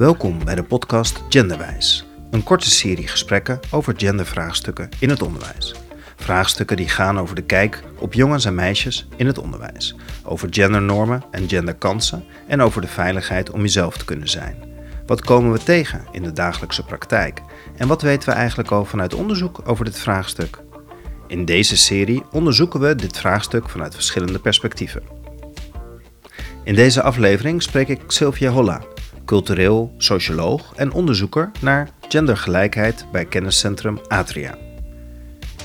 Welkom 0.00 0.44
bij 0.44 0.54
de 0.54 0.62
podcast 0.62 1.22
Genderwijs, 1.28 2.06
een 2.30 2.42
korte 2.42 2.70
serie 2.70 3.08
gesprekken 3.08 3.60
over 3.70 3.94
gendervraagstukken 3.96 4.88
in 4.98 5.08
het 5.08 5.22
onderwijs. 5.22 5.74
Vraagstukken 6.16 6.76
die 6.76 6.88
gaan 6.88 7.18
over 7.18 7.34
de 7.34 7.42
kijk 7.42 7.82
op 7.98 8.14
jongens 8.14 8.44
en 8.44 8.54
meisjes 8.54 9.08
in 9.16 9.26
het 9.26 9.38
onderwijs, 9.38 9.96
over 10.24 10.48
gendernormen 10.50 11.22
en 11.30 11.48
genderkansen 11.48 12.24
en 12.46 12.60
over 12.60 12.80
de 12.80 12.86
veiligheid 12.86 13.50
om 13.50 13.60
jezelf 13.60 13.96
te 13.96 14.04
kunnen 14.04 14.28
zijn. 14.28 14.56
Wat 15.06 15.20
komen 15.20 15.52
we 15.52 15.58
tegen 15.58 16.06
in 16.12 16.22
de 16.22 16.32
dagelijkse 16.32 16.84
praktijk 16.84 17.40
en 17.76 17.88
wat 17.88 18.02
weten 18.02 18.28
we 18.28 18.34
eigenlijk 18.34 18.70
al 18.70 18.84
vanuit 18.84 19.14
onderzoek 19.14 19.60
over 19.64 19.84
dit 19.84 19.98
vraagstuk? 19.98 20.62
In 21.26 21.44
deze 21.44 21.76
serie 21.76 22.22
onderzoeken 22.30 22.80
we 22.80 22.94
dit 22.94 23.18
vraagstuk 23.18 23.68
vanuit 23.68 23.94
verschillende 23.94 24.38
perspectieven. 24.38 25.02
In 26.64 26.74
deze 26.74 27.02
aflevering 27.02 27.62
spreek 27.62 27.88
ik 27.88 28.00
Sylvia 28.06 28.50
Holla, 28.50 28.82
cultureel 29.24 29.94
socioloog 29.96 30.72
en 30.74 30.92
onderzoeker 30.92 31.50
naar 31.60 31.88
gendergelijkheid 32.08 33.06
bij 33.12 33.24
kenniscentrum 33.24 33.98
Atria. 34.08 34.58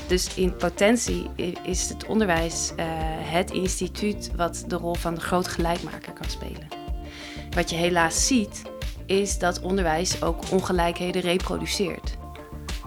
Dus 0.08 0.34
in 0.34 0.56
potentie 0.56 1.30
is 1.62 1.88
het 1.88 2.06
onderwijs 2.06 2.72
uh, 2.76 2.84
het 3.32 3.50
instituut 3.50 4.30
wat 4.36 4.64
de 4.68 4.76
rol 4.76 4.94
van 4.94 5.14
de 5.14 5.20
groot 5.20 5.48
gelijkmaker 5.48 6.12
kan 6.12 6.30
spelen. 6.30 6.68
Wat 7.50 7.70
je 7.70 7.76
helaas 7.76 8.26
ziet, 8.26 8.62
is 9.06 9.38
dat 9.38 9.60
onderwijs 9.60 10.22
ook 10.22 10.50
ongelijkheden 10.50 11.22
reproduceert. 11.22 12.16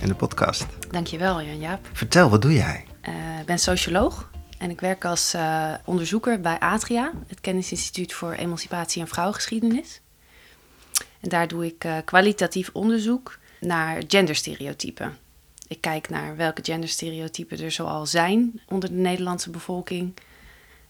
in 0.00 0.08
de 0.08 0.14
podcast. 0.14 0.66
Dankjewel 0.90 1.42
Jan-Jaap. 1.42 1.88
Vertel, 1.92 2.30
wat 2.30 2.42
doe 2.42 2.52
jij? 2.52 2.84
Eh, 3.00 3.12
ik 3.40 3.46
ben 3.46 3.58
socioloog 3.58 4.30
en 4.58 4.70
ik 4.70 4.80
werk 4.80 5.04
als 5.04 5.34
uh, 5.34 5.74
onderzoeker 5.84 6.40
bij 6.40 6.58
Atria, 6.58 7.12
het 7.26 7.40
Kennisinstituut 7.40 8.12
voor 8.12 8.32
Emancipatie 8.32 9.02
en 9.02 9.08
Vrouwengeschiedenis. 9.08 10.00
En 11.20 11.28
daar 11.28 11.48
doe 11.48 11.66
ik 11.66 11.84
uh, 11.84 11.96
kwalitatief 12.04 12.70
onderzoek 12.72 13.38
naar 13.60 14.02
genderstereotypen. 14.08 15.16
Ik 15.68 15.80
kijk 15.80 16.08
naar 16.08 16.36
welke 16.36 16.64
genderstereotypen 16.64 17.60
er 17.60 17.70
zoal 17.70 18.06
zijn 18.06 18.60
onder 18.68 18.88
de 18.88 18.94
Nederlandse 18.94 19.50
bevolking. 19.50 20.14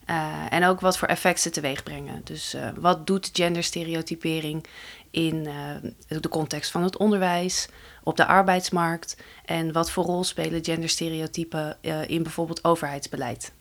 Uh, 0.09 0.53
en 0.53 0.65
ook 0.65 0.79
wat 0.79 0.97
voor 0.97 1.07
effect 1.07 1.39
ze 1.39 1.49
teweeg 1.49 1.83
brengen. 1.83 2.21
Dus 2.23 2.55
uh, 2.55 2.69
wat 2.75 3.07
doet 3.07 3.29
genderstereotypering 3.33 4.65
in 5.11 5.35
uh, 5.35 6.21
de 6.21 6.29
context 6.29 6.71
van 6.71 6.83
het 6.83 6.97
onderwijs, 6.97 7.67
op 8.03 8.17
de 8.17 8.25
arbeidsmarkt 8.25 9.17
en 9.45 9.71
wat 9.71 9.91
voor 9.91 10.03
rol 10.03 10.23
spelen 10.23 10.63
genderstereotypen 10.63 11.77
in 12.07 12.23
bijvoorbeeld 12.23 12.63
overheidsbeleid? 12.63 13.51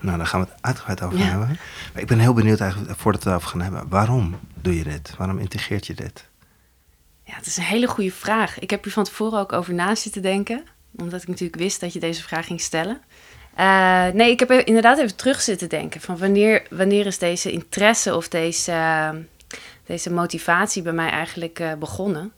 Nou, 0.00 0.16
daar 0.16 0.26
gaan 0.26 0.40
we 0.40 0.46
het 0.46 0.62
uitgebreid 0.62 1.02
over 1.02 1.18
ja. 1.18 1.24
hebben. 1.24 1.48
Maar 1.92 2.02
ik 2.02 2.08
ben 2.08 2.18
heel 2.18 2.32
benieuwd 2.32 2.60
eigenlijk, 2.60 2.98
voordat 2.98 3.22
we 3.22 3.28
het 3.28 3.38
over 3.38 3.50
gaan 3.50 3.60
hebben, 3.60 3.88
waarom 3.88 4.38
doe 4.54 4.76
je 4.76 4.84
dit? 4.84 5.16
Waarom 5.16 5.38
integreert 5.38 5.86
je 5.86 5.94
dit? 5.94 6.28
Ja, 7.26 7.34
het 7.34 7.46
is 7.46 7.56
een 7.56 7.62
hele 7.62 7.86
goede 7.86 8.12
vraag. 8.12 8.58
Ik 8.58 8.70
heb 8.70 8.84
hier 8.84 8.92
van 8.92 9.04
tevoren 9.04 9.38
ook 9.38 9.52
over 9.52 9.74
na 9.74 9.94
zitten 9.94 10.22
denken, 10.22 10.64
omdat 10.96 11.22
ik 11.22 11.28
natuurlijk 11.28 11.60
wist 11.60 11.80
dat 11.80 11.92
je 11.92 12.00
deze 12.00 12.22
vraag 12.22 12.46
ging 12.46 12.60
stellen. 12.60 13.00
Uh, 13.58 14.08
nee, 14.08 14.30
ik 14.30 14.38
heb 14.40 14.50
inderdaad 14.50 14.98
even 14.98 15.16
terug 15.16 15.40
zitten 15.40 15.68
denken 15.68 16.00
van 16.00 16.18
wanneer, 16.18 16.66
wanneer 16.70 17.06
is 17.06 17.18
deze 17.18 17.50
interesse 17.50 18.16
of 18.16 18.28
deze, 18.28 18.74
deze 19.86 20.12
motivatie 20.12 20.82
bij 20.82 20.92
mij 20.92 21.10
eigenlijk 21.10 21.58
uh, 21.58 21.72
begonnen. 21.74 22.32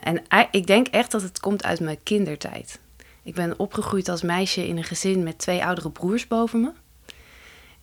en 0.00 0.22
ik 0.50 0.66
denk 0.66 0.86
echt 0.86 1.10
dat 1.10 1.22
het 1.22 1.40
komt 1.40 1.64
uit 1.64 1.80
mijn 1.80 2.02
kindertijd. 2.02 2.78
Ik 3.22 3.34
ben 3.34 3.58
opgegroeid 3.58 4.08
als 4.08 4.22
meisje 4.22 4.66
in 4.66 4.76
een 4.76 4.84
gezin 4.84 5.22
met 5.22 5.38
twee 5.38 5.64
oudere 5.64 5.90
broers 5.90 6.28
boven 6.28 6.60
me. 6.60 6.72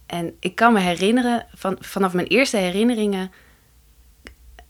En 0.06 0.36
ik 0.40 0.56
kan 0.56 0.74
me 0.74 0.80
herinneren, 0.80 1.46
van, 1.54 1.78
vanaf 1.80 2.14
mijn 2.14 2.28
eerste 2.28 2.58
herinneringen 2.58 3.32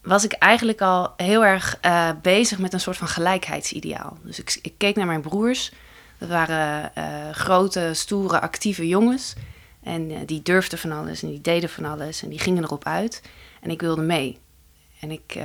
was 0.01 0.23
ik 0.23 0.31
eigenlijk 0.31 0.81
al 0.81 1.13
heel 1.17 1.45
erg 1.45 1.77
uh, 1.85 2.09
bezig 2.21 2.57
met 2.57 2.73
een 2.73 2.79
soort 2.79 2.97
van 2.97 3.07
gelijkheidsideaal. 3.07 4.17
Dus 4.23 4.39
ik, 4.39 4.59
ik 4.61 4.73
keek 4.77 4.95
naar 4.95 5.05
mijn 5.05 5.21
broers. 5.21 5.71
Dat 6.17 6.29
waren 6.29 6.91
uh, 6.97 7.29
grote, 7.31 7.89
stoere, 7.93 8.41
actieve 8.41 8.87
jongens. 8.87 9.33
En 9.83 10.11
uh, 10.11 10.17
die 10.25 10.41
durfden 10.41 10.79
van 10.79 10.91
alles 10.91 11.23
en 11.23 11.29
die 11.29 11.41
deden 11.41 11.69
van 11.69 11.85
alles 11.85 12.23
en 12.23 12.29
die 12.29 12.39
gingen 12.39 12.63
erop 12.63 12.85
uit. 12.85 13.21
En 13.61 13.69
ik 13.69 13.81
wilde 13.81 14.01
mee. 14.01 14.39
En 14.99 15.11
ik, 15.11 15.37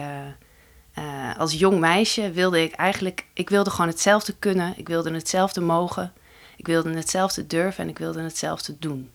als 1.38 1.52
jong 1.52 1.78
meisje 1.78 2.30
wilde 2.30 2.62
ik 2.62 2.72
eigenlijk, 2.72 3.26
ik 3.32 3.50
wilde 3.50 3.70
gewoon 3.70 3.88
hetzelfde 3.88 4.34
kunnen. 4.38 4.74
Ik 4.76 4.88
wilde 4.88 5.12
hetzelfde 5.12 5.60
mogen. 5.60 6.12
Ik 6.56 6.66
wilde 6.66 6.94
hetzelfde 6.94 7.46
durven 7.46 7.84
en 7.84 7.90
ik 7.90 7.98
wilde 7.98 8.22
hetzelfde 8.22 8.76
doen. 8.78 9.10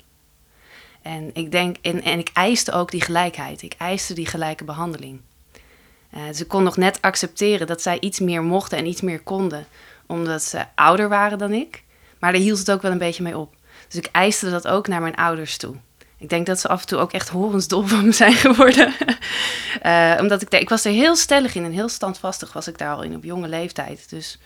En 1.02 1.29
ik 1.34 1.52
denk, 1.52 1.78
en, 1.81 2.02
en 2.02 2.19
ik 2.19 2.29
eiste 2.34 2.72
ook 2.72 2.91
die 2.91 3.02
gelijkheid. 3.02 3.62
Ik 3.62 3.73
eiste 3.78 4.13
die 4.13 4.25
gelijke 4.25 4.63
behandeling. 4.63 5.22
Uh, 6.16 6.22
ze 6.33 6.45
kon 6.45 6.63
nog 6.63 6.77
net 6.77 7.01
accepteren 7.01 7.67
dat 7.67 7.81
zij 7.81 7.99
iets 7.99 8.19
meer 8.19 8.44
mochten 8.44 8.77
en 8.77 8.85
iets 8.85 9.01
meer 9.01 9.19
konden, 9.19 9.66
omdat 10.05 10.44
ze 10.44 10.66
ouder 10.75 11.09
waren 11.09 11.38
dan 11.38 11.53
ik. 11.53 11.83
Maar 12.19 12.31
daar 12.31 12.41
hield 12.41 12.59
het 12.59 12.72
ook 12.72 12.81
wel 12.81 12.91
een 12.91 12.97
beetje 12.97 13.23
mee 13.23 13.38
op. 13.38 13.55
Dus 13.88 13.99
ik 13.99 14.09
eiste 14.11 14.49
dat 14.49 14.67
ook 14.67 14.88
naar 14.88 15.01
mijn 15.01 15.16
ouders 15.16 15.57
toe. 15.57 15.75
Ik 16.17 16.29
denk 16.29 16.45
dat 16.45 16.59
ze 16.59 16.67
af 16.67 16.81
en 16.81 16.88
toe 16.88 16.99
ook 16.99 17.11
echt 17.11 17.29
horensdol 17.29 17.83
van 17.83 18.05
me 18.05 18.11
zijn 18.11 18.33
geworden. 18.33 18.94
uh, 19.85 20.17
omdat 20.22 20.41
ik, 20.41 20.49
ik 20.49 20.69
was 20.69 20.85
er 20.85 20.91
heel 20.91 21.16
stellig 21.16 21.55
in 21.55 21.63
en 21.63 21.72
heel 21.72 21.89
standvastig 21.89 22.53
was 22.53 22.67
ik 22.67 22.78
daar 22.78 22.95
al 22.95 23.01
in 23.01 23.16
op 23.16 23.23
jonge 23.23 23.47
leeftijd. 23.47 24.09
Dus 24.09 24.39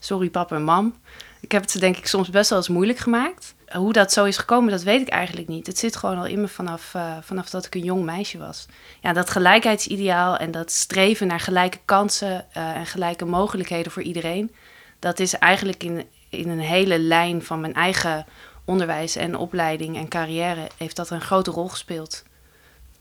sorry 0.00 0.30
papa 0.30 0.56
en 0.56 0.64
mam. 0.64 0.94
Ik 1.40 1.52
heb 1.52 1.62
het 1.62 1.70
ze 1.70 1.78
denk 1.78 1.96
ik 1.96 2.06
soms 2.06 2.30
best 2.30 2.50
wel 2.50 2.58
eens 2.58 2.68
moeilijk 2.68 2.98
gemaakt. 2.98 3.54
Hoe 3.72 3.92
dat 3.92 4.12
zo 4.12 4.24
is 4.24 4.36
gekomen, 4.36 4.70
dat 4.70 4.82
weet 4.82 5.00
ik 5.00 5.08
eigenlijk 5.08 5.48
niet. 5.48 5.66
Het 5.66 5.78
zit 5.78 5.96
gewoon 5.96 6.18
al 6.18 6.26
in 6.26 6.40
me 6.40 6.48
vanaf, 6.48 6.94
uh, 6.96 7.16
vanaf 7.20 7.50
dat 7.50 7.66
ik 7.66 7.74
een 7.74 7.84
jong 7.84 8.04
meisje 8.04 8.38
was. 8.38 8.66
Ja, 9.00 9.12
dat 9.12 9.30
gelijkheidsideaal 9.30 10.36
en 10.36 10.50
dat 10.50 10.70
streven 10.70 11.26
naar 11.26 11.40
gelijke 11.40 11.78
kansen 11.84 12.46
uh, 12.56 12.76
en 12.76 12.86
gelijke 12.86 13.24
mogelijkheden 13.24 13.92
voor 13.92 14.02
iedereen. 14.02 14.54
Dat 14.98 15.18
is 15.18 15.34
eigenlijk 15.34 15.82
in, 15.82 16.04
in 16.28 16.48
een 16.48 16.60
hele 16.60 16.98
lijn 16.98 17.42
van 17.42 17.60
mijn 17.60 17.74
eigen 17.74 18.26
onderwijs 18.64 19.16
en 19.16 19.36
opleiding 19.36 19.96
en 19.96 20.08
carrière 20.08 20.66
heeft 20.76 20.96
dat 20.96 21.10
een 21.10 21.20
grote 21.20 21.50
rol 21.50 21.68
gespeeld. 21.68 22.22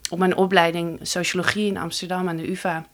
Op 0.10 0.20
mijn 0.20 0.36
opleiding 0.36 1.00
sociologie 1.02 1.68
in 1.68 1.78
Amsterdam 1.78 2.30
aan 2.30 2.36
de 2.36 2.52
UvA 2.52 2.86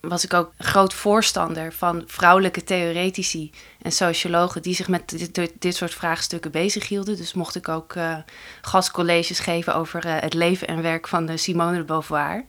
was 0.00 0.24
ik 0.24 0.34
ook 0.34 0.52
groot 0.58 0.94
voorstander 0.94 1.72
van 1.72 2.02
vrouwelijke 2.06 2.64
theoretici 2.64 3.50
en 3.82 3.92
sociologen 3.92 4.62
die 4.62 4.74
zich 4.74 4.88
met 4.88 5.32
dit, 5.32 5.52
dit 5.58 5.76
soort 5.76 5.94
vraagstukken 5.94 6.50
bezighielden. 6.50 7.16
Dus 7.16 7.34
mocht 7.34 7.54
ik 7.54 7.68
ook 7.68 7.94
uh, 7.94 8.16
gastcolleges 8.60 9.38
geven 9.38 9.74
over 9.74 10.06
uh, 10.06 10.16
het 10.18 10.34
leven 10.34 10.66
en 10.66 10.82
werk 10.82 11.08
van 11.08 11.26
de 11.26 11.36
Simone 11.36 11.76
de 11.76 11.84
Beauvoir. 11.84 12.44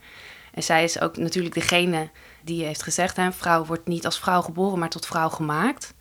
En 0.53 0.63
zij 0.63 0.83
is 0.83 1.01
ook 1.01 1.17
natuurlijk 1.17 1.53
degene 1.53 2.09
die 2.41 2.63
heeft 2.63 2.83
gezegd: 2.83 3.15
hè, 3.15 3.31
vrouw 3.31 3.66
wordt 3.66 3.87
niet 3.87 4.05
als 4.05 4.19
vrouw 4.19 4.41
geboren, 4.41 4.79
maar 4.79 4.89
tot 4.89 5.05
vrouw 5.05 5.29
gemaakt. 5.29 5.93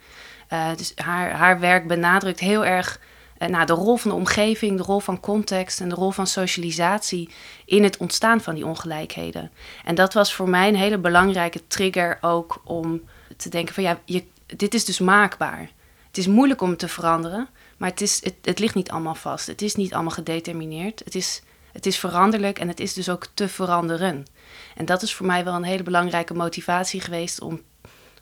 Dus 0.76 0.92
haar, 0.94 1.30
haar 1.30 1.60
werk 1.60 1.86
benadrukt 1.86 2.40
heel 2.40 2.64
erg 2.64 3.00
nou, 3.46 3.66
de 3.66 3.72
rol 3.72 3.96
van 3.96 4.10
de 4.10 4.16
omgeving, 4.16 4.76
de 4.76 4.82
rol 4.82 5.00
van 5.00 5.20
context 5.20 5.80
en 5.80 5.88
de 5.88 5.94
rol 5.94 6.10
van 6.10 6.26
socialisatie 6.26 7.28
in 7.64 7.82
het 7.82 7.96
ontstaan 7.96 8.40
van 8.40 8.54
die 8.54 8.66
ongelijkheden. 8.66 9.50
En 9.84 9.94
dat 9.94 10.12
was 10.12 10.34
voor 10.34 10.48
mij 10.48 10.68
een 10.68 10.76
hele 10.76 10.98
belangrijke 10.98 11.66
trigger 11.66 12.18
ook 12.20 12.60
om 12.64 13.02
te 13.36 13.48
denken 13.48 13.74
van 13.74 13.82
ja, 13.82 13.98
dit 14.46 14.74
is 14.74 14.84
dus 14.84 14.98
maakbaar. 14.98 15.70
Het 16.06 16.18
is 16.18 16.26
moeilijk 16.26 16.60
om 16.60 16.76
te 16.76 16.88
veranderen, 16.88 17.48
maar 17.76 17.90
het, 17.90 18.00
is, 18.00 18.22
het 18.42 18.58
ligt 18.58 18.74
niet 18.74 18.90
allemaal 18.90 19.14
vast. 19.14 19.46
Het 19.46 19.62
is 19.62 19.74
niet 19.74 19.94
allemaal 19.94 20.10
gedetermineerd. 20.10 21.02
Het 21.04 21.14
is, 21.14 21.42
het 21.72 21.86
is 21.86 21.98
veranderlijk 21.98 22.58
en 22.58 22.68
het 22.68 22.80
is 22.80 22.92
dus 22.92 23.08
ook 23.08 23.26
te 23.34 23.48
veranderen. 23.48 24.24
En 24.74 24.84
dat 24.84 25.02
is 25.02 25.14
voor 25.14 25.26
mij 25.26 25.44
wel 25.44 25.54
een 25.54 25.62
hele 25.62 25.82
belangrijke 25.82 26.34
motivatie 26.34 27.00
geweest 27.00 27.40
om 27.40 27.60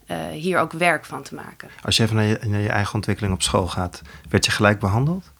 uh, 0.07 0.27
hier 0.27 0.59
ook 0.59 0.71
werk 0.71 1.05
van 1.05 1.23
te 1.23 1.35
maken. 1.35 1.69
Als 1.83 1.97
je 1.97 2.03
even 2.03 2.15
naar 2.15 2.25
je, 2.25 2.39
naar 2.45 2.61
je, 2.61 2.69
eigen 2.69 2.93
ontwikkeling 2.93 3.33
op 3.33 3.41
school 3.41 3.67
gaat, 3.67 4.01
werd 4.29 4.45
je 4.45 4.51
gelijk 4.51 4.79
behandeld? 4.79 5.31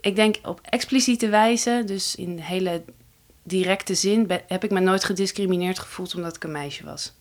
Ik 0.00 0.16
denk 0.16 0.36
op 0.42 0.60
expliciete 0.62 1.28
wijze, 1.28 1.82
dus 1.86 2.14
in 2.14 2.38
hele 2.38 2.82
directe 3.42 3.94
zin, 3.94 4.30
heb 4.46 4.64
ik 4.64 4.70
me 4.70 4.80
nooit 4.80 5.04
gediscrimineerd 5.04 5.78
gevoeld 5.78 6.14
omdat 6.14 6.36
ik 6.36 6.44
een 6.44 6.52
meisje 6.52 6.84
was. 6.84 7.14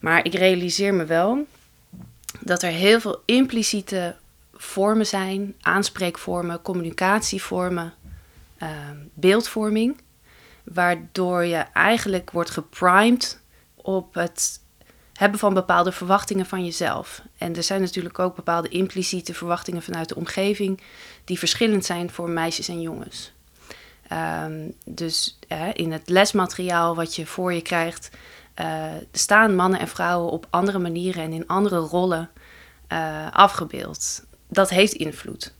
Maar 0.00 0.24
ik 0.24 0.34
realiseer 0.34 0.94
me 0.94 1.04
wel 1.04 1.46
dat 2.40 2.62
er 2.62 2.70
heel 2.70 3.00
veel 3.00 3.22
impliciete 3.24 4.16
vormen 4.54 5.06
zijn, 5.06 5.54
aanspreekvormen, 5.60 6.62
communicatievormen, 6.62 7.94
uh, 8.62 8.68
beeldvorming, 9.14 9.96
waardoor 10.64 11.44
je 11.44 11.64
eigenlijk 11.72 12.30
wordt 12.30 12.50
geprimed 12.50 13.40
op 13.74 14.14
het 14.14 14.60
hebben 15.18 15.38
van 15.38 15.54
bepaalde 15.54 15.92
verwachtingen 15.92 16.46
van 16.46 16.64
jezelf. 16.64 17.22
En 17.38 17.56
er 17.56 17.62
zijn 17.62 17.80
natuurlijk 17.80 18.18
ook 18.18 18.36
bepaalde 18.36 18.68
impliciete 18.68 19.34
verwachtingen 19.34 19.82
vanuit 19.82 20.08
de 20.08 20.16
omgeving 20.16 20.80
die 21.24 21.38
verschillend 21.38 21.84
zijn 21.84 22.10
voor 22.10 22.30
meisjes 22.30 22.68
en 22.68 22.80
jongens. 22.80 23.32
Ehm, 24.08 24.68
dus 24.84 25.38
in 25.72 25.92
het 25.92 26.08
lesmateriaal 26.08 26.94
wat 26.94 27.16
je 27.16 27.26
voor 27.26 27.52
je 27.52 27.62
krijgt, 27.62 28.10
uh, 28.60 28.84
staan 29.12 29.54
mannen 29.54 29.80
en 29.80 29.88
vrouwen 29.88 30.30
op 30.30 30.46
andere 30.50 30.78
manieren 30.78 31.22
en 31.22 31.32
in 31.32 31.46
andere 31.46 31.78
rollen 31.78 32.30
uh, 32.92 33.32
afgebeeld. 33.32 34.24
Dat 34.48 34.70
heeft 34.70 34.92
invloed. 34.92 35.54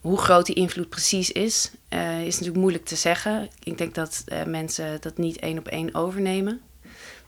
Hoe 0.00 0.18
groot 0.18 0.46
die 0.46 0.54
invloed 0.54 0.88
precies 0.88 1.32
is, 1.32 1.70
uh, 1.90 2.20
is 2.20 2.32
natuurlijk 2.32 2.60
moeilijk 2.60 2.84
te 2.84 2.96
zeggen. 2.96 3.48
Ik 3.62 3.78
denk 3.78 3.94
dat 3.94 4.24
mensen 4.46 5.00
dat 5.00 5.16
niet 5.16 5.38
één 5.38 5.58
op 5.58 5.68
één 5.68 5.94
overnemen. 5.94 6.60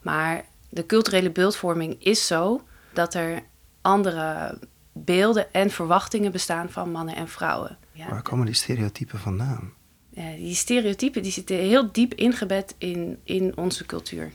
Maar 0.02 0.44
de 0.72 0.86
culturele 0.86 1.30
beeldvorming 1.30 1.96
is 1.98 2.26
zo 2.26 2.62
dat 2.92 3.14
er 3.14 3.42
andere 3.80 4.58
beelden 4.92 5.52
en 5.52 5.70
verwachtingen 5.70 6.32
bestaan 6.32 6.70
van 6.70 6.90
mannen 6.90 7.16
en 7.16 7.28
vrouwen. 7.28 7.78
Ja, 7.92 8.08
Waar 8.08 8.22
komen 8.22 8.46
die 8.46 8.54
stereotypen 8.54 9.18
vandaan? 9.18 9.72
die 10.36 10.54
stereotypen 10.54 11.22
die 11.22 11.32
zitten 11.32 11.56
heel 11.56 11.92
diep 11.92 12.14
ingebed 12.14 12.74
in, 12.78 13.18
in 13.24 13.56
onze 13.56 13.86
cultuur. 13.86 14.32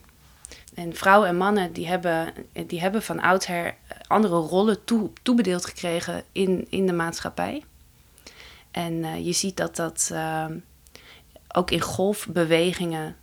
En 0.73 0.95
vrouwen 0.95 1.29
en 1.29 1.37
mannen 1.37 1.73
die 1.73 1.87
hebben, 1.87 2.33
die 2.67 2.79
hebben 2.79 3.01
van 3.01 3.19
oudsher 3.19 3.75
andere 4.07 4.35
rollen 4.35 4.83
toe, 4.83 5.09
toebedeeld 5.23 5.65
gekregen 5.65 6.23
in, 6.31 6.67
in 6.69 6.85
de 6.85 6.93
maatschappij. 6.93 7.63
En 8.71 8.93
uh, 8.93 9.25
je 9.25 9.31
ziet 9.31 9.57
dat 9.57 9.75
dat 9.75 10.09
uh, 10.13 10.45
ook 11.47 11.71
in 11.71 11.81
golfbewegingen 11.81 13.15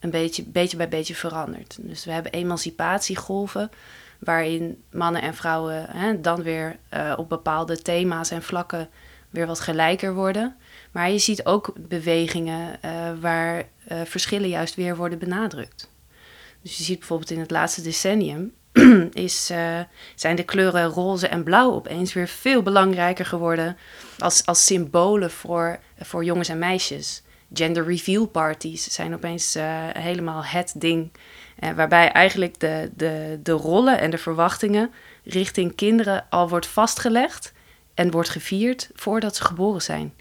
een 0.00 0.10
beetje, 0.10 0.42
beetje 0.42 0.76
bij 0.76 0.88
beetje 0.88 1.14
verandert. 1.14 1.78
Dus 1.80 2.04
we 2.04 2.10
hebben 2.10 2.32
emancipatiegolven, 2.32 3.70
waarin 4.18 4.82
mannen 4.90 5.22
en 5.22 5.34
vrouwen 5.34 5.86
hè, 5.90 6.20
dan 6.20 6.42
weer 6.42 6.76
uh, 6.94 7.14
op 7.16 7.28
bepaalde 7.28 7.82
thema's 7.82 8.30
en 8.30 8.42
vlakken 8.42 8.88
weer 9.30 9.46
wat 9.46 9.60
gelijker 9.60 10.14
worden. 10.14 10.56
Maar 10.90 11.10
je 11.10 11.18
ziet 11.18 11.44
ook 11.44 11.72
bewegingen 11.78 12.80
waar 13.20 13.64
verschillen 14.04 14.48
juist 14.48 14.74
weer 14.74 14.96
worden 14.96 15.18
benadrukt. 15.18 15.90
Dus 16.62 16.76
je 16.76 16.82
ziet 16.82 16.98
bijvoorbeeld 16.98 17.30
in 17.30 17.40
het 17.40 17.50
laatste 17.50 17.82
decennium 17.82 18.52
is, 19.12 19.46
zijn 20.14 20.36
de 20.36 20.42
kleuren 20.42 20.86
roze 20.86 21.28
en 21.28 21.42
blauw 21.42 21.72
opeens 21.72 22.12
weer 22.12 22.28
veel 22.28 22.62
belangrijker 22.62 23.26
geworden 23.26 23.76
als, 24.18 24.46
als 24.46 24.66
symbolen 24.66 25.30
voor, 25.30 25.78
voor 25.98 26.24
jongens 26.24 26.48
en 26.48 26.58
meisjes. 26.58 27.22
Gender 27.52 27.84
reveal 27.84 28.26
parties 28.26 28.84
zijn 28.84 29.14
opeens 29.14 29.56
uh, 29.56 29.64
helemaal 29.92 30.44
het 30.44 30.72
ding. 30.76 31.12
Uh, 31.60 31.70
waarbij 31.70 32.12
eigenlijk 32.12 32.60
de, 32.60 32.90
de, 32.96 33.40
de 33.42 33.52
rollen 33.52 34.00
en 34.00 34.10
de 34.10 34.18
verwachtingen 34.18 34.90
richting 35.24 35.74
kinderen 35.74 36.26
al 36.30 36.48
wordt 36.48 36.66
vastgelegd 36.66 37.52
en 37.94 38.10
wordt 38.10 38.28
gevierd 38.28 38.90
voordat 38.94 39.36
ze 39.36 39.44
geboren 39.44 39.82
zijn. 39.82 40.14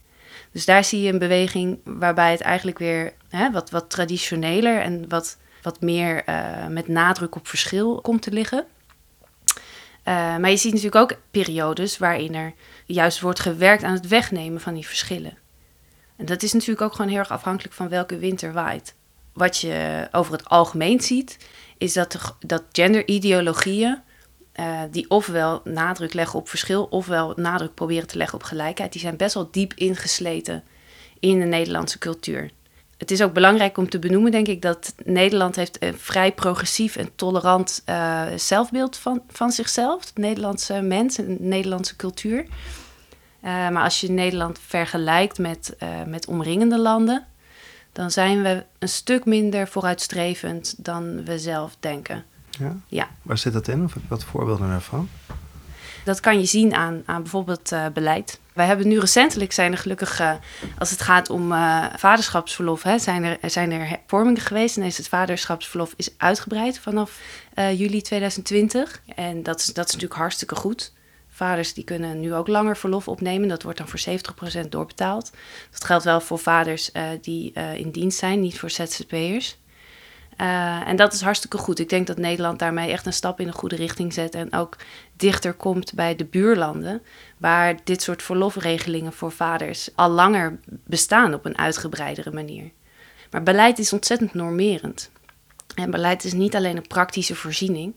Dus 0.51 0.65
daar 0.65 0.83
zie 0.83 1.01
je 1.01 1.11
een 1.11 1.19
beweging 1.19 1.79
waarbij 1.83 2.31
het 2.31 2.41
eigenlijk 2.41 2.79
weer 2.79 3.13
hè, 3.29 3.51
wat, 3.51 3.69
wat 3.69 3.89
traditioneler 3.89 4.81
en 4.81 5.09
wat 5.09 5.37
wat 5.61 5.81
meer 5.81 6.23
uh, 6.29 6.67
met 6.67 6.87
nadruk 6.87 7.35
op 7.35 7.47
verschil 7.47 8.01
komt 8.01 8.21
te 8.21 8.31
liggen. 8.31 8.65
Maar 10.03 10.49
je 10.49 10.57
ziet 10.57 10.73
natuurlijk 10.73 11.11
ook 11.11 11.19
periodes 11.31 11.97
waarin 11.97 12.35
er 12.35 12.53
juist 12.85 13.19
wordt 13.19 13.39
gewerkt 13.39 13.83
aan 13.83 13.93
het 13.93 14.07
wegnemen 14.07 14.61
van 14.61 14.73
die 14.73 14.87
verschillen. 14.87 15.37
En 16.19 16.25
dat 16.25 16.43
is 16.43 16.53
natuurlijk 16.53 16.81
ook 16.81 16.93
gewoon 16.93 17.11
heel 17.11 17.19
erg 17.19 17.31
afhankelijk 17.31 17.73
van 17.73 17.89
welke 17.89 18.17
winter 18.17 18.53
waait. 18.53 18.95
Wat 19.33 19.57
je 19.57 20.07
over 20.11 20.31
het 20.31 20.45
algemeen 20.45 21.01
ziet, 21.01 21.37
is 21.77 21.93
dat, 21.93 22.35
dat 22.39 22.63
genderideologieën, 22.71 24.01
uh, 24.55 24.81
die 24.91 25.09
ofwel 25.09 25.61
nadruk 25.63 26.13
leggen 26.13 26.39
op 26.39 26.49
verschil, 26.49 26.83
ofwel 26.83 27.33
nadruk 27.35 27.73
proberen 27.73 28.07
te 28.07 28.17
leggen 28.17 28.37
op 28.37 28.43
gelijkheid, 28.43 28.91
die 28.91 29.01
zijn 29.01 29.17
best 29.17 29.33
wel 29.33 29.51
diep 29.51 29.73
ingesleten 29.73 30.63
in 31.19 31.39
de 31.39 31.45
Nederlandse 31.45 31.97
cultuur 31.97 32.51
het 32.99 33.11
is 33.11 33.21
ook 33.21 33.33
belangrijk 33.33 33.77
om 33.77 33.89
te 33.89 33.99
benoemen, 33.99 34.31
denk 34.31 34.47
ik, 34.47 34.61
dat 34.61 34.93
Nederland 35.05 35.55
heeft 35.55 35.83
een 35.83 35.97
vrij 35.97 36.31
progressief 36.31 36.95
en 36.95 37.09
tolerant 37.15 37.83
uh, 37.89 38.23
zelfbeeld 38.35 38.97
van, 38.97 39.21
van 39.27 39.51
zichzelf. 39.51 40.05
Het 40.05 40.17
Nederlandse 40.17 40.81
mens 40.81 41.17
en 41.17 41.25
de 41.25 41.43
Nederlandse 41.43 41.95
cultuur. 41.95 42.45
Uh, 43.43 43.69
maar 43.69 43.83
als 43.83 44.01
je 44.01 44.11
Nederland 44.11 44.59
vergelijkt 44.67 45.37
met, 45.37 45.75
uh, 45.83 46.03
met 46.03 46.27
omringende 46.27 46.79
landen, 46.79 47.25
dan 47.91 48.11
zijn 48.11 48.41
we 48.41 48.63
een 48.79 48.89
stuk 48.89 49.25
minder 49.25 49.67
vooruitstrevend 49.67 50.73
dan 50.77 51.23
we 51.23 51.39
zelf 51.39 51.75
denken. 51.79 52.25
Ja? 52.49 52.75
ja. 52.87 53.07
Waar 53.21 53.37
zit 53.37 53.53
dat 53.53 53.67
in? 53.67 53.83
Of 53.83 53.93
heb 53.93 54.03
je 54.03 54.09
wat 54.09 54.23
voorbeelden 54.23 54.69
daarvan? 54.69 55.09
Dat 56.03 56.19
kan 56.19 56.39
je 56.39 56.45
zien 56.45 56.73
aan, 56.73 57.03
aan 57.05 57.21
bijvoorbeeld 57.21 57.71
uh, 57.71 57.85
beleid. 57.93 58.39
Wij 58.53 58.65
hebben 58.65 58.87
nu 58.87 58.99
recentelijk 58.99 59.51
zijn 59.51 59.71
er 59.71 59.77
gelukkig, 59.77 60.21
uh, 60.21 60.31
als 60.77 60.89
het 60.89 61.01
gaat 61.01 61.29
om 61.29 61.51
uh, 61.51 61.85
vaderschapsverlof, 61.95 62.83
hè, 62.83 62.99
zijn, 62.99 63.23
er, 63.23 63.37
zijn 63.49 63.71
er 63.71 63.87
hervormingen 63.87 64.41
geweest. 64.41 64.77
En 64.77 64.83
is 64.83 64.97
het 64.97 65.07
vaderschapsverlof 65.07 65.93
is 65.95 66.09
uitgebreid 66.17 66.79
vanaf 66.79 67.19
juli 67.55 68.01
2020. 68.01 69.01
En 69.15 69.43
dat 69.43 69.59
is, 69.59 69.65
dat 69.65 69.87
is 69.87 69.93
natuurlijk 69.93 70.19
hartstikke 70.19 70.55
goed. 70.55 70.93
Vaders 71.39 71.73
die 71.73 71.83
kunnen 71.83 72.19
nu 72.19 72.33
ook 72.33 72.47
langer 72.47 72.77
verlof 72.77 73.07
opnemen. 73.07 73.47
Dat 73.47 73.63
wordt 73.63 73.77
dan 73.77 73.87
voor 73.87 74.63
70% 74.65 74.69
doorbetaald. 74.69 75.31
Dat 75.71 75.83
geldt 75.83 76.03
wel 76.03 76.21
voor 76.21 76.39
vaders 76.39 76.91
die 77.21 77.53
in 77.53 77.91
dienst 77.91 78.19
zijn, 78.19 78.39
niet 78.39 78.59
voor 78.59 78.69
ZZP'ers. 78.69 79.57
Uh, 80.41 80.87
en 80.87 80.95
dat 80.95 81.13
is 81.13 81.21
hartstikke 81.21 81.57
goed. 81.57 81.79
Ik 81.79 81.89
denk 81.89 82.07
dat 82.07 82.17
Nederland 82.17 82.59
daarmee 82.59 82.91
echt 82.91 83.05
een 83.05 83.13
stap 83.13 83.39
in 83.39 83.47
de 83.47 83.53
goede 83.53 83.75
richting 83.75 84.13
zet 84.13 84.35
en 84.35 84.53
ook 84.53 84.75
dichter 85.17 85.53
komt 85.53 85.93
bij 85.93 86.15
de 86.15 86.25
buurlanden, 86.25 87.01
waar 87.37 87.75
dit 87.83 88.01
soort 88.01 88.23
verlofregelingen 88.23 89.13
voor 89.13 89.31
vaders 89.31 89.89
al 89.95 90.09
langer 90.09 90.59
bestaan 90.65 91.33
op 91.33 91.45
een 91.45 91.57
uitgebreidere 91.57 92.31
manier. 92.31 92.71
Maar 93.31 93.43
beleid 93.43 93.79
is 93.79 93.93
ontzettend 93.93 94.33
normerend. 94.33 95.11
En 95.75 95.91
beleid 95.91 96.23
is 96.23 96.33
niet 96.33 96.55
alleen 96.55 96.77
een 96.77 96.87
praktische 96.87 97.35
voorziening, 97.35 97.93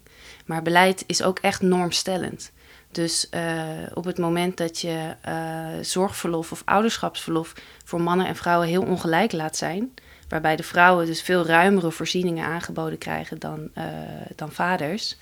maar 0.46 0.62
beleid 0.62 1.04
is 1.06 1.22
ook 1.22 1.38
echt 1.38 1.62
normstellend. 1.62 2.52
Dus 2.92 3.26
uh, 3.34 3.62
op 3.94 4.04
het 4.04 4.18
moment 4.18 4.56
dat 4.56 4.80
je 4.80 5.14
uh, 5.28 5.68
zorgverlof 5.80 6.52
of 6.52 6.62
ouderschapsverlof 6.64 7.52
voor 7.84 8.00
mannen 8.00 8.26
en 8.26 8.36
vrouwen 8.36 8.68
heel 8.68 8.82
ongelijk 8.82 9.32
laat 9.32 9.56
zijn, 9.56 9.94
waarbij 10.28 10.56
de 10.56 10.62
vrouwen 10.62 11.06
dus 11.06 11.22
veel 11.22 11.46
ruimere 11.46 11.90
voorzieningen 11.90 12.46
aangeboden 12.46 12.98
krijgen 12.98 13.38
dan, 13.38 13.70
uh, 13.78 13.84
dan 14.36 14.52
vaders, 14.52 15.16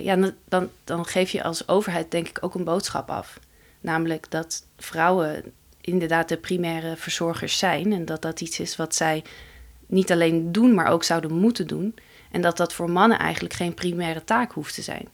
ja, 0.00 0.32
dan, 0.48 0.70
dan 0.84 1.06
geef 1.06 1.30
je 1.30 1.42
als 1.42 1.68
overheid 1.68 2.10
denk 2.10 2.28
ik 2.28 2.38
ook 2.40 2.54
een 2.54 2.64
boodschap 2.64 3.10
af. 3.10 3.38
Namelijk 3.80 4.30
dat 4.30 4.66
vrouwen 4.76 5.52
inderdaad 5.80 6.28
de 6.28 6.36
primaire 6.36 6.96
verzorgers 6.96 7.58
zijn 7.58 7.92
en 7.92 8.04
dat 8.04 8.22
dat 8.22 8.40
iets 8.40 8.60
is 8.60 8.76
wat 8.76 8.94
zij 8.94 9.24
niet 9.86 10.12
alleen 10.12 10.52
doen, 10.52 10.74
maar 10.74 10.90
ook 10.90 11.04
zouden 11.04 11.32
moeten 11.32 11.66
doen. 11.66 11.94
En 12.30 12.40
dat 12.40 12.56
dat 12.56 12.72
voor 12.72 12.90
mannen 12.90 13.18
eigenlijk 13.18 13.54
geen 13.54 13.74
primaire 13.74 14.24
taak 14.24 14.52
hoeft 14.52 14.74
te 14.74 14.82
zijn. 14.82 15.08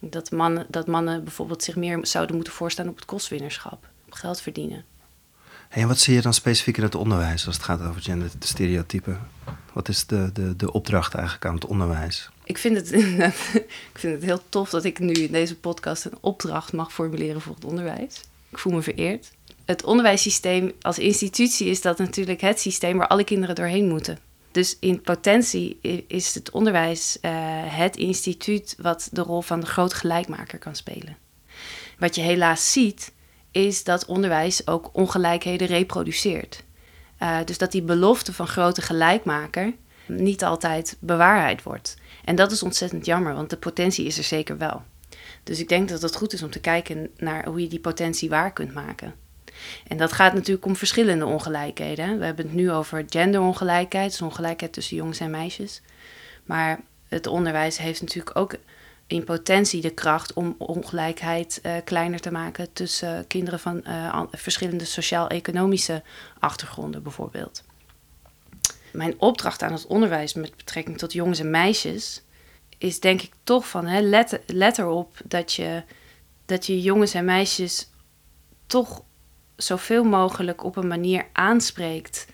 Dat 0.00 0.30
mannen, 0.30 0.66
dat 0.68 0.86
mannen 0.86 1.24
bijvoorbeeld 1.24 1.62
zich 1.62 1.76
meer 1.76 1.98
zouden 2.02 2.34
moeten 2.34 2.52
voorstaan 2.52 2.88
op 2.88 2.96
het 2.96 3.04
kostwinnerschap, 3.04 3.86
op 4.06 4.12
geld 4.12 4.40
verdienen. 4.40 4.84
En 5.68 5.88
wat 5.88 5.98
zie 5.98 6.14
je 6.14 6.22
dan 6.22 6.34
specifiek 6.34 6.76
in 6.76 6.82
het 6.82 6.94
onderwijs 6.94 7.46
als 7.46 7.54
het 7.54 7.64
gaat 7.64 7.82
over 7.82 8.02
genderstereotypen? 8.02 9.20
Wat 9.72 9.88
is 9.88 10.06
de, 10.06 10.30
de, 10.32 10.56
de 10.56 10.72
opdracht 10.72 11.14
eigenlijk 11.14 11.44
aan 11.44 11.54
het 11.54 11.66
onderwijs? 11.66 12.30
Ik 12.44 12.58
vind, 12.58 12.76
het, 12.76 12.92
ik 13.92 13.98
vind 13.98 14.14
het 14.14 14.22
heel 14.22 14.42
tof 14.48 14.70
dat 14.70 14.84
ik 14.84 14.98
nu 14.98 15.12
in 15.12 15.32
deze 15.32 15.56
podcast 15.56 16.04
een 16.04 16.18
opdracht 16.20 16.72
mag 16.72 16.92
formuleren 16.92 17.40
voor 17.40 17.54
het 17.54 17.64
onderwijs. 17.64 18.20
Ik 18.48 18.58
voel 18.58 18.72
me 18.72 18.82
vereerd. 18.82 19.32
Het 19.64 19.84
onderwijssysteem 19.84 20.72
als 20.80 20.98
institutie 20.98 21.66
is 21.66 21.80
dat 21.80 21.98
natuurlijk 21.98 22.40
het 22.40 22.60
systeem 22.60 22.98
waar 22.98 23.06
alle 23.06 23.24
kinderen 23.24 23.54
doorheen 23.54 23.88
moeten. 23.88 24.18
Dus 24.50 24.76
in 24.78 25.00
potentie 25.00 25.78
is 26.06 26.34
het 26.34 26.50
onderwijs 26.50 27.18
uh, 27.22 27.30
het 27.76 27.96
instituut 27.96 28.76
wat 28.78 29.08
de 29.12 29.22
rol 29.22 29.40
van 29.40 29.60
de 29.60 29.66
grote 29.66 29.94
gelijkmaker 29.94 30.58
kan 30.58 30.76
spelen. 30.76 31.16
Wat 31.98 32.14
je 32.14 32.20
helaas 32.20 32.72
ziet, 32.72 33.12
is 33.50 33.84
dat 33.84 34.04
onderwijs 34.04 34.66
ook 34.66 34.90
ongelijkheden 34.92 35.66
reproduceert. 35.66 36.64
Uh, 37.22 37.38
dus 37.44 37.58
dat 37.58 37.72
die 37.72 37.82
belofte 37.82 38.32
van 38.32 38.46
grote 38.46 38.82
gelijkmaker 38.82 39.74
niet 40.06 40.44
altijd 40.44 40.96
bewaarheid 41.00 41.62
wordt. 41.62 41.96
En 42.24 42.36
dat 42.36 42.52
is 42.52 42.62
ontzettend 42.62 43.06
jammer, 43.06 43.34
want 43.34 43.50
de 43.50 43.56
potentie 43.56 44.06
is 44.06 44.18
er 44.18 44.24
zeker 44.24 44.58
wel. 44.58 44.82
Dus 45.42 45.60
ik 45.60 45.68
denk 45.68 45.88
dat 45.88 46.02
het 46.02 46.16
goed 46.16 46.32
is 46.32 46.42
om 46.42 46.50
te 46.50 46.60
kijken 46.60 47.10
naar 47.16 47.46
hoe 47.46 47.60
je 47.60 47.68
die 47.68 47.80
potentie 47.80 48.28
waar 48.28 48.52
kunt 48.52 48.74
maken. 48.74 49.14
En 49.86 49.96
dat 49.96 50.12
gaat 50.12 50.34
natuurlijk 50.34 50.66
om 50.66 50.76
verschillende 50.76 51.26
ongelijkheden. 51.26 52.18
We 52.18 52.24
hebben 52.24 52.46
het 52.46 52.54
nu 52.54 52.70
over 52.70 53.04
genderongelijkheid, 53.08 54.10
dus 54.10 54.22
ongelijkheid 54.22 54.72
tussen 54.72 54.96
jongens 54.96 55.20
en 55.20 55.30
meisjes. 55.30 55.82
Maar 56.44 56.80
het 57.08 57.26
onderwijs 57.26 57.78
heeft 57.78 58.00
natuurlijk 58.00 58.36
ook 58.36 58.54
in 59.06 59.24
potentie 59.24 59.80
de 59.80 59.90
kracht 59.90 60.32
om 60.32 60.54
ongelijkheid 60.58 61.60
uh, 61.62 61.72
kleiner 61.84 62.20
te 62.20 62.30
maken 62.30 62.72
tussen 62.72 63.26
kinderen 63.26 63.60
van 63.60 63.82
uh, 63.86 64.22
verschillende 64.30 64.84
sociaal-economische 64.84 66.02
achtergronden, 66.38 67.02
bijvoorbeeld. 67.02 67.62
Mijn 68.92 69.14
opdracht 69.20 69.62
aan 69.62 69.72
het 69.72 69.86
onderwijs 69.86 70.34
met 70.34 70.56
betrekking 70.56 70.98
tot 70.98 71.12
jongens 71.12 71.38
en 71.38 71.50
meisjes 71.50 72.22
is 72.78 73.00
denk 73.00 73.22
ik 73.22 73.32
toch 73.44 73.68
van 73.68 73.86
hè, 73.86 74.00
let, 74.00 74.40
let 74.46 74.78
erop 74.78 75.16
dat 75.24 75.52
je, 75.52 75.82
dat 76.44 76.66
je 76.66 76.80
jongens 76.80 77.14
en 77.14 77.24
meisjes 77.24 77.88
toch 78.66 79.02
zoveel 79.62 80.04
mogelijk 80.04 80.64
op 80.64 80.76
een 80.76 80.86
manier 80.86 81.26
aanspreekt 81.32 82.26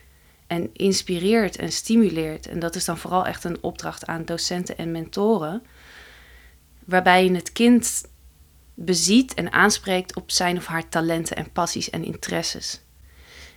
en 0.47 0.71
inspireert 0.73 1.57
en 1.57 1.73
stimuleert. 1.73 2.47
En 2.47 2.59
dat 2.59 2.75
is 2.75 2.85
dan 2.85 2.99
vooral 2.99 3.27
echt 3.27 3.45
een 3.45 3.63
opdracht 3.63 4.07
aan 4.07 4.25
docenten 4.25 4.79
en 4.79 4.91
mentoren, 4.91 5.63
waarbij 6.85 7.25
je 7.25 7.35
het 7.35 7.53
kind 7.53 8.05
beziet 8.75 9.35
en 9.35 9.53
aanspreekt 9.53 10.17
op 10.17 10.31
zijn 10.31 10.57
of 10.57 10.67
haar 10.67 10.89
talenten 10.89 11.37
en 11.37 11.53
passies 11.53 11.91
en 11.91 12.05
interesses. 12.05 12.81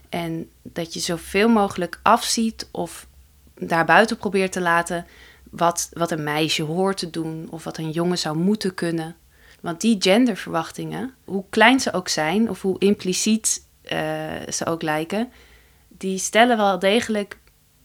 En 0.09 0.51
dat 0.61 0.93
je 0.93 0.99
zoveel 0.99 1.49
mogelijk 1.49 1.99
afziet 2.03 2.67
of 2.71 3.07
daarbuiten 3.55 4.17
probeert 4.17 4.51
te 4.51 4.61
laten 4.61 5.05
wat, 5.49 5.89
wat 5.93 6.11
een 6.11 6.23
meisje 6.23 6.63
hoort 6.63 6.97
te 6.97 7.09
doen 7.09 7.47
of 7.49 7.63
wat 7.63 7.77
een 7.77 7.91
jongen 7.91 8.17
zou 8.17 8.37
moeten 8.37 8.73
kunnen. 8.73 9.15
Want 9.61 9.81
die 9.81 9.95
genderverwachtingen, 9.99 11.13
hoe 11.25 11.43
klein 11.49 11.79
ze 11.79 11.93
ook 11.93 12.07
zijn 12.07 12.49
of 12.49 12.61
hoe 12.61 12.79
impliciet 12.79 13.63
uh, 13.83 13.99
ze 14.49 14.65
ook 14.65 14.81
lijken, 14.81 15.31
die 15.87 16.17
stellen 16.17 16.57
wel 16.57 16.79
degelijk 16.79 17.37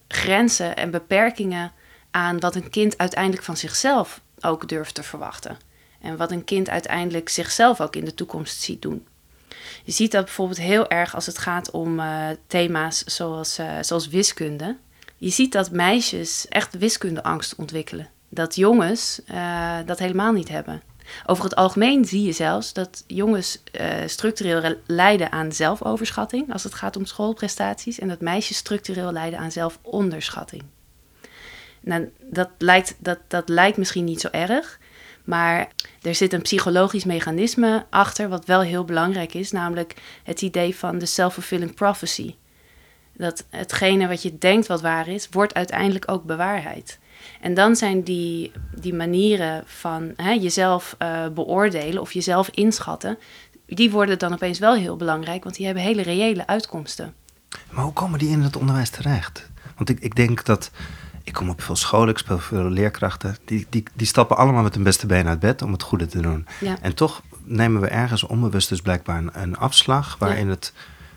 grenzen 0.08 0.76
en 0.76 0.90
beperkingen 0.90 1.72
aan 2.10 2.40
wat 2.40 2.54
een 2.54 2.70
kind 2.70 2.98
uiteindelijk 2.98 3.42
van 3.42 3.56
zichzelf 3.56 4.20
ook 4.40 4.68
durft 4.68 4.94
te 4.94 5.02
verwachten. 5.02 5.58
En 6.00 6.16
wat 6.16 6.30
een 6.30 6.44
kind 6.44 6.68
uiteindelijk 6.68 7.28
zichzelf 7.28 7.80
ook 7.80 7.96
in 7.96 8.04
de 8.04 8.14
toekomst 8.14 8.60
ziet 8.60 8.82
doen. 8.82 9.06
Je 9.84 9.92
ziet 9.92 10.12
dat 10.12 10.24
bijvoorbeeld 10.24 10.58
heel 10.58 10.88
erg 10.88 11.14
als 11.14 11.26
het 11.26 11.38
gaat 11.38 11.70
om 11.70 12.00
uh, 12.00 12.26
thema's 12.46 13.04
zoals, 13.04 13.58
uh, 13.58 13.72
zoals 13.80 14.08
wiskunde. 14.08 14.76
Je 15.16 15.30
ziet 15.30 15.52
dat 15.52 15.70
meisjes 15.70 16.48
echt 16.48 16.78
wiskundeangst 16.78 17.54
ontwikkelen. 17.54 18.08
Dat 18.28 18.54
jongens 18.54 19.20
dat 19.86 19.98
helemaal 19.98 20.32
niet 20.32 20.48
hebben. 20.48 20.82
Over 21.26 21.44
het 21.44 21.56
algemeen 21.56 22.04
zie 22.04 22.22
je 22.22 22.32
zelfs 22.32 22.72
dat 22.72 23.04
jongens 23.06 23.62
structureel 24.06 24.74
lijden 24.86 25.32
aan 25.32 25.52
zelfoverschatting 25.52 26.52
als 26.52 26.64
het 26.64 26.74
gaat 26.74 26.96
om 26.96 27.04
schoolprestaties. 27.04 27.98
En 27.98 28.08
dat 28.08 28.20
meisjes 28.20 28.56
structureel 28.56 29.12
lijden 29.12 29.38
aan 29.38 29.52
zelfonderschatting. 29.52 30.62
Nou, 31.80 32.10
dat 32.20 32.48
lijkt, 32.58 32.96
dat, 32.98 33.18
dat 33.28 33.48
lijkt 33.48 33.76
misschien 33.76 34.04
niet 34.04 34.20
zo 34.20 34.28
erg. 34.30 34.78
Maar 35.24 35.68
er 36.02 36.14
zit 36.14 36.32
een 36.32 36.42
psychologisch 36.42 37.04
mechanisme 37.04 37.86
achter, 37.90 38.28
wat 38.28 38.44
wel 38.44 38.60
heel 38.60 38.84
belangrijk 38.84 39.34
is, 39.34 39.52
namelijk 39.52 39.94
het 40.22 40.42
idee 40.42 40.76
van 40.76 40.98
de 40.98 41.06
self-fulfilling 41.06 41.74
prophecy. 41.74 42.34
Dat 43.16 43.44
hetgene 43.50 44.08
wat 44.08 44.22
je 44.22 44.38
denkt 44.38 44.66
wat 44.66 44.80
waar 44.80 45.08
is, 45.08 45.28
wordt 45.30 45.54
uiteindelijk 45.54 46.10
ook 46.10 46.24
bewaarheid. 46.24 46.98
En 47.40 47.54
dan 47.54 47.76
zijn 47.76 48.02
die, 48.02 48.52
die 48.80 48.94
manieren 48.94 49.62
van 49.66 50.12
hè, 50.16 50.30
jezelf 50.30 50.96
uh, 51.02 51.26
beoordelen 51.28 52.00
of 52.00 52.12
jezelf 52.12 52.48
inschatten, 52.48 53.18
die 53.66 53.90
worden 53.90 54.18
dan 54.18 54.32
opeens 54.32 54.58
wel 54.58 54.74
heel 54.74 54.96
belangrijk, 54.96 55.44
want 55.44 55.56
die 55.56 55.66
hebben 55.66 55.84
hele 55.84 56.02
reële 56.02 56.46
uitkomsten. 56.46 57.14
Maar 57.70 57.84
hoe 57.84 57.92
komen 57.92 58.18
die 58.18 58.30
in 58.30 58.40
het 58.40 58.56
onderwijs 58.56 58.90
terecht? 58.90 59.50
Want 59.76 59.88
ik, 59.88 60.00
ik 60.00 60.14
denk 60.14 60.44
dat 60.44 60.70
ik 61.24 61.32
kom 61.32 61.48
op 61.48 61.62
veel 61.62 61.76
scholen, 61.76 62.08
ik 62.08 62.18
speel 62.18 62.38
veel 62.38 62.70
leerkrachten. 62.70 63.36
Die, 63.44 63.66
die, 63.70 63.82
die 63.94 64.06
stappen 64.06 64.36
allemaal 64.36 64.62
met 64.62 64.74
hun 64.74 64.82
beste 64.82 65.06
been 65.06 65.28
uit 65.28 65.38
bed 65.38 65.62
om 65.62 65.72
het 65.72 65.82
goede 65.82 66.06
te 66.06 66.20
doen. 66.20 66.46
Ja. 66.60 66.76
En 66.80 66.94
toch 66.94 67.22
nemen 67.42 67.80
we 67.80 67.86
ergens 67.86 68.24
onbewust 68.24 68.68
dus 68.68 68.80
blijkbaar 68.80 69.18
een, 69.18 69.30
een 69.32 69.56
afslag 69.56 70.16
waarin 70.18 70.48
het 70.48 70.72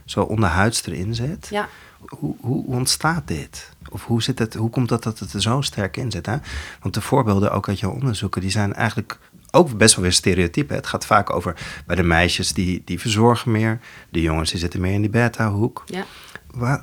zo 0.05 0.21
onderhuids 0.21 0.85
erin 0.85 1.15
zit. 1.15 1.47
Ja. 1.49 1.67
Hoe, 2.07 2.35
hoe 2.39 2.65
ontstaat 2.65 3.27
dit? 3.27 3.69
Of 3.91 4.05
hoe, 4.05 4.23
zit 4.23 4.39
het, 4.39 4.53
hoe 4.53 4.69
komt 4.69 4.89
dat 4.89 5.03
dat 5.03 5.19
het 5.19 5.33
er 5.33 5.41
zo 5.41 5.61
sterk 5.61 5.97
in 5.97 6.11
zit? 6.11 6.25
Hè? 6.25 6.37
Want 6.81 6.93
de 6.93 7.01
voorbeelden 7.01 7.51
ook 7.51 7.67
uit 7.67 7.79
jouw 7.79 7.91
onderzoeken, 7.91 8.41
die 8.41 8.51
zijn 8.51 8.73
eigenlijk 8.73 9.19
ook 9.51 9.77
best 9.77 9.95
wel 9.95 10.03
weer 10.03 10.13
stereotypen. 10.13 10.75
Het 10.75 10.87
gaat 10.87 11.05
vaak 11.05 11.33
over 11.33 11.55
bij 11.85 11.95
de 11.95 12.03
meisjes 12.03 12.53
die, 12.53 12.81
die 12.85 12.99
verzorgen 12.99 13.51
meer. 13.51 13.79
De 14.09 14.21
jongens 14.21 14.51
die 14.51 14.59
zitten 14.59 14.81
meer 14.81 14.93
in 14.93 15.01
die 15.01 15.09
beta-hoek. 15.09 15.83
Ja 15.85 16.05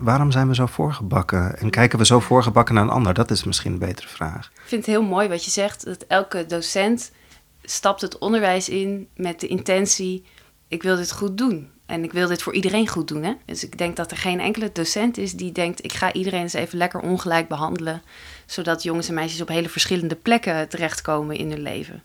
waarom 0.00 0.30
zijn 0.30 0.48
we 0.48 0.54
zo 0.54 0.66
voorgebakken? 0.66 1.58
En 1.58 1.70
kijken 1.70 1.98
we 1.98 2.06
zo 2.06 2.20
voorgebakken 2.20 2.74
naar 2.74 2.84
een 2.84 2.90
ander? 2.90 3.14
Dat 3.14 3.30
is 3.30 3.44
misschien 3.44 3.72
een 3.72 3.78
betere 3.78 4.08
vraag. 4.08 4.50
Ik 4.54 4.62
vind 4.64 4.86
het 4.86 4.94
heel 4.94 5.02
mooi 5.02 5.28
wat 5.28 5.44
je 5.44 5.50
zegt. 5.50 5.84
Dat 5.84 6.04
elke 6.08 6.46
docent 6.46 7.10
stapt 7.62 8.00
het 8.00 8.18
onderwijs 8.18 8.68
in 8.68 9.08
met 9.16 9.40
de 9.40 9.46
intentie... 9.46 10.24
ik 10.68 10.82
wil 10.82 10.96
dit 10.96 11.12
goed 11.12 11.38
doen. 11.38 11.70
En 11.86 12.04
ik 12.04 12.12
wil 12.12 12.28
dit 12.28 12.42
voor 12.42 12.54
iedereen 12.54 12.88
goed 12.88 13.08
doen. 13.08 13.22
Hè? 13.22 13.32
Dus 13.44 13.64
ik 13.64 13.78
denk 13.78 13.96
dat 13.96 14.10
er 14.10 14.16
geen 14.16 14.40
enkele 14.40 14.70
docent 14.72 15.18
is 15.18 15.32
die 15.32 15.52
denkt... 15.52 15.84
ik 15.84 15.92
ga 15.92 16.12
iedereen 16.12 16.40
eens 16.40 16.52
even 16.52 16.78
lekker 16.78 17.00
ongelijk 17.00 17.48
behandelen... 17.48 18.02
zodat 18.46 18.82
jongens 18.82 19.08
en 19.08 19.14
meisjes 19.14 19.40
op 19.40 19.48
hele 19.48 19.68
verschillende 19.68 20.14
plekken 20.14 20.68
terechtkomen 20.68 21.36
in 21.36 21.50
hun 21.50 21.62
leven. 21.62 22.02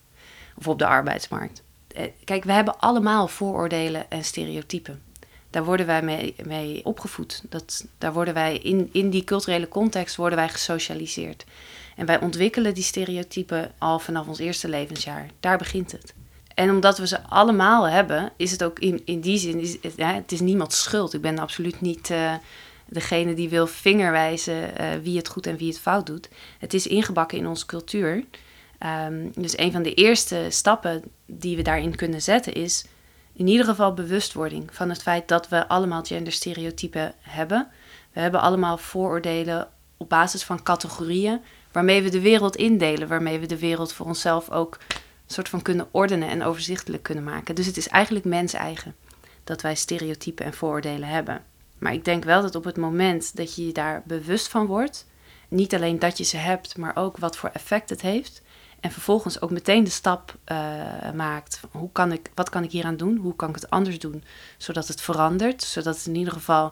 Of 0.57 0.67
op 0.67 0.79
de 0.79 0.86
arbeidsmarkt. 0.86 1.63
Eh, 1.88 2.03
kijk, 2.24 2.43
we 2.43 2.51
hebben 2.51 2.79
allemaal 2.79 3.27
vooroordelen 3.27 4.09
en 4.09 4.24
stereotypen 4.24 5.01
daar 5.50 5.63
worden 5.63 5.86
wij 5.86 6.01
mee, 6.01 6.36
mee 6.43 6.86
opgevoed. 6.86 7.43
Dat, 7.50 7.86
daar 7.98 8.13
worden 8.13 8.33
wij 8.33 8.57
in, 8.57 8.89
in 8.91 9.09
die 9.09 9.24
culturele 9.24 9.67
context 9.67 10.15
worden 10.15 10.38
wij 10.38 10.50
gesocialiseerd. 10.50 11.45
En 11.95 12.05
wij 12.05 12.19
ontwikkelen 12.19 12.74
die 12.74 12.83
stereotypen 12.83 13.71
al 13.77 14.00
vanaf 14.00 14.27
ons 14.27 14.39
eerste 14.39 14.69
levensjaar. 14.69 15.29
Daar 15.39 15.57
begint 15.57 15.91
het. 15.91 16.13
En 16.59 16.69
omdat 16.69 16.97
we 16.97 17.07
ze 17.07 17.23
allemaal 17.23 17.89
hebben, 17.89 18.31
is 18.35 18.51
het 18.51 18.63
ook 18.63 18.79
in, 18.79 19.01
in 19.05 19.19
die 19.19 19.37
zin, 19.37 19.59
is, 19.59 19.77
het, 19.81 19.93
het 19.97 20.31
is 20.31 20.39
niemands 20.39 20.81
schuld. 20.81 21.13
Ik 21.13 21.21
ben 21.21 21.39
absoluut 21.39 21.81
niet 21.81 22.09
uh, 22.09 22.33
degene 22.85 23.33
die 23.33 23.49
wil 23.49 23.67
vingerwijzen 23.67 24.53
uh, 24.53 24.87
wie 25.03 25.17
het 25.17 25.27
goed 25.27 25.47
en 25.47 25.57
wie 25.57 25.67
het 25.67 25.79
fout 25.79 26.05
doet. 26.05 26.29
Het 26.57 26.73
is 26.73 26.87
ingebakken 26.87 27.37
in 27.37 27.47
onze 27.47 27.65
cultuur. 27.65 28.23
Um, 29.07 29.31
dus 29.35 29.57
een 29.57 29.71
van 29.71 29.83
de 29.83 29.93
eerste 29.93 30.45
stappen 30.49 31.03
die 31.25 31.55
we 31.55 31.61
daarin 31.61 31.95
kunnen 31.95 32.21
zetten 32.21 32.53
is 32.53 32.85
in 33.33 33.47
ieder 33.47 33.65
geval 33.65 33.93
bewustwording 33.93 34.69
van 34.71 34.89
het 34.89 35.01
feit 35.01 35.27
dat 35.27 35.49
we 35.49 35.67
allemaal 35.67 36.03
genderstereotypen 36.03 37.13
hebben. 37.19 37.67
We 38.13 38.19
hebben 38.19 38.41
allemaal 38.41 38.77
vooroordelen 38.77 39.67
op 39.97 40.09
basis 40.09 40.43
van 40.43 40.63
categorieën 40.63 41.41
waarmee 41.71 42.01
we 42.01 42.09
de 42.09 42.21
wereld 42.21 42.55
indelen, 42.55 43.07
waarmee 43.07 43.39
we 43.39 43.45
de 43.45 43.59
wereld 43.59 43.93
voor 43.93 44.05
onszelf 44.05 44.49
ook 44.49 44.77
soort 45.33 45.50
van 45.50 45.62
kunnen 45.62 45.88
ordenen 45.91 46.29
en 46.29 46.43
overzichtelijk 46.43 47.03
kunnen 47.03 47.24
maken. 47.24 47.55
Dus 47.55 47.65
het 47.65 47.77
is 47.77 47.88
eigenlijk 47.88 48.25
mens-eigen 48.25 48.95
dat 49.43 49.62
wij 49.62 49.75
stereotypen 49.75 50.45
en 50.45 50.53
vooroordelen 50.53 51.07
hebben. 51.07 51.43
Maar 51.77 51.93
ik 51.93 52.05
denk 52.05 52.24
wel 52.24 52.41
dat 52.41 52.55
op 52.55 52.63
het 52.63 52.77
moment 52.77 53.36
dat 53.36 53.55
je 53.55 53.65
je 53.65 53.74
daar 53.74 54.03
bewust 54.05 54.48
van 54.48 54.65
wordt, 54.65 55.07
niet 55.48 55.75
alleen 55.75 56.00
dat 56.00 56.17
je 56.17 56.24
ze 56.24 56.38
hebt, 56.38 56.77
maar 56.77 56.95
ook 56.95 57.17
wat 57.17 57.38
voor 57.38 57.50
effect 57.53 57.89
het 57.89 58.01
heeft, 58.01 58.41
en 58.79 58.91
vervolgens 58.91 59.41
ook 59.41 59.51
meteen 59.51 59.83
de 59.83 59.89
stap 59.89 60.36
uh, 60.51 61.12
maakt. 61.15 61.59
Hoe 61.71 61.91
kan 61.91 62.12
ik, 62.12 62.31
wat 62.36 62.50
kan 62.50 62.63
ik 62.63 62.71
hieraan 62.71 62.98
doen? 62.98 63.17
Hoe 63.17 63.36
kan 63.36 63.50
ik 63.50 63.55
het 63.55 63.69
anders 63.69 64.00
doen? 64.00 64.24
Zodat 64.57 64.88
het 64.88 65.01
verandert. 65.01 65.63
Zodat 65.63 65.95
het 65.95 66.05
in 66.05 66.15
ieder 66.15 66.33
geval 66.33 66.69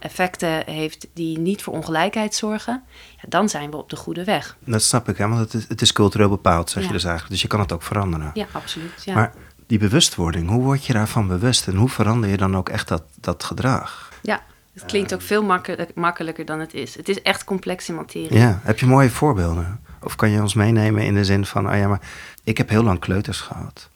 effecten 0.00 0.62
heeft 0.66 1.06
die 1.14 1.38
niet 1.38 1.62
voor 1.62 1.72
ongelijkheid 1.72 2.34
zorgen. 2.34 2.82
Ja, 3.16 3.28
dan 3.28 3.48
zijn 3.48 3.70
we 3.70 3.76
op 3.76 3.90
de 3.90 3.96
goede 3.96 4.24
weg. 4.24 4.56
Dat 4.64 4.82
snap 4.82 5.08
ik, 5.08 5.16
hè? 5.16 5.28
want 5.28 5.40
het 5.40 5.54
is, 5.54 5.68
het 5.68 5.82
is 5.82 5.92
cultureel 5.92 6.28
bepaald, 6.28 6.70
zeg 6.70 6.86
je 6.86 6.92
dus 6.92 7.04
eigenlijk. 7.04 7.32
Dus 7.32 7.42
je 7.42 7.48
kan 7.48 7.60
het 7.60 7.72
ook 7.72 7.82
veranderen. 7.82 8.30
Ja, 8.34 8.46
absoluut. 8.52 9.04
Ja. 9.04 9.14
Maar 9.14 9.32
die 9.66 9.78
bewustwording, 9.78 10.48
hoe 10.48 10.62
word 10.62 10.84
je 10.86 10.92
daarvan 10.92 11.28
bewust? 11.28 11.66
En 11.66 11.76
hoe 11.76 11.88
verander 11.88 12.30
je 12.30 12.36
dan 12.36 12.56
ook 12.56 12.68
echt 12.68 12.88
dat, 12.88 13.02
dat 13.20 13.44
gedrag? 13.44 14.08
Ja, 14.22 14.42
het 14.72 14.84
klinkt 14.84 15.14
ook 15.14 15.22
veel 15.22 15.42
makkelijk, 15.42 15.94
makkelijker 15.94 16.44
dan 16.44 16.60
het 16.60 16.74
is. 16.74 16.96
Het 16.96 17.08
is 17.08 17.22
echt 17.22 17.44
complexe 17.44 17.92
materie. 17.92 18.38
Ja, 18.38 18.60
heb 18.62 18.78
je 18.78 18.86
mooie 18.86 19.10
voorbeelden? 19.10 19.80
Of 20.02 20.16
kan 20.16 20.30
je 20.30 20.40
ons 20.40 20.54
meenemen 20.54 21.04
in 21.04 21.14
de 21.14 21.24
zin 21.24 21.46
van, 21.46 21.70
oh 21.70 21.76
ja, 21.76 21.88
maar 21.88 22.00
ik 22.44 22.58
heb 22.58 22.68
heel 22.68 22.82
lang 22.82 22.98
kleuters 22.98 23.40
gehad. 23.40 23.90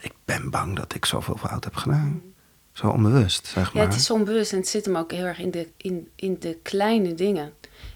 Ik 0.00 0.12
ben 0.24 0.50
bang 0.50 0.76
dat 0.76 0.94
ik 0.94 1.04
zoveel 1.04 1.36
fout 1.36 1.64
heb 1.64 1.76
gedaan. 1.76 2.22
Zo 2.72 2.88
onbewust, 2.88 3.46
zeg 3.46 3.72
maar. 3.72 3.82
Ja, 3.82 3.88
het 3.88 3.98
is 3.98 4.10
onbewust 4.10 4.52
en 4.52 4.58
het 4.58 4.68
zit 4.68 4.84
hem 4.84 4.96
ook 4.96 5.12
heel 5.12 5.24
erg 5.24 5.38
in 5.38 5.50
de, 5.50 5.68
in, 5.76 6.10
in 6.16 6.36
de 6.40 6.58
kleine 6.62 7.14
dingen. 7.14 7.52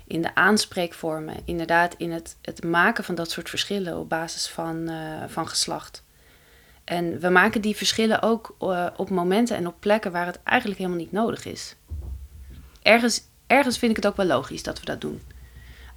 In 0.06 0.22
de 0.22 0.34
aanspreekvormen. 0.34 1.36
Inderdaad, 1.44 1.94
in 1.98 2.12
het, 2.12 2.36
het 2.42 2.64
maken 2.64 3.04
van 3.04 3.14
dat 3.14 3.30
soort 3.30 3.48
verschillen 3.48 3.98
op 3.98 4.08
basis 4.08 4.48
van, 4.48 4.90
uh, 4.90 5.22
van 5.26 5.48
geslacht. 5.48 6.04
En 6.84 7.20
we 7.20 7.28
maken 7.28 7.60
die 7.60 7.76
verschillen 7.76 8.22
ook 8.22 8.56
uh, 8.60 8.86
op 8.96 9.10
momenten 9.10 9.56
en 9.56 9.66
op 9.66 9.74
plekken 9.80 10.12
waar 10.12 10.26
het 10.26 10.42
eigenlijk 10.42 10.78
helemaal 10.78 11.00
niet 11.00 11.12
nodig 11.12 11.44
is. 11.44 11.76
Ergens, 12.82 13.22
ergens 13.46 13.78
vind 13.78 13.90
ik 13.90 13.96
het 13.96 14.06
ook 14.06 14.16
wel 14.16 14.26
logisch 14.26 14.62
dat 14.62 14.80
we 14.80 14.84
dat 14.84 15.00
doen. 15.00 15.22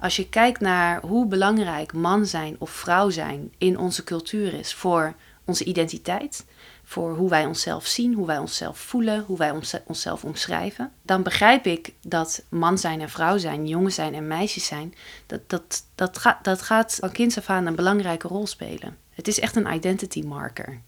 Als 0.00 0.16
je 0.16 0.28
kijkt 0.28 0.60
naar 0.60 1.00
hoe 1.00 1.26
belangrijk 1.26 1.92
man 1.92 2.26
zijn 2.26 2.56
of 2.58 2.70
vrouw 2.70 3.10
zijn 3.10 3.52
in 3.58 3.78
onze 3.78 4.04
cultuur 4.04 4.54
is 4.54 4.74
voor 4.74 5.14
onze 5.44 5.64
identiteit, 5.64 6.44
voor 6.90 7.16
hoe 7.16 7.28
wij 7.28 7.46
onszelf 7.46 7.86
zien, 7.86 8.14
hoe 8.14 8.26
wij 8.26 8.38
onszelf 8.38 8.78
voelen, 8.78 9.24
hoe 9.26 9.38
wij 9.38 9.52
onszelf 9.84 10.24
omschrijven, 10.24 10.92
dan 11.02 11.22
begrijp 11.22 11.66
ik 11.66 11.92
dat 12.02 12.42
man 12.48 12.78
zijn 12.78 13.00
en 13.00 13.08
vrouw 13.08 13.38
zijn, 13.38 13.66
jongen 13.66 13.92
zijn 13.92 14.14
en 14.14 14.26
meisjes 14.26 14.66
zijn, 14.66 14.94
dat, 15.26 15.40
dat, 15.46 15.84
dat, 15.94 16.18
gaat, 16.18 16.44
dat 16.44 16.62
gaat 16.62 16.96
van 17.00 17.12
kinds 17.12 17.38
af 17.38 17.50
aan 17.50 17.66
een 17.66 17.74
belangrijke 17.74 18.28
rol 18.28 18.46
spelen. 18.46 18.96
Het 19.10 19.28
is 19.28 19.40
echt 19.40 19.56
een 19.56 19.72
identity 19.72 20.22
marker, 20.22 20.80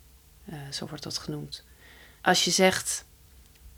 uh, 0.48 0.54
zo 0.70 0.86
wordt 0.86 1.02
dat 1.02 1.18
genoemd. 1.18 1.64
Als 2.22 2.44
je 2.44 2.50
zegt, 2.50 3.04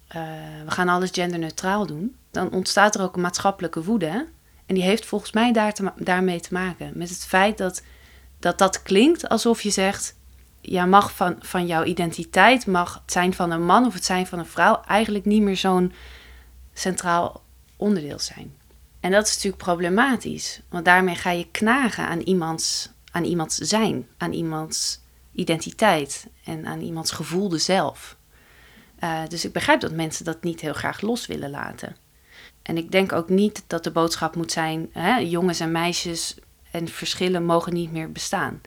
uh, 0.08 0.22
we 0.64 0.70
gaan 0.70 0.88
alles 0.88 1.10
genderneutraal 1.12 1.86
doen, 1.86 2.16
dan 2.30 2.52
ontstaat 2.52 2.94
er 2.94 3.02
ook 3.02 3.14
een 3.14 3.22
maatschappelijke 3.22 3.82
woede. 3.82 4.26
En 4.66 4.74
die 4.74 4.84
heeft 4.84 5.06
volgens 5.06 5.32
mij 5.32 5.52
daar 5.52 5.74
te, 5.74 5.92
daarmee 5.96 6.40
te 6.40 6.52
maken. 6.52 6.92
Met 6.94 7.08
het 7.08 7.24
feit 7.24 7.58
dat, 7.58 7.82
dat 8.38 8.58
dat 8.58 8.82
klinkt 8.82 9.28
alsof 9.28 9.62
je 9.62 9.70
zegt... 9.70 10.22
ja, 10.66 10.86
mag 10.86 11.12
van, 11.14 11.36
van 11.40 11.66
jouw 11.66 11.84
identiteit, 11.84 12.66
mag 12.66 12.94
het 12.94 13.12
zijn 13.12 13.34
van 13.34 13.50
een 13.50 13.64
man 13.64 13.86
of 13.86 13.94
het 13.94 14.04
zijn 14.04 14.26
van 14.26 14.38
een 14.38 14.46
vrouw... 14.46 14.80
eigenlijk 14.86 15.24
niet 15.24 15.42
meer 15.42 15.56
zo'n 15.56 15.92
centraal 16.72 17.42
onderdeel 17.76 18.18
zijn. 18.18 18.56
En 19.00 19.10
dat 19.10 19.26
is 19.26 19.34
natuurlijk 19.34 19.62
problematisch, 19.62 20.60
want 20.68 20.84
daarmee 20.84 21.14
ga 21.14 21.30
je 21.30 21.50
knagen 21.50 22.06
aan 22.06 22.20
iemands, 22.20 22.90
aan 23.10 23.24
iemands 23.24 23.56
zijn, 23.56 24.06
aan 24.16 24.32
iemands 24.32 25.00
identiteit 25.32 26.26
en 26.44 26.66
aan 26.66 26.80
iemands 26.80 27.10
gevoelde 27.10 27.58
zelf. 27.58 28.16
Uh, 29.00 29.20
dus 29.28 29.44
ik 29.44 29.52
begrijp 29.52 29.80
dat 29.80 29.92
mensen 29.92 30.24
dat 30.24 30.42
niet 30.42 30.60
heel 30.60 30.72
graag 30.72 31.00
los 31.00 31.26
willen 31.26 31.50
laten. 31.50 31.96
En 32.62 32.76
ik 32.76 32.90
denk 32.90 33.12
ook 33.12 33.28
niet 33.28 33.64
dat 33.66 33.84
de 33.84 33.90
boodschap 33.90 34.36
moet 34.36 34.52
zijn: 34.52 34.90
hè, 34.92 35.16
jongens 35.16 35.60
en 35.60 35.72
meisjes 35.72 36.34
en 36.74 36.88
verschillen 36.88 37.44
mogen 37.44 37.72
niet 37.72 37.92
meer 37.92 38.12
bestaan. 38.12 38.60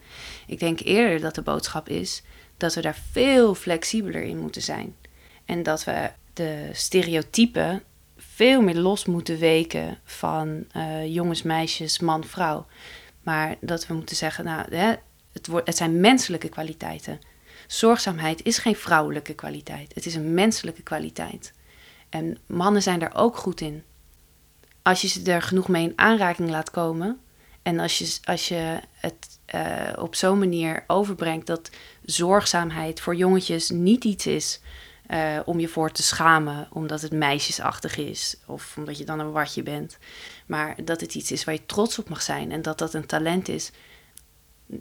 Ik 0.46 0.58
denk 0.58 0.80
eerder 0.80 1.20
dat 1.20 1.34
de 1.34 1.42
boodschap 1.42 1.88
is 1.88 2.22
dat 2.56 2.74
we 2.74 2.80
daar 2.80 2.98
veel 3.10 3.54
flexibeler 3.54 4.22
in 4.22 4.38
moeten 4.38 4.62
zijn. 4.62 4.96
En 5.44 5.62
dat 5.62 5.84
we 5.84 6.10
de 6.32 6.70
stereotypen 6.72 7.82
veel 8.16 8.62
meer 8.62 8.74
los 8.76 9.04
moeten 9.04 9.38
weken 9.38 9.98
van 10.04 10.64
uh, 10.76 11.14
jongens, 11.14 11.42
meisjes, 11.42 11.98
man, 11.98 12.24
vrouw. 12.24 12.66
Maar 13.22 13.56
dat 13.60 13.86
we 13.86 13.94
moeten 13.94 14.16
zeggen, 14.16 14.44
nou, 14.44 14.74
hè, 14.74 14.94
het, 15.32 15.48
het 15.64 15.76
zijn 15.76 16.00
menselijke 16.00 16.48
kwaliteiten. 16.48 17.18
Zorgzaamheid 17.66 18.44
is 18.44 18.58
geen 18.58 18.76
vrouwelijke 18.76 19.34
kwaliteit. 19.34 19.94
Het 19.94 20.06
is 20.06 20.14
een 20.14 20.34
menselijke 20.34 20.82
kwaliteit. 20.82 21.52
En 22.08 22.38
mannen 22.46 22.82
zijn 22.82 22.98
daar 22.98 23.16
ook 23.16 23.36
goed 23.36 23.60
in. 23.60 23.82
Als 24.82 25.00
je 25.00 25.08
ze 25.08 25.32
er 25.32 25.42
genoeg 25.42 25.68
mee 25.68 25.84
in 25.84 25.92
aanraking 25.96 26.50
laat 26.50 26.70
komen. 26.70 27.20
En 27.68 27.78
als 27.78 27.98
je, 27.98 28.18
als 28.24 28.48
je 28.48 28.80
het 28.92 29.38
uh, 29.54 29.92
op 29.98 30.14
zo'n 30.14 30.38
manier 30.38 30.84
overbrengt 30.86 31.46
dat 31.46 31.70
zorgzaamheid 32.04 33.00
voor 33.00 33.14
jongetjes 33.14 33.70
niet 33.70 34.04
iets 34.04 34.26
is 34.26 34.60
uh, 35.10 35.38
om 35.44 35.60
je 35.60 35.68
voor 35.68 35.90
te 35.90 36.02
schamen, 36.02 36.68
omdat 36.72 37.00
het 37.00 37.12
meisjesachtig 37.12 37.96
is 37.96 38.36
of 38.46 38.74
omdat 38.76 38.98
je 38.98 39.04
dan 39.04 39.18
een 39.18 39.30
watje 39.30 39.62
bent. 39.62 39.98
Maar 40.46 40.84
dat 40.84 41.00
het 41.00 41.14
iets 41.14 41.32
is 41.32 41.44
waar 41.44 41.54
je 41.54 41.66
trots 41.66 41.98
op 41.98 42.08
mag 42.08 42.22
zijn 42.22 42.52
en 42.52 42.62
dat 42.62 42.78
dat 42.78 42.94
een 42.94 43.06
talent 43.06 43.48
is 43.48 43.70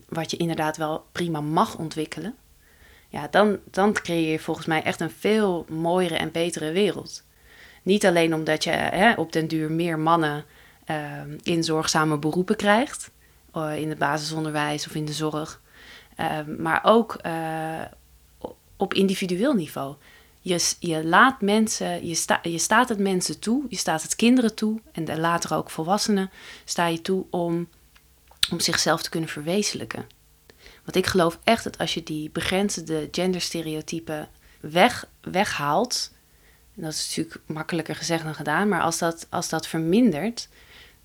wat 0.10 0.32
je 0.32 0.38
inderdaad 0.38 0.78
wel 0.78 1.06
prima 1.12 1.42
mag 1.42 1.78
ontwikkelen. 1.78 2.36
Ja, 3.10 3.28
dan, 3.28 3.60
dan 3.72 3.94
creëer 3.94 4.32
je 4.32 4.40
volgens 4.40 4.66
mij 4.66 4.84
echt 4.84 5.00
een 5.00 5.12
veel 5.12 5.66
mooiere 5.70 6.16
en 6.16 6.32
betere 6.32 6.72
wereld. 6.72 7.24
Niet 7.84 8.06
alleen 8.06 8.34
omdat 8.34 8.64
je 8.64 8.70
hè, 8.70 9.14
op 9.14 9.32
den 9.32 9.48
duur 9.48 9.72
meer 9.72 10.00
mannen 10.00 10.46
in 11.44 11.64
zorgzame 11.64 12.18
beroepen 12.18 12.56
krijgt, 12.56 13.12
uh, 13.56 13.78
in 13.78 13.90
het 13.90 13.98
basisonderwijs 13.98 14.88
of 14.88 14.96
in 14.96 15.06
de 15.06 15.14
zorg, 15.14 15.62
uh, 16.20 16.40
maar 16.58 16.80
ook 16.84 17.20
uh, 17.26 17.82
op 18.78 18.94
individueel 18.94 19.54
niveau. 19.54 19.96
Je, 20.42 20.74
je 20.80 21.06
laat 21.06 21.42
mensen, 21.42 22.08
je, 22.08 22.40
je 22.42 22.58
staat 22.58 22.90
het 22.90 23.00
mensen 23.00 23.40
toe, 23.40 23.66
je 23.70 23.76
staat 23.76 24.02
het 24.02 24.16
kinderen 24.16 24.56
toe 24.56 24.82
en 24.92 25.20
later 25.20 25.54
ook 25.56 25.70
volwassenen, 25.70 26.32
sta 26.66 26.86
je 26.86 27.02
toe 27.02 27.26
om, 27.30 27.70
om 28.52 28.60
zichzelf 28.60 29.02
te 29.02 29.10
kunnen 29.10 29.30
verwezenlijken. 29.30 30.06
Want 30.84 30.96
ik 30.96 31.06
geloof 31.06 31.40
echt 31.44 31.64
dat 31.64 31.78
als 31.78 31.94
je 31.94 32.04
die 32.04 32.30
begrenzende 32.30 33.08
genderstereotypen 33.12 34.30
weg, 34.60 35.08
weghaalt, 35.22 36.12
en 36.76 36.82
dat 36.84 36.94
is 36.94 37.08
natuurlijk 37.08 37.44
makkelijker 37.46 37.96
gezegd 37.96 38.24
dan 38.24 38.36
gedaan, 38.36 38.68
maar 38.68 38.82
als 38.82 38.98
dat, 38.98 39.28
als 39.30 39.50
dat 39.50 39.68
vermindert, 39.68 40.50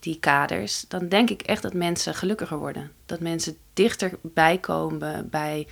die 0.02 0.18
kaders, 0.20 0.84
dan 0.88 1.08
denk 1.08 1.30
ik 1.30 1.42
echt 1.42 1.62
dat 1.62 1.74
mensen 1.74 2.14
gelukkiger 2.14 2.58
worden. 2.58 2.90
Dat 3.06 3.20
mensen 3.20 3.56
dichterbij 3.72 4.58
komen 4.58 5.30
bij 5.30 5.66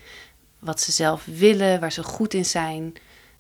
wat 0.59 0.81
ze 0.81 0.93
zelf 0.93 1.25
willen, 1.25 1.81
waar 1.81 1.93
ze 1.93 2.03
goed 2.03 2.35
in 2.35 2.45
zijn, 2.45 2.95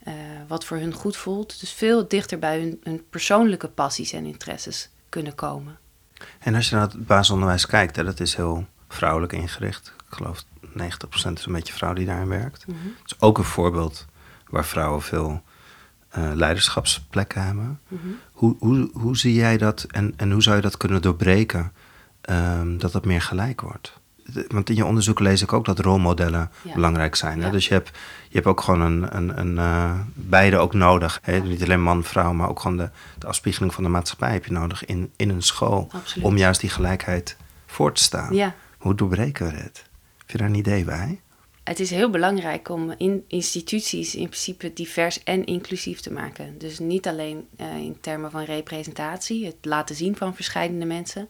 uh, 0.09 0.14
wat 0.49 0.64
voor 0.64 0.76
hun 0.76 0.92
goed 0.92 1.16
voelt. 1.16 1.61
Dus 1.61 1.73
veel 1.73 2.09
dichter 2.09 2.38
bij 2.38 2.59
hun, 2.59 2.80
hun, 2.82 3.04
persoonlijke 3.11 3.69
passies 3.69 4.12
en 4.12 4.25
interesses 4.25 4.91
kunnen 5.08 5.34
komen. 5.34 5.78
En 6.38 6.54
als 6.54 6.69
je 6.69 6.75
naar 6.75 6.84
het 6.84 7.06
basisonderwijs 7.06 7.67
kijkt, 7.67 7.97
hè, 7.97 8.04
dat 8.04 8.21
is 8.21 8.34
heel 8.34 8.67
vrouwelijk 8.88 9.32
ingericht. 9.32 9.93
Ik 10.06 10.14
geloof 10.14 10.45
90% 10.62 11.38
is 11.38 11.47
een 11.47 11.52
beetje 11.52 11.73
vrouw 11.73 11.93
die 11.93 12.06
daarin 12.06 12.28
werkt. 12.28 12.62
Het 12.67 12.75
mm 12.75 12.95
is 13.04 13.21
ook 13.21 13.38
een 13.38 13.45
voorbeeld 13.45 14.06
waar 14.49 14.64
vrouwen 14.64 15.02
veel 15.02 15.43
uh, 16.18 16.30
leiderschapsplekken 16.34 17.44
hebben. 17.44 17.80
Mm 17.88 17.99
-hmm. 18.02 18.18
hoe, 18.32 18.56
hoe, 18.58 18.90
hoe 18.92 19.16
zie 19.16 19.34
jij 19.34 19.58
dat 19.58 19.86
en, 19.90 20.14
en 20.16 20.30
hoe 20.30 20.42
zou 20.42 20.56
je 20.56 20.62
dat 20.62 20.76
kunnen 20.76 21.02
doorbreken 21.02 21.73
um, 22.30 22.78
dat 22.78 22.92
het 22.92 23.04
meer 23.04 23.23
gelijk 23.23 23.60
wordt? 23.60 24.00
want 24.49 24.70
in 24.70 24.76
je 24.76 24.84
onderzoek 24.84 25.20
lees 25.20 25.42
ik 25.42 25.52
ook 25.52 25.64
dat 25.64 25.78
rolmodellen 25.78 26.50
ja. 26.62 26.75
belangrijk 26.75 27.14
zijn. 27.14 27.42
Hè? 27.42 27.50
Dus 27.50 27.68
je 27.68 27.75
hebt, 27.75 27.88
je 28.28 28.34
hebt 28.34 28.46
ook 28.46 28.60
gewoon 28.60 28.80
een, 28.80 29.16
een, 29.16 29.40
een 29.40 29.54
uh, 29.54 29.92
beide 30.14 30.56
ook 30.56 30.75
nodig. 30.75 31.18
Hè? 31.23 31.38
Niet 31.38 31.62
alleen 31.62 31.82
man, 31.82 32.04
vrouw, 32.04 32.32
maar 32.32 32.49
ook 32.49 32.60
gewoon 32.60 32.76
de, 32.76 32.90
de 33.18 33.26
afspiegeling 33.26 33.75
van 33.75 33.84
de 33.84 33.90
maatschappij 33.90 34.32
heb 34.32 34.44
je 34.44 34.52
nodig 34.52 34.84
in, 34.84 35.12
in 35.16 35.30
een 35.30 35.42
school. 35.42 35.88
Absoluut. 35.92 36.26
Om 36.26 36.36
juist 36.36 36.60
die 36.60 36.70
gelijkheid 36.70 37.36
voor 37.66 37.92
te 37.92 38.02
staan. 38.02 38.52
Hoe 38.78 38.94
doorbreken 38.94 39.46
we 39.46 39.52
dit? 39.52 39.84
Heb 40.18 40.30
je 40.30 40.38
daar 40.38 40.49
een 40.49 40.54
idee 40.54 40.84
bij? 40.84 41.20
Het 41.64 41.80
is 41.80 41.90
heel 41.90 42.10
belangrijk 42.10 42.68
om 42.68 42.94
in 42.96 43.25
instituties 43.28 44.14
in 44.14 44.28
principe 44.28 44.73
divers 44.73 45.23
en 45.23 45.44
inclusief 45.44 46.00
te 46.00 46.12
maken. 46.12 46.58
Dus 46.58 46.78
niet 46.78 47.06
alleen 47.06 47.49
uh, 47.60 47.76
in 47.76 48.00
termen 48.00 48.30
van 48.30 48.44
representatie, 48.44 49.46
het 49.46 49.56
laten 49.62 49.94
zien 49.94 50.16
van 50.16 50.34
verschillende 50.34 50.84
mensen. 50.84 51.28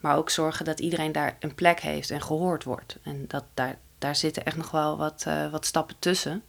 Maar 0.00 0.16
ook 0.16 0.30
zorgen 0.30 0.64
dat 0.64 0.80
iedereen 0.80 1.12
daar 1.12 1.36
een 1.40 1.54
plek 1.54 1.80
heeft 1.80 2.10
en 2.10 2.22
gehoord 2.22 2.64
wordt. 2.64 2.96
En 3.02 3.24
dat, 3.28 3.44
daar, 3.54 3.78
daar 3.98 4.16
zitten 4.16 4.44
echt 4.44 4.56
nog 4.56 4.70
wel 4.70 4.96
wat, 4.96 5.24
uh, 5.28 5.50
wat 5.50 5.66
stappen 5.66 5.96
tussen. 5.98 6.42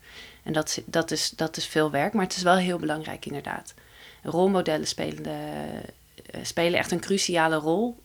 En 0.43 0.53
dat, 0.53 0.81
dat, 0.85 1.11
is, 1.11 1.29
dat 1.29 1.57
is 1.57 1.65
veel 1.65 1.91
werk, 1.91 2.13
maar 2.13 2.23
het 2.23 2.35
is 2.35 2.43
wel 2.43 2.55
heel 2.55 2.79
belangrijk 2.79 3.25
inderdaad. 3.25 3.73
Rolmodellen 4.23 4.87
spelen, 4.87 5.23
de, 5.23 5.61
uh, 6.35 6.41
spelen 6.43 6.79
echt 6.79 6.91
een 6.91 6.99
cruciale 6.99 7.55
rol, 7.55 7.97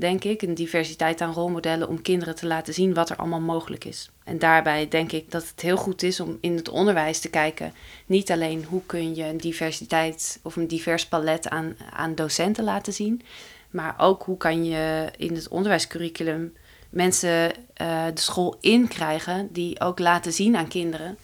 denk 0.00 0.24
ik. 0.24 0.42
Een 0.42 0.54
diversiteit 0.54 1.20
aan 1.20 1.32
rolmodellen 1.32 1.88
om 1.88 2.02
kinderen 2.02 2.34
te 2.34 2.46
laten 2.46 2.74
zien 2.74 2.94
wat 2.94 3.10
er 3.10 3.16
allemaal 3.16 3.40
mogelijk 3.40 3.84
is. 3.84 4.10
En 4.24 4.38
daarbij 4.38 4.88
denk 4.88 5.12
ik 5.12 5.30
dat 5.30 5.48
het 5.48 5.60
heel 5.60 5.76
goed 5.76 6.02
is 6.02 6.20
om 6.20 6.38
in 6.40 6.56
het 6.56 6.68
onderwijs 6.68 7.20
te 7.20 7.30
kijken. 7.30 7.72
Niet 8.06 8.30
alleen 8.30 8.64
hoe 8.64 8.82
kun 8.86 9.14
je 9.14 9.24
een 9.24 9.36
diversiteit 9.36 10.40
of 10.42 10.56
een 10.56 10.68
divers 10.68 11.06
palet 11.06 11.48
aan, 11.48 11.76
aan 11.90 12.14
docenten 12.14 12.64
laten 12.64 12.92
zien. 12.92 13.22
Maar 13.70 13.94
ook 13.98 14.22
hoe 14.22 14.36
kan 14.36 14.64
je 14.64 15.10
in 15.16 15.34
het 15.34 15.48
onderwijscurriculum 15.48 16.54
mensen 16.90 17.50
uh, 17.82 18.04
de 18.14 18.20
school 18.20 18.56
inkrijgen 18.60 19.52
die 19.52 19.80
ook 19.80 19.98
laten 19.98 20.32
zien 20.32 20.56
aan 20.56 20.68
kinderen. 20.68 21.18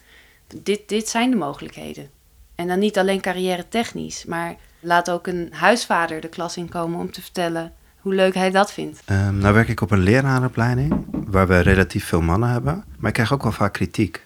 Dit, 0.61 0.89
dit 0.89 1.09
zijn 1.09 1.29
de 1.29 1.35
mogelijkheden. 1.35 2.09
En 2.55 2.67
dan 2.67 2.79
niet 2.79 2.97
alleen 2.97 3.21
carrière 3.21 3.67
technisch, 3.67 4.25
maar 4.25 4.55
laat 4.79 5.09
ook 5.09 5.27
een 5.27 5.53
huisvader 5.53 6.21
de 6.21 6.29
klas 6.29 6.57
inkomen 6.57 6.99
om 6.99 7.11
te 7.11 7.21
vertellen 7.21 7.73
hoe 8.05 8.13
leuk 8.13 8.33
hij 8.33 8.51
dat 8.51 8.71
vindt. 8.71 9.01
Um, 9.09 9.37
nou 9.37 9.53
werk 9.53 9.67
ik 9.67 9.81
op 9.81 9.91
een 9.91 9.99
lerarenopleiding 9.99 11.05
waar 11.11 11.47
we 11.47 11.59
relatief 11.59 12.05
veel 12.05 12.21
mannen 12.21 12.49
hebben. 12.49 12.83
Maar 12.97 13.07
ik 13.07 13.13
krijg 13.13 13.33
ook 13.33 13.43
wel 13.43 13.51
vaak 13.51 13.73
kritiek. 13.73 14.25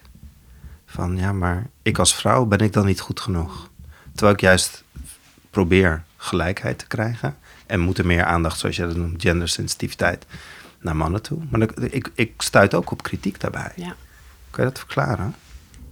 Van 0.86 1.16
ja, 1.16 1.32
maar 1.32 1.66
ik 1.82 1.98
als 1.98 2.14
vrouw 2.14 2.44
ben 2.44 2.58
ik 2.58 2.72
dan 2.72 2.86
niet 2.86 3.00
goed 3.00 3.20
genoeg? 3.20 3.70
Terwijl 4.12 4.34
ik 4.34 4.40
juist 4.40 4.84
probeer 5.50 6.04
gelijkheid 6.16 6.78
te 6.78 6.86
krijgen. 6.86 7.36
En 7.66 7.80
moet 7.80 7.98
er 7.98 8.06
meer 8.06 8.24
aandacht, 8.24 8.58
zoals 8.58 8.76
je 8.76 8.86
dat 8.86 8.96
noemt, 8.96 9.22
gendersensitiviteit, 9.22 10.26
naar 10.80 10.96
mannen 10.96 11.22
toe. 11.22 11.38
Maar 11.50 11.68
ik, 11.90 12.10
ik 12.14 12.32
stuit 12.42 12.74
ook 12.74 12.90
op 12.90 13.02
kritiek 13.02 13.40
daarbij. 13.40 13.72
Ja. 13.76 13.94
Kan 14.50 14.64
je 14.64 14.70
dat 14.70 14.78
verklaren? 14.78 15.34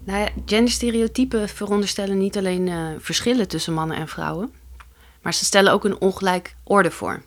Nou 0.04 0.18
ja, 0.20 0.28
genderstereotypen 0.46 1.48
veronderstellen 1.48 2.18
niet 2.18 2.36
alleen 2.36 2.66
uh, 2.66 2.86
verschillen 2.98 3.48
tussen 3.48 3.72
mannen 3.74 3.96
en 3.96 4.08
vrouwen, 4.08 4.52
maar 5.22 5.34
ze 5.34 5.44
stellen 5.44 5.72
ook 5.72 5.84
een 5.84 6.00
ongelijk 6.00 6.54
orde 6.64 6.90
voor. 6.90 7.22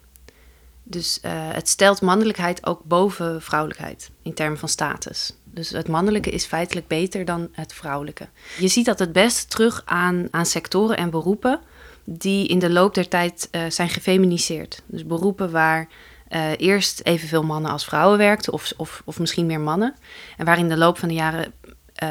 Dus 0.92 1.20
uh, 1.26 1.32
het 1.34 1.70
stelt 1.70 2.02
mannelijkheid 2.02 2.66
ook 2.66 2.84
boven 2.84 3.42
vrouwelijkheid 3.42 4.12
in 4.22 4.34
termen 4.34 4.60
van 4.60 4.70
status. 4.70 5.34
Dus 5.44 5.70
het 5.70 5.88
mannelijke 5.88 6.30
is 6.30 6.46
feitelijk 6.46 6.88
beter 6.88 7.26
dan 7.26 7.50
het 7.52 7.74
vrouwelijke. 7.74 8.28
Je 8.58 8.68
ziet 8.68 8.86
dat 8.86 9.00
het 9.00 9.12
best 9.12 9.50
terug 9.50 9.82
aan, 9.86 10.28
aan 10.32 10.46
sectoren 10.46 10.98
en 10.98 11.10
beroepen 11.10 11.60
die 12.04 12.48
in 12.48 12.60
de 12.60 12.70
loop 12.70 12.94
der 12.94 13.08
tijd 13.08 13.48
uh, 13.52 13.62
zijn 13.70 13.90
gefeminiseerd. 13.90 14.82
Dus 14.86 15.06
beroepen 15.06 15.52
waar 15.52 15.88
uh, 16.30 16.52
eerst 16.58 17.02
evenveel 17.04 17.44
mannen 17.44 17.72
als 17.72 17.86
vrouwen 17.86 18.18
werkten, 18.18 18.54
of, 18.54 18.74
of, 18.78 19.02
of 19.06 19.20
misschien 19.20 19.46
meer 19.46 19.60
mannen. 19.60 19.96
En 20.38 20.46
waar 20.46 20.58
in 20.58 20.70
de 20.70 20.78
loop 20.78 20.98
van 20.98 21.08
de 21.08 21.14
jaren 21.14 21.54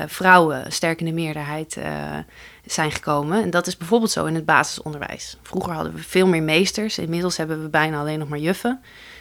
vrouwen 0.06 0.72
sterk 0.72 1.00
in 1.00 1.06
de 1.06 1.12
meerderheid 1.12 1.78
zijn 2.72 2.90
gekomen. 2.90 3.42
En 3.42 3.50
dat 3.50 3.66
is 3.66 3.76
bijvoorbeeld 3.76 4.10
zo 4.10 4.24
in 4.24 4.34
het 4.34 4.44
basisonderwijs. 4.44 5.36
Vroeger 5.42 5.72
hadden 5.72 5.94
we 5.94 6.02
veel 6.02 6.26
meer 6.26 6.42
meesters, 6.42 6.98
inmiddels 6.98 7.36
hebben 7.36 7.62
we 7.62 7.68
bijna 7.68 8.00
alleen 8.00 8.18
nog 8.18 8.28
maar 8.28 8.38
juffen. 8.38 8.80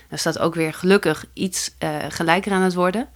Daar 0.10 0.20
staat 0.20 0.40
ook 0.40 0.56
weer 0.56 0.74
gelukkig 0.74 1.26
iets 1.34 1.76
gelijker 2.10 2.52
aan 2.52 2.62
het 2.62 2.74
worden. 2.74 3.10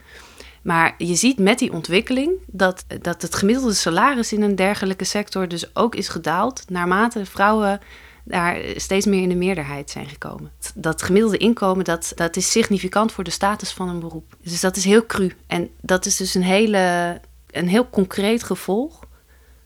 Maar 0.61 0.95
je 0.97 1.15
ziet 1.15 1.39
met 1.39 1.59
die 1.59 1.73
ontwikkeling 1.73 2.31
dat, 2.45 2.85
dat 3.01 3.21
het 3.21 3.35
gemiddelde 3.35 3.73
salaris 3.73 4.33
in 4.33 4.41
een 4.41 4.55
dergelijke 4.55 5.03
sector 5.03 5.47
dus 5.47 5.75
ook 5.75 5.95
is 5.95 6.07
gedaald 6.07 6.63
naarmate 6.69 7.25
vrouwen 7.25 7.79
daar 8.23 8.57
steeds 8.75 9.05
meer 9.05 9.21
in 9.21 9.29
de 9.29 9.35
meerderheid 9.35 9.89
zijn 9.89 10.07
gekomen. 10.07 10.51
Dat 10.75 11.01
gemiddelde 11.01 11.37
inkomen, 11.37 11.83
dat, 11.83 12.11
dat 12.15 12.35
is 12.35 12.51
significant 12.51 13.11
voor 13.11 13.23
de 13.23 13.31
status 13.31 13.71
van 13.71 13.89
een 13.89 13.99
beroep. 13.99 14.35
Dus 14.41 14.59
dat 14.59 14.75
is 14.75 14.83
heel 14.83 15.05
cru. 15.05 15.31
En 15.47 15.69
dat 15.81 16.05
is 16.05 16.15
dus 16.15 16.33
een, 16.33 16.43
hele, 16.43 17.19
een 17.51 17.67
heel 17.67 17.89
concreet 17.89 18.43
gevolg 18.43 18.99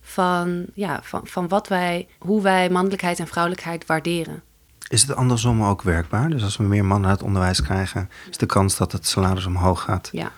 van, 0.08 0.66
ja, 0.74 1.00
van, 1.04 1.22
van 1.24 1.48
wat 1.48 1.68
wij, 1.68 2.08
hoe 2.18 2.42
wij 2.42 2.70
mannelijkheid 2.70 3.20
en 3.20 3.28
vrouwelijkheid 3.28 3.86
waarderen. 3.86 4.44
Is 4.88 5.02
het 5.02 5.16
andersom 5.16 5.64
ook 5.64 5.82
werkbaar? 5.82 6.30
Dus 6.30 6.44
als 6.44 6.58
we 6.58 6.64
meer 6.64 6.86
mannen 6.86 7.10
uit 7.10 7.18
het 7.18 7.28
onderwijs 7.28 7.62
krijgen, 7.62 8.10
is 8.30 8.38
de 8.38 8.46
kans 8.46 8.78
dat 8.78 8.92
het 8.92 9.08
salaris 9.08 9.46
omhoog 9.46 9.82
gaat? 9.82 10.10
Ja. 10.12 10.32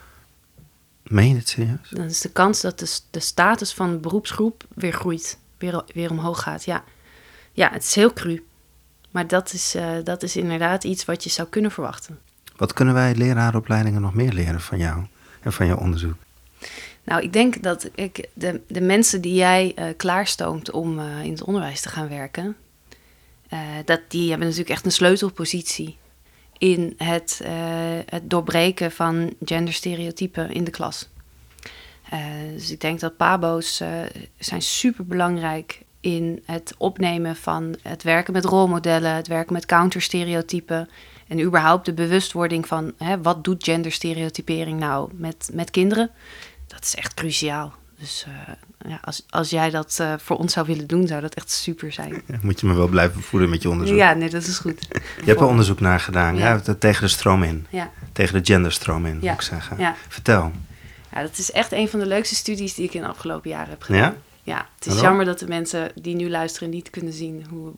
Meen 1.04 1.30
je 1.30 1.36
het 1.36 1.50
serieus? 1.50 1.90
Dan 1.90 2.06
is 2.06 2.22
de 2.22 2.32
kans 2.32 2.62
dat 2.62 2.80
de, 2.80 3.00
de 3.12 3.20
status 3.20 3.74
van 3.74 3.92
de 3.92 3.98
beroepsgroep 3.98 4.64
weer 4.76 4.94
groeit, 4.94 5.38
weer, 5.58 5.84
weer 5.94 6.12
omhoog 6.12 6.42
gaat. 6.42 6.64
Ja. 6.64 6.84
ja, 7.52 7.70
het 7.72 7.84
is 7.84 7.96
heel 7.96 8.14
cru. 8.14 8.46
Maar 9.12 9.28
dat 9.28 9.54
is, 9.54 9.76
uh, 9.76 9.88
dat 10.04 10.24
is 10.24 10.36
inderdaad 10.36 10.84
iets 10.84 11.06
wat 11.06 11.24
je 11.24 11.30
zou 11.30 11.48
kunnen 11.48 11.72
verwachten. 11.72 12.20
Wat 12.58 12.74
kunnen 12.74 12.94
wij 12.94 13.16
lerarenopleidingen 13.16 14.02
nog 14.02 14.14
meer 14.14 14.32
leren 14.32 14.62
van 14.62 14.78
jou 14.78 15.06
en 15.42 15.54
van 15.54 15.66
jouw 15.66 15.78
onderzoek? 15.78 16.18
Nou, 17.10 17.22
ik 17.22 17.34
denk 17.34 17.64
dat 17.64 17.90
ik 17.96 18.30
de, 18.34 18.62
de 18.68 18.82
mensen 18.82 19.22
die 19.22 19.34
jij 19.34 19.74
uh, 19.76 19.86
klaarstoomt 19.98 20.72
om 20.72 21.00
uh, 21.00 21.24
in 21.24 21.32
het 21.32 21.44
onderwijs 21.44 21.82
te 21.82 21.90
gaan 21.90 22.10
werken, 22.10 22.56
uh, 23.54 23.60
dat 23.86 24.02
die 24.08 24.30
hebben 24.30 24.48
natuurlijk 24.48 24.76
echt 24.76 24.86
een 24.86 24.92
sleutelpositie 24.92 25.98
in 26.58 26.94
het, 26.98 27.42
het 28.06 28.30
doorbreken 28.30 28.92
van 28.92 29.34
genderstereotypen 29.46 30.52
in 30.52 30.64
de 30.64 30.72
klas. 30.72 31.10
dus 32.54 32.72
ik 32.72 32.82
denk 32.82 33.00
dat 33.00 33.18
pabo's 33.18 33.82
zijn 34.38 34.62
super 34.62 35.06
belangrijk 35.06 35.82
in 36.00 36.44
het 36.46 36.74
opnemen 36.78 37.36
van 37.36 37.76
het 37.82 38.04
werken 38.04 38.34
met 38.34 38.46
rolmodellen, 38.46 39.16
het 39.16 39.28
werken 39.28 39.54
met 39.54 39.66
counterstereotypen 39.66 40.90
en 41.28 41.42
überhaupt 41.42 41.86
de 41.86 41.94
bewustwording 41.94 42.68
van 42.68 42.94
hè, 42.98 43.22
wat 43.22 43.44
doet 43.44 43.64
genderstereotypering 43.64 44.80
nou 44.80 45.10
met, 45.14 45.50
met 45.54 45.72
kinderen 45.72 46.12
dat 46.70 46.84
is 46.84 46.96
echt 46.96 47.14
cruciaal. 47.14 47.74
Dus 48.00 48.26
uh, 48.28 48.90
ja, 48.92 49.00
als, 49.04 49.26
als 49.30 49.50
jij 49.50 49.70
dat 49.70 49.98
uh, 50.02 50.14
voor 50.18 50.38
ons 50.38 50.54
zou 50.54 50.66
willen 50.66 50.88
doen, 50.88 51.08
zou 51.08 51.22
dat 51.22 51.34
echt 51.34 51.52
super 51.52 51.92
zijn. 51.92 52.22
Ja, 52.28 52.40
moet 52.42 52.60
je 52.60 52.68
me 52.68 52.74
wel 52.74 52.88
blijven 52.88 53.22
voeden 53.22 53.50
met 53.50 53.62
je 53.62 53.70
onderzoek. 53.70 53.98
Ja, 53.98 54.14
nee, 54.14 54.30
dat 54.30 54.46
is 54.46 54.58
goed. 54.58 54.88
je 54.92 55.26
hebt 55.26 55.40
er 55.40 55.48
onderzoek 55.48 55.80
naar 55.80 56.00
gedaan, 56.00 56.36
ja. 56.36 56.62
ja. 56.66 56.76
tegen 56.76 57.04
de 57.04 57.10
stroom 57.10 57.44
in. 57.44 57.68
Ja. 57.70 57.92
Tegen 58.12 58.44
de 58.44 58.54
genderstroom 58.54 59.06
in, 59.06 59.14
moet 59.14 59.24
ik 59.24 59.42
zeggen. 59.42 59.96
Vertel. 60.08 60.52
Ja, 61.14 61.22
dat 61.22 61.38
is 61.38 61.52
echt 61.52 61.72
een 61.72 61.90
van 61.90 62.00
de 62.00 62.06
leukste 62.06 62.36
studies 62.36 62.74
die 62.74 62.86
ik 62.86 62.94
in 62.94 63.02
de 63.02 63.08
afgelopen 63.08 63.50
jaren 63.50 63.70
heb 63.70 63.82
gedaan. 63.82 64.02
Ja? 64.02 64.16
Ja, 64.44 64.68
het 64.76 64.86
is 64.94 65.02
jammer 65.02 65.26
dat 65.26 65.40
de 65.40 65.48
mensen 65.48 65.92
die 65.96 66.16
nu 66.16 66.30
luisteren 66.30 66.70
niet 66.70 66.90
kunnen 66.90 67.14
zien 67.14 67.46
hoe, 67.50 67.74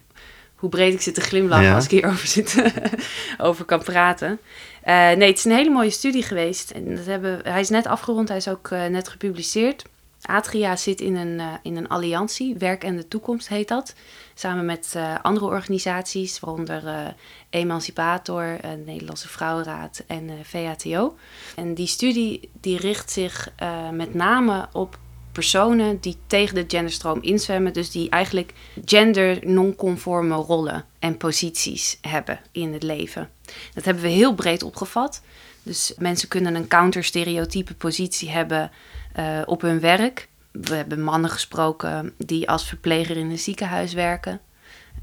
hoe 0.61 0.69
breed 0.69 0.93
ik 0.93 1.01
zit 1.01 1.13
te 1.13 1.21
glimlachen 1.21 1.73
als 1.73 1.83
ik 1.83 1.91
hierover 1.91 2.27
zit, 2.27 2.63
over 3.37 3.65
kan 3.65 3.83
praten. 3.83 4.39
Uh, 4.87 5.11
nee, 5.11 5.27
het 5.27 5.37
is 5.37 5.45
een 5.45 5.51
hele 5.51 5.69
mooie 5.69 5.89
studie 5.89 6.23
geweest. 6.23 6.71
En 6.71 6.95
dat 6.95 7.05
hebben, 7.05 7.39
hij 7.43 7.59
is 7.59 7.69
net 7.69 7.87
afgerond, 7.87 8.27
hij 8.27 8.37
is 8.37 8.47
ook 8.47 8.69
uh, 8.69 8.85
net 8.85 9.09
gepubliceerd. 9.09 9.85
Atria 10.21 10.75
zit 10.75 11.01
in 11.01 11.15
een, 11.15 11.39
uh, 11.39 11.53
in 11.61 11.77
een 11.77 11.87
alliantie, 11.87 12.55
Werk 12.57 12.83
en 12.83 12.95
de 12.95 13.07
Toekomst 13.07 13.47
heet 13.47 13.67
dat. 13.67 13.93
Samen 14.33 14.65
met 14.65 14.95
andere 15.21 15.45
organisaties, 15.45 16.39
waaronder 16.39 17.13
Emancipator, 17.49 18.59
Nederlandse 18.85 19.27
Vrouwenraad 19.27 20.03
en 20.07 20.29
VATO. 20.43 21.17
En 21.55 21.73
die 21.73 21.87
studie 21.87 22.49
die 22.59 22.77
richt 22.77 23.11
zich 23.11 23.53
met 23.91 24.13
name 24.13 24.67
op 24.71 24.97
personen 25.31 25.99
die 25.99 26.17
tegen 26.27 26.55
de 26.55 26.63
genderstroom 26.67 27.21
inzwemmen. 27.21 27.73
Dus 27.73 27.91
die 27.91 28.09
eigenlijk 28.09 28.53
gender-nonconforme 28.85 30.35
rollen 30.35 30.85
en 30.99 31.17
posities 31.17 31.97
hebben 32.01 32.39
in 32.51 32.73
het 32.73 32.83
leven. 32.83 33.29
Dat 33.73 33.85
hebben 33.85 34.03
we 34.03 34.09
heel 34.09 34.33
breed 34.33 34.63
opgevat. 34.63 35.21
Dus 35.63 35.93
mensen 35.97 36.27
kunnen 36.27 36.55
een 36.55 36.67
counterstereotype 36.67 37.73
positie 37.73 38.29
hebben 38.29 38.71
uh, 39.19 39.41
op 39.45 39.61
hun 39.61 39.79
werk. 39.79 40.29
We 40.51 40.75
hebben 40.75 41.01
mannen 41.01 41.29
gesproken 41.29 42.13
die 42.17 42.49
als 42.49 42.67
verpleger 42.67 43.17
in 43.17 43.29
een 43.29 43.39
ziekenhuis 43.39 43.93
werken. 43.93 44.41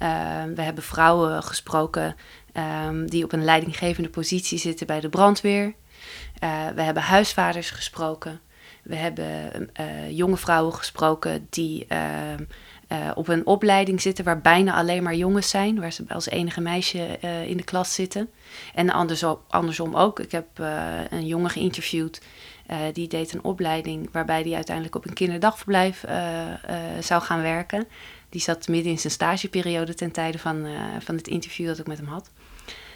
Uh, 0.03 0.09
we 0.55 0.63
hebben 0.63 0.85
vrouwen 0.85 1.43
gesproken 1.43 2.17
um, 2.87 3.11
die 3.11 3.25
op 3.25 3.33
een 3.33 3.45
leidinggevende 3.45 4.09
positie 4.09 4.59
zitten 4.59 4.87
bij 4.87 5.01
de 5.01 5.09
brandweer. 5.09 5.75
Uh, 6.45 6.69
we 6.75 6.83
hebben 6.83 7.03
huisvaders 7.03 7.71
gesproken. 7.71 8.41
We 8.89 8.97
hebben 8.97 9.71
uh, 9.81 10.11
jonge 10.11 10.37
vrouwen 10.37 10.75
gesproken 10.75 11.47
die 11.51 11.87
uh, 11.93 11.99
uh, 12.93 13.11
op 13.15 13.29
een 13.29 13.47
opleiding 13.47 14.01
zitten 14.01 14.25
waar 14.25 14.41
bijna 14.41 14.75
alleen 14.75 15.03
maar 15.03 15.15
jongens 15.15 15.51
zijn, 15.51 15.81
waar 15.81 15.93
ze 15.93 16.05
als 16.09 16.29
enige 16.29 16.61
meisje 16.61 17.19
in 17.47 17.57
de 17.57 17.65
klas 17.65 17.95
zitten. 17.95 18.31
En 18.75 18.91
andersom, 18.91 19.39
andersom 19.49 19.95
ook. 19.95 20.21
Ik 20.21 20.33
heb 20.33 20.47
een 21.11 21.27
jongen 21.27 21.51
geïnterviewd 21.51 22.21
die 22.93 23.09
deed 23.09 23.33
een 23.33 23.45
opleiding 23.45 24.09
waarbij 24.13 24.43
hij 24.43 24.55
uiteindelijk 24.55 24.97
op 24.97 25.07
een 25.07 25.15
kinderdagverblijf 25.15 26.05
zou 27.01 27.23
gaan 27.23 27.43
werken. 27.43 27.87
Die 28.29 28.41
zat 28.41 28.69
midden 28.69 28.93
in 28.93 28.99
zijn 28.99 29.13
stageperiode 29.13 29.95
ten 29.95 30.11
tijde 30.11 30.39
van, 30.39 30.67
van 30.99 31.17
het 31.17 31.29
interview 31.29 31.67
dat 31.67 31.79
ik 31.79 31.87
met 31.87 31.99
hem 31.99 32.07
had. 32.07 32.31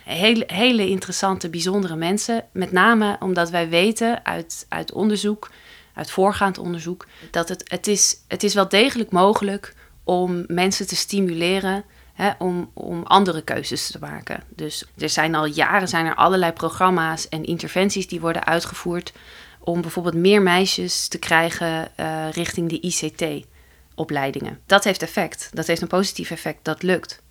Hele, 0.05 0.44
hele 0.46 0.88
interessante, 0.88 1.50
bijzondere 1.50 1.96
mensen. 1.96 2.44
Met 2.52 2.72
name 2.72 3.16
omdat 3.20 3.50
wij 3.50 3.68
weten 3.68 4.24
uit, 4.24 4.66
uit 4.68 4.92
onderzoek 4.92 5.50
uit 5.94 6.11
voorgaand 6.11 6.59
onderzoek, 6.59 7.07
dat 7.31 7.48
het, 7.48 7.70
het, 7.70 7.87
is, 7.87 8.16
het 8.28 8.42
is 8.42 8.55
wel 8.55 8.68
degelijk 8.68 9.11
mogelijk 9.11 9.74
om 10.05 10.44
mensen 10.46 10.87
te 10.87 10.96
stimuleren 10.96 11.85
hè, 12.12 12.31
om, 12.38 12.70
om 12.74 13.02
andere 13.02 13.42
keuzes 13.42 13.90
te 13.90 13.98
maken. 13.98 14.42
Dus 14.48 14.85
er 14.98 15.09
zijn 15.09 15.35
al 15.35 15.46
jaren 15.46 15.88
zijn 15.88 16.07
er 16.07 16.14
allerlei 16.14 16.52
programma's 16.52 17.28
en 17.28 17.44
interventies 17.44 18.09
die 18.09 18.20
worden 18.20 18.44
uitgevoerd 18.44 19.12
om 19.61 19.81
bijvoorbeeld 19.81 20.14
meer 20.14 20.42
meisjes 20.42 21.09
te 21.09 21.18
krijgen 21.18 21.88
uh, 22.00 22.31
richting 22.31 22.68
de 22.68 22.81
ICT-opleidingen. 22.81 24.61
Dat 24.66 24.85
heeft 24.85 25.02
effect. 25.02 25.50
Dat 25.52 25.66
heeft 25.66 25.83
een 25.83 25.88
positief 25.88 26.31
effect. 26.31 26.64
Dat 26.64 26.83
lukt. 26.83 27.22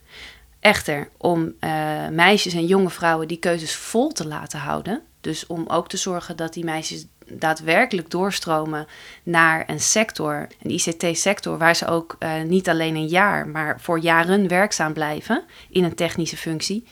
Echter, 0.60 1.10
om 1.17 1.54
uh, 1.60 2.08
meisjes 2.08 2.54
en 2.54 2.65
jonge 2.65 2.89
vrouwen 2.89 3.28
die 3.28 3.38
keuzes 3.38 3.76
vol 3.76 4.12
te 4.12 4.28
laten 4.28 4.60
houden, 4.60 5.02
dus 5.21 5.47
om 5.47 5.67
ook 5.67 5.89
te 5.89 5.97
zorgen 5.97 6.36
dat 6.36 6.54
die 6.54 6.63
meisjes 6.63 7.06
daadwerkelijk 7.39 8.10
doorstromen 8.10 8.88
naar 9.24 9.63
een 9.70 9.80
sector, 9.80 10.48
een 10.62 10.72
ICT-sector, 10.72 11.58
waar 11.58 11.76
ze 11.76 11.88
ook 11.88 12.15
uh, 12.20 12.41
niet 12.41 12.70
alleen 12.70 12.96
een 12.96 13.08
jaar, 13.08 13.48
maar 13.48 13.82
voor 13.82 14.00
jaren 14.00 14.48
werkzaam 14.48 14.94
blijven 14.94 15.44
in 15.70 15.84
een 15.84 15.96
technische 15.96 16.38
functie, 16.38 16.84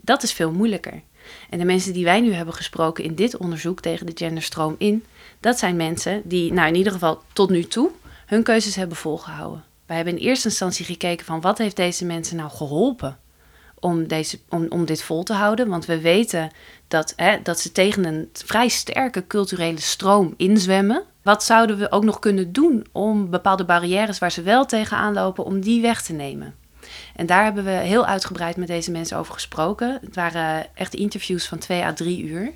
dat 0.00 0.22
is 0.22 0.32
veel 0.32 0.52
moeilijker. 0.52 1.02
En 1.50 1.58
de 1.58 1.64
mensen 1.64 1.92
die 1.92 2.04
wij 2.04 2.20
nu 2.20 2.32
hebben 2.32 2.54
gesproken 2.54 3.04
in 3.04 3.14
dit 3.14 3.36
onderzoek 3.36 3.80
tegen 3.80 4.06
de 4.06 4.12
genderstroom 4.14 4.74
in, 4.78 5.04
dat 5.40 5.58
zijn 5.58 5.76
mensen 5.76 6.22
die, 6.24 6.52
nou 6.52 6.68
in 6.68 6.74
ieder 6.74 6.92
geval 6.92 7.22
tot 7.32 7.50
nu 7.50 7.64
toe, 7.64 7.90
hun 8.26 8.42
keuzes 8.42 8.76
hebben 8.76 8.96
volgehouden. 8.96 9.64
Wij 9.86 9.96
hebben 9.96 10.18
in 10.18 10.26
eerste 10.26 10.48
instantie 10.48 10.84
gekeken 10.84 11.26
van 11.26 11.40
wat 11.40 11.58
heeft 11.58 11.76
deze 11.76 12.04
mensen 12.04 12.36
nou 12.36 12.50
geholpen 12.50 13.18
om, 13.82 14.06
deze, 14.06 14.38
om, 14.48 14.66
om 14.68 14.84
dit 14.84 15.02
vol 15.02 15.22
te 15.22 15.32
houden. 15.32 15.68
Want 15.68 15.86
we 15.86 16.00
weten 16.00 16.50
dat, 16.88 17.12
hè, 17.16 17.36
dat 17.42 17.60
ze 17.60 17.72
tegen 17.72 18.04
een 18.04 18.28
vrij 18.32 18.68
sterke 18.68 19.26
culturele 19.26 19.80
stroom 19.80 20.34
inzwemmen. 20.36 21.02
Wat 21.22 21.44
zouden 21.44 21.78
we 21.78 21.90
ook 21.90 22.04
nog 22.04 22.18
kunnen 22.18 22.52
doen 22.52 22.86
om 22.92 23.30
bepaalde 23.30 23.64
barrières 23.64 24.18
waar 24.18 24.32
ze 24.32 24.42
wel 24.42 24.66
tegenaan 24.66 25.12
lopen, 25.12 25.44
om 25.44 25.60
die 25.60 25.82
weg 25.82 26.02
te 26.02 26.12
nemen? 26.12 26.54
En 27.16 27.26
daar 27.26 27.44
hebben 27.44 27.64
we 27.64 27.70
heel 27.70 28.06
uitgebreid 28.06 28.56
met 28.56 28.68
deze 28.68 28.90
mensen 28.90 29.18
over 29.18 29.34
gesproken. 29.34 29.98
Het 30.00 30.14
waren 30.14 30.66
echt 30.74 30.94
interviews 30.94 31.46
van 31.46 31.58
twee 31.58 31.82
à 31.82 31.92
drie 31.92 32.22
uur. 32.24 32.52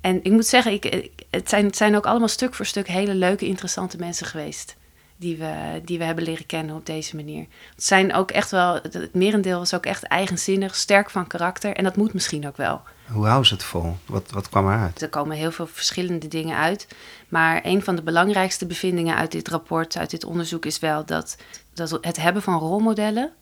En 0.00 0.24
ik 0.24 0.32
moet 0.32 0.46
zeggen, 0.46 0.72
ik, 0.72 1.10
het, 1.30 1.48
zijn, 1.48 1.64
het 1.64 1.76
zijn 1.76 1.96
ook 1.96 2.06
allemaal 2.06 2.28
stuk 2.28 2.54
voor 2.54 2.66
stuk 2.66 2.88
hele 2.88 3.14
leuke, 3.14 3.46
interessante 3.46 3.96
mensen 3.96 4.26
geweest 4.26 4.76
die 5.16 5.36
we, 5.36 5.80
die 5.84 5.98
we 5.98 6.04
hebben 6.04 6.24
leren 6.24 6.46
kennen 6.46 6.76
op 6.76 6.86
deze 6.86 7.16
manier. 7.16 7.46
Het 7.74 7.84
zijn 7.84 8.14
ook 8.14 8.30
echt 8.30 8.50
wel, 8.50 8.74
het 8.74 9.14
merendeel 9.14 9.62
is 9.62 9.74
ook 9.74 9.86
echt 9.86 10.02
eigenzinnig, 10.02 10.74
sterk 10.74 11.10
van 11.10 11.26
karakter 11.26 11.76
en 11.76 11.84
dat 11.84 11.96
moet 11.96 12.14
misschien 12.14 12.46
ook 12.46 12.56
wel. 12.56 12.82
Hoe 13.12 13.26
houden 13.26 13.46
ze 13.46 13.54
het 13.54 13.62
vol? 13.62 13.96
Wat, 14.06 14.30
wat 14.30 14.48
kwam 14.48 14.66
eruit? 14.66 15.02
Er 15.02 15.08
komen 15.08 15.36
heel 15.36 15.52
veel 15.52 15.66
verschillende 15.66 16.28
dingen 16.28 16.56
uit. 16.56 16.88
Maar 17.28 17.60
een 17.64 17.82
van 17.82 17.96
de 17.96 18.02
belangrijkste 18.02 18.66
bevindingen 18.66 19.16
uit 19.16 19.32
dit 19.32 19.48
rapport, 19.48 19.96
uit 19.96 20.10
dit 20.10 20.24
onderzoek, 20.24 20.66
is 20.66 20.78
wel 20.78 21.04
dat, 21.04 21.36
dat 21.72 21.98
het 22.00 22.16
hebben 22.16 22.42
van 22.42 22.58
rolmodellen, 22.58 23.32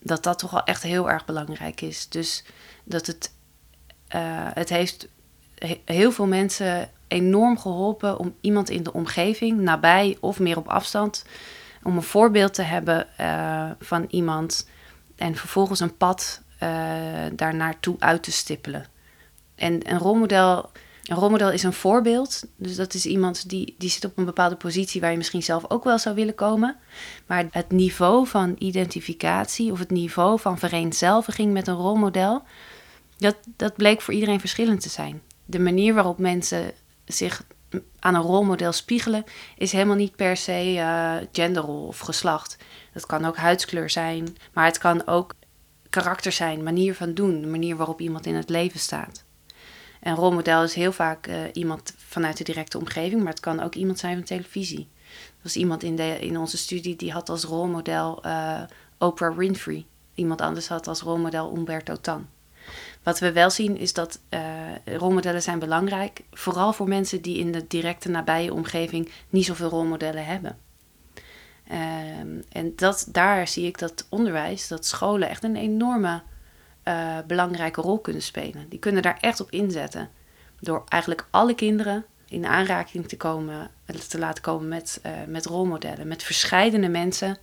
dat 0.00 0.22
dat 0.22 0.38
toch 0.38 0.50
wel 0.50 0.64
echt 0.64 0.82
heel 0.82 1.10
erg 1.10 1.24
belangrijk 1.24 1.80
is. 1.80 2.08
Dus 2.08 2.44
dat 2.84 3.06
het, 3.06 3.32
uh, 4.14 4.20
het 4.52 4.68
heeft 4.68 5.08
heel 5.84 6.12
veel 6.12 6.26
mensen 6.26 6.90
enorm 7.08 7.58
geholpen 7.58 8.18
om 8.18 8.34
iemand 8.40 8.70
in 8.70 8.82
de 8.82 8.92
omgeving, 8.92 9.60
nabij 9.60 10.16
of 10.20 10.38
meer 10.38 10.56
op 10.56 10.68
afstand, 10.68 11.24
om 11.82 11.96
een 11.96 12.02
voorbeeld 12.02 12.54
te 12.54 12.62
hebben 12.62 13.06
uh, 13.20 13.70
van 13.80 14.04
iemand 14.08 14.68
en 15.16 15.34
vervolgens 15.34 15.80
een 15.80 15.96
pad 15.96 16.42
uh, 16.62 16.68
daar 17.32 17.54
naartoe 17.54 17.96
uit 17.98 18.22
te 18.22 18.32
stippelen. 18.32 18.86
En 19.54 19.90
een 19.90 19.98
rolmodel, 19.98 20.70
een 21.04 21.16
rolmodel 21.16 21.50
is 21.50 21.62
een 21.62 21.72
voorbeeld. 21.72 22.42
Dus 22.56 22.76
dat 22.76 22.94
is 22.94 23.06
iemand 23.06 23.48
die, 23.48 23.74
die 23.78 23.90
zit 23.90 24.04
op 24.04 24.18
een 24.18 24.24
bepaalde 24.24 24.56
positie 24.56 25.00
waar 25.00 25.10
je 25.10 25.16
misschien 25.16 25.42
zelf 25.42 25.70
ook 25.70 25.84
wel 25.84 25.98
zou 25.98 26.14
willen 26.14 26.34
komen. 26.34 26.76
Maar 27.26 27.46
het 27.50 27.70
niveau 27.70 28.26
van 28.26 28.54
identificatie 28.58 29.72
of 29.72 29.78
het 29.78 29.90
niveau 29.90 30.40
van 30.40 30.58
vereenzelviging 30.58 31.52
met 31.52 31.66
een 31.66 31.74
rolmodel, 31.74 32.42
dat, 33.18 33.36
dat 33.56 33.76
bleek 33.76 34.00
voor 34.00 34.14
iedereen 34.14 34.40
verschillend 34.40 34.80
te 34.80 34.88
zijn. 34.88 35.22
De 35.44 35.58
manier 35.58 35.94
waarop 35.94 36.18
mensen 36.18 36.72
zich 37.06 37.44
aan 37.98 38.14
een 38.14 38.22
rolmodel 38.22 38.72
spiegelen 38.72 39.24
is 39.56 39.72
helemaal 39.72 39.96
niet 39.96 40.16
per 40.16 40.36
se 40.36 40.72
uh, 40.74 41.14
genderrol 41.32 41.86
of 41.86 41.98
geslacht. 41.98 42.56
Dat 42.92 43.06
kan 43.06 43.24
ook 43.24 43.36
huidskleur 43.36 43.90
zijn, 43.90 44.36
maar 44.52 44.64
het 44.64 44.78
kan 44.78 45.06
ook 45.06 45.34
karakter 45.90 46.32
zijn, 46.32 46.62
manier 46.62 46.94
van 46.94 47.14
doen, 47.14 47.40
de 47.40 47.46
manier 47.46 47.76
waarop 47.76 48.00
iemand 48.00 48.26
in 48.26 48.34
het 48.34 48.48
leven 48.48 48.80
staat. 48.80 49.24
Een 50.00 50.14
rolmodel 50.14 50.62
is 50.62 50.74
heel 50.74 50.92
vaak 50.92 51.26
uh, 51.26 51.40
iemand 51.52 51.94
vanuit 51.96 52.36
de 52.36 52.44
directe 52.44 52.78
omgeving, 52.78 53.22
maar 53.22 53.32
het 53.32 53.40
kan 53.40 53.60
ook 53.60 53.74
iemand 53.74 53.98
zijn 53.98 54.16
van 54.16 54.24
televisie. 54.24 54.88
Er 55.10 55.42
was 55.42 55.56
iemand 55.56 55.82
in, 55.82 55.96
de, 55.96 56.18
in 56.20 56.38
onze 56.38 56.56
studie 56.56 56.96
die 56.96 57.12
had 57.12 57.28
als 57.28 57.44
rolmodel 57.44 58.26
uh, 58.26 58.62
Oprah 58.98 59.36
Winfrey. 59.36 59.86
Iemand 60.14 60.40
anders 60.40 60.68
had 60.68 60.86
als 60.86 61.00
rolmodel 61.00 61.56
Umberto 61.56 61.96
Tan. 61.96 62.28
Wat 63.06 63.18
we 63.18 63.32
wel 63.32 63.50
zien 63.50 63.76
is 63.76 63.92
dat 63.92 64.20
uh, 64.30 64.40
rolmodellen 64.84 65.42
zijn 65.42 65.58
belangrijk, 65.58 66.20
vooral 66.32 66.72
voor 66.72 66.88
mensen 66.88 67.22
die 67.22 67.38
in 67.38 67.52
de 67.52 67.66
directe 67.66 68.08
nabije 68.08 68.52
omgeving 68.52 69.10
niet 69.28 69.44
zoveel 69.44 69.68
rolmodellen 69.68 70.24
hebben. 70.24 70.58
Um, 72.20 72.44
en 72.48 72.72
dat, 72.76 73.08
daar 73.12 73.48
zie 73.48 73.66
ik 73.66 73.78
dat 73.78 74.06
onderwijs, 74.08 74.68
dat 74.68 74.86
scholen 74.86 75.28
echt 75.28 75.44
een 75.44 75.56
enorme 75.56 76.22
uh, 76.84 77.18
belangrijke 77.26 77.80
rol 77.80 77.98
kunnen 77.98 78.22
spelen. 78.22 78.68
Die 78.68 78.78
kunnen 78.78 79.02
daar 79.02 79.18
echt 79.20 79.40
op 79.40 79.50
inzetten. 79.50 80.10
Door 80.60 80.84
eigenlijk 80.88 81.26
alle 81.30 81.54
kinderen 81.54 82.04
in 82.28 82.46
aanraking 82.46 83.08
te, 83.08 83.16
komen, 83.16 83.70
te 84.08 84.18
laten 84.18 84.42
komen 84.42 84.68
met, 84.68 85.00
met 85.26 85.46
rolmodellen. 85.46 86.08
Met 86.08 86.22
verscheidene 86.22 86.88
mensen 86.88 87.36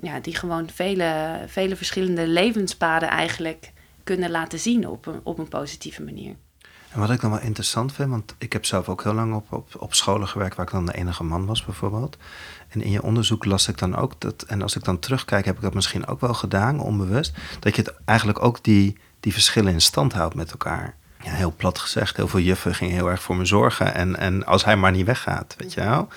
ja, 0.00 0.20
die 0.20 0.34
gewoon 0.34 0.70
vele, 0.70 1.40
vele 1.46 1.76
verschillende 1.76 2.26
levenspaden 2.26 3.08
eigenlijk 3.08 3.72
kunnen 4.10 4.30
laten 4.30 4.58
zien 4.58 4.88
op 4.88 5.06
een, 5.06 5.20
op 5.22 5.38
een 5.38 5.48
positieve 5.48 6.02
manier. 6.02 6.34
En 6.92 7.00
wat 7.00 7.10
ik 7.10 7.20
dan 7.20 7.30
wel 7.30 7.40
interessant 7.40 7.92
vind, 7.92 8.10
want 8.10 8.34
ik 8.38 8.52
heb 8.52 8.64
zelf 8.64 8.88
ook 8.88 9.02
heel 9.02 9.14
lang 9.14 9.34
op, 9.34 9.52
op, 9.52 9.68
op 9.78 9.94
scholen 9.94 10.28
gewerkt 10.28 10.56
waar 10.56 10.66
ik 10.66 10.72
dan 10.72 10.86
de 10.86 10.94
enige 10.94 11.24
man 11.24 11.46
was 11.46 11.64
bijvoorbeeld. 11.64 12.16
En 12.68 12.82
in 12.82 12.90
je 12.90 13.02
onderzoek 13.02 13.44
las 13.44 13.68
ik 13.68 13.78
dan 13.78 13.96
ook 13.96 14.20
dat, 14.20 14.42
en 14.42 14.62
als 14.62 14.76
ik 14.76 14.84
dan 14.84 14.98
terugkijk, 14.98 15.44
heb 15.44 15.56
ik 15.56 15.62
dat 15.62 15.74
misschien 15.74 16.06
ook 16.06 16.20
wel 16.20 16.34
gedaan, 16.34 16.80
onbewust, 16.80 17.32
dat 17.60 17.76
je 17.76 17.82
het 17.82 17.94
eigenlijk 18.04 18.42
ook 18.42 18.64
die, 18.64 18.98
die 19.20 19.32
verschillen 19.32 19.72
in 19.72 19.80
stand 19.80 20.12
houdt 20.12 20.34
met 20.34 20.50
elkaar. 20.50 20.96
Ja, 21.22 21.30
heel 21.30 21.54
plat 21.56 21.78
gezegd, 21.78 22.16
heel 22.16 22.28
veel 22.28 22.40
juffen 22.40 22.74
gingen 22.74 22.94
heel 22.94 23.10
erg 23.10 23.22
voor 23.22 23.36
me 23.36 23.44
zorgen. 23.44 23.94
En, 23.94 24.16
en 24.16 24.46
als 24.46 24.64
hij 24.64 24.76
maar 24.76 24.92
niet 24.92 25.06
weggaat, 25.06 25.54
weet 25.58 25.72
je 25.72 25.80
wel. 25.80 26.08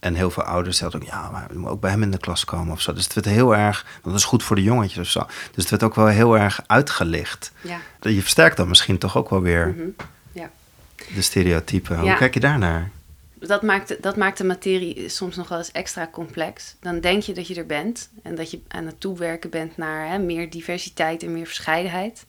En 0.00 0.14
heel 0.14 0.30
veel 0.30 0.42
ouders 0.42 0.76
zeiden 0.76 1.00
ook, 1.00 1.06
ja, 1.06 1.30
maar 1.30 1.46
we 1.48 1.54
moeten 1.54 1.72
ook 1.72 1.80
bij 1.80 1.90
hem 1.90 2.02
in 2.02 2.10
de 2.10 2.18
klas 2.18 2.44
komen 2.44 2.72
of 2.72 2.80
zo. 2.80 2.92
Dus 2.92 3.04
het 3.04 3.14
werd 3.14 3.26
heel 3.26 3.56
erg, 3.56 3.86
dat 4.02 4.14
is 4.14 4.24
goed 4.24 4.42
voor 4.42 4.56
de 4.56 4.62
jongetjes 4.62 4.98
of 4.98 5.06
zo. 5.06 5.26
Dus 5.26 5.56
het 5.56 5.70
werd 5.70 5.82
ook 5.82 5.94
wel 5.94 6.06
heel 6.06 6.38
erg 6.38 6.62
uitgelicht. 6.66 7.52
Ja. 7.60 7.78
Je 8.00 8.22
versterkt 8.22 8.56
dan 8.56 8.68
misschien 8.68 8.98
toch 8.98 9.16
ook 9.16 9.30
wel 9.30 9.42
weer 9.42 9.74
mm 9.76 9.94
ja. 10.32 10.50
de 11.14 11.22
stereotypen. 11.22 11.98
Hoe 11.98 12.14
kijk 12.14 12.34
je 12.34 12.40
daarnaar? 12.40 12.90
dat 13.40 13.62
maakt, 13.62 14.02
dat 14.02 14.16
maakt 14.16 14.38
de 14.38 14.44
materie 14.44 15.08
soms 15.08 15.36
nog 15.36 15.48
wel 15.48 15.58
eens 15.58 15.72
extra 15.72 16.08
complex. 16.12 16.76
Dan 16.80 17.00
denk 17.00 17.22
je 17.22 17.32
dat 17.32 17.46
je 17.46 17.54
er 17.54 17.66
bent 17.66 18.10
en 18.22 18.34
dat 18.34 18.50
je 18.50 18.60
aan 18.68 18.86
het 18.86 19.00
toewerken 19.00 19.50
bent 19.50 19.76
naar 19.76 20.08
hè, 20.08 20.18
meer 20.18 20.50
diversiteit 20.50 21.22
en 21.22 21.32
meer 21.32 21.46
verscheidenheid. 21.46 22.26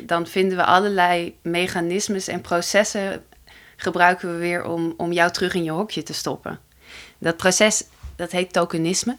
Dan 0.00 0.26
vinden 0.26 0.56
we 0.56 0.64
allerlei 0.64 1.38
mechanismes 1.42 2.28
en 2.28 2.40
processen 2.40 3.24
gebruiken 3.76 4.32
we 4.32 4.38
weer 4.38 4.64
om, 4.64 4.94
om 4.96 5.12
jou 5.12 5.30
terug 5.30 5.54
in 5.54 5.64
je 5.64 5.70
hokje 5.70 6.02
te 6.02 6.12
stoppen. 6.12 6.60
Dat 7.18 7.36
proces, 7.36 7.84
dat 8.16 8.30
heet 8.30 8.52
tokenisme. 8.52 9.16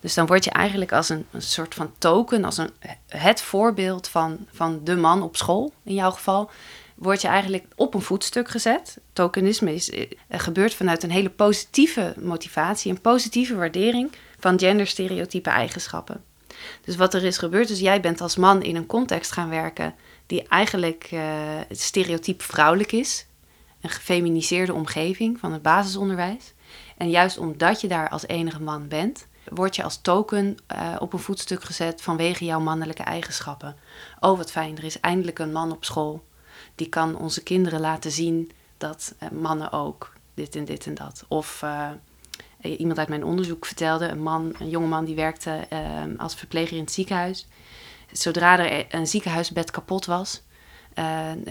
Dus 0.00 0.14
dan 0.14 0.26
word 0.26 0.44
je 0.44 0.50
eigenlijk 0.50 0.92
als 0.92 1.08
een, 1.08 1.26
een 1.30 1.42
soort 1.42 1.74
van 1.74 1.92
token, 1.98 2.44
als 2.44 2.56
een, 2.56 2.70
het 3.08 3.40
voorbeeld 3.40 4.08
van, 4.08 4.46
van 4.52 4.80
de 4.84 4.96
man 4.96 5.22
op 5.22 5.36
school 5.36 5.72
in 5.82 5.94
jouw 5.94 6.10
geval, 6.10 6.50
word 6.94 7.20
je 7.20 7.28
eigenlijk 7.28 7.64
op 7.74 7.94
een 7.94 8.02
voetstuk 8.02 8.48
gezet. 8.48 8.98
Tokenisme 9.12 9.74
is, 9.74 9.90
eh, 9.90 10.06
gebeurt 10.28 10.74
vanuit 10.74 11.02
een 11.02 11.10
hele 11.10 11.30
positieve 11.30 12.14
motivatie, 12.18 12.90
een 12.90 13.00
positieve 13.00 13.54
waardering 13.54 14.10
van 14.38 14.58
genderstereotype 14.58 15.50
eigenschappen. 15.50 16.24
Dus 16.86 16.96
wat 16.96 17.14
er 17.14 17.24
is 17.24 17.38
gebeurd, 17.38 17.70
is 17.70 17.80
jij 17.80 18.00
bent 18.00 18.20
als 18.20 18.36
man 18.36 18.62
in 18.62 18.76
een 18.76 18.86
context 18.86 19.32
gaan 19.32 19.48
werken 19.48 19.94
die 20.26 20.48
eigenlijk 20.48 21.08
uh, 21.12 21.22
stereotyp 21.70 22.42
vrouwelijk 22.42 22.92
is. 22.92 23.26
Een 23.80 23.90
gefeminiseerde 23.90 24.72
omgeving 24.74 25.38
van 25.38 25.52
het 25.52 25.62
basisonderwijs. 25.62 26.54
En 26.96 27.10
juist 27.10 27.38
omdat 27.38 27.80
je 27.80 27.88
daar 27.88 28.08
als 28.08 28.26
enige 28.26 28.62
man 28.62 28.88
bent, 28.88 29.26
word 29.48 29.76
je 29.76 29.82
als 29.82 30.00
token 30.00 30.56
uh, 30.72 30.96
op 30.98 31.12
een 31.12 31.18
voetstuk 31.18 31.64
gezet 31.64 32.02
vanwege 32.02 32.44
jouw 32.44 32.60
mannelijke 32.60 33.02
eigenschappen. 33.02 33.76
Oh, 34.20 34.36
wat 34.36 34.50
fijn, 34.50 34.76
er 34.76 34.84
is 34.84 35.00
eindelijk 35.00 35.38
een 35.38 35.52
man 35.52 35.72
op 35.72 35.84
school 35.84 36.24
die 36.74 36.88
kan 36.88 37.16
onze 37.16 37.42
kinderen 37.42 37.80
laten 37.80 38.10
zien 38.10 38.50
dat 38.78 39.14
uh, 39.22 39.30
mannen 39.30 39.72
ook 39.72 40.12
dit 40.34 40.56
en 40.56 40.64
dit 40.64 40.86
en 40.86 40.94
dat. 40.94 41.24
Of 41.28 41.64
iemand 42.66 42.98
uit 42.98 43.08
mijn 43.08 43.24
onderzoek 43.24 43.66
vertelde, 43.66 44.08
een 44.08 44.22
man, 44.22 44.54
een 44.58 44.68
jongeman 44.68 45.04
die 45.04 45.14
werkte 45.14 45.66
uh, 45.72 45.78
als 46.16 46.34
verpleger 46.34 46.76
in 46.76 46.82
het 46.82 46.92
ziekenhuis. 46.92 47.46
Zodra 48.12 48.58
er 48.58 48.86
een 48.88 49.06
ziekenhuisbed 49.06 49.70
kapot 49.70 50.06
was, 50.06 50.42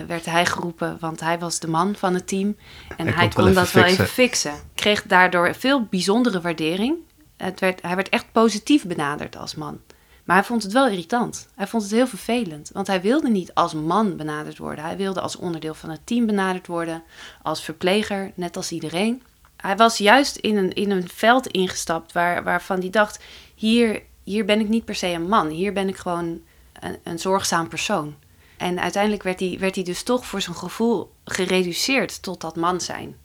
werd 0.07 0.25
hij 0.25 0.45
geroepen, 0.45 0.97
want 0.99 1.19
hij 1.19 1.39
was 1.39 1.59
de 1.59 1.67
man 1.67 1.95
van 1.95 2.13
het 2.13 2.27
team. 2.27 2.55
En 2.97 3.05
hij, 3.05 3.15
hij 3.15 3.27
kon 3.27 3.53
dat 3.53 3.71
wel 3.71 3.83
even 3.83 4.07
fixen. 4.07 4.53
Kreeg 4.75 5.03
daardoor 5.03 5.55
veel 5.55 5.83
bijzondere 5.83 6.41
waardering. 6.41 6.97
Het 7.37 7.59
werd, 7.59 7.81
hij 7.81 7.95
werd 7.95 8.09
echt 8.09 8.31
positief 8.31 8.85
benaderd 8.85 9.37
als 9.37 9.55
man. 9.55 9.79
Maar 10.23 10.35
hij 10.35 10.45
vond 10.45 10.63
het 10.63 10.71
wel 10.71 10.87
irritant. 10.87 11.47
Hij 11.55 11.67
vond 11.67 11.83
het 11.83 11.91
heel 11.91 12.07
vervelend. 12.07 12.69
Want 12.73 12.87
hij 12.87 13.01
wilde 13.01 13.29
niet 13.29 13.53
als 13.53 13.73
man 13.73 14.17
benaderd 14.17 14.57
worden. 14.57 14.85
Hij 14.85 14.97
wilde 14.97 15.21
als 15.21 15.35
onderdeel 15.35 15.73
van 15.73 15.89
het 15.89 16.01
team 16.03 16.25
benaderd 16.25 16.67
worden. 16.67 17.03
Als 17.41 17.63
verpleger, 17.63 18.31
net 18.35 18.57
als 18.57 18.71
iedereen. 18.71 19.23
Hij 19.57 19.75
was 19.75 19.97
juist 19.97 20.35
in 20.35 20.57
een, 20.57 20.73
in 20.73 20.91
een 20.91 21.09
veld 21.09 21.47
ingestapt 21.47 22.11
waar, 22.11 22.43
waarvan 22.43 22.79
hij 22.79 22.89
dacht: 22.89 23.23
hier, 23.55 24.01
hier 24.23 24.45
ben 24.45 24.59
ik 24.59 24.67
niet 24.67 24.85
per 24.85 24.95
se 24.95 25.07
een 25.07 25.27
man. 25.27 25.49
Hier 25.49 25.73
ben 25.73 25.87
ik 25.87 25.95
gewoon 25.95 26.41
een, 26.79 26.97
een 27.03 27.19
zorgzaam 27.19 27.67
persoon. 27.67 28.15
En 28.57 28.79
uiteindelijk 28.79 29.23
werd 29.23 29.39
hij, 29.39 29.57
werd 29.59 29.75
hij 29.75 29.83
dus 29.83 30.03
toch 30.03 30.25
voor 30.25 30.41
zijn 30.41 30.55
gevoel 30.55 31.11
gereduceerd 31.23 32.21
tot 32.21 32.41
dat 32.41 32.55
man 32.55 32.81
zijn. 32.81 33.15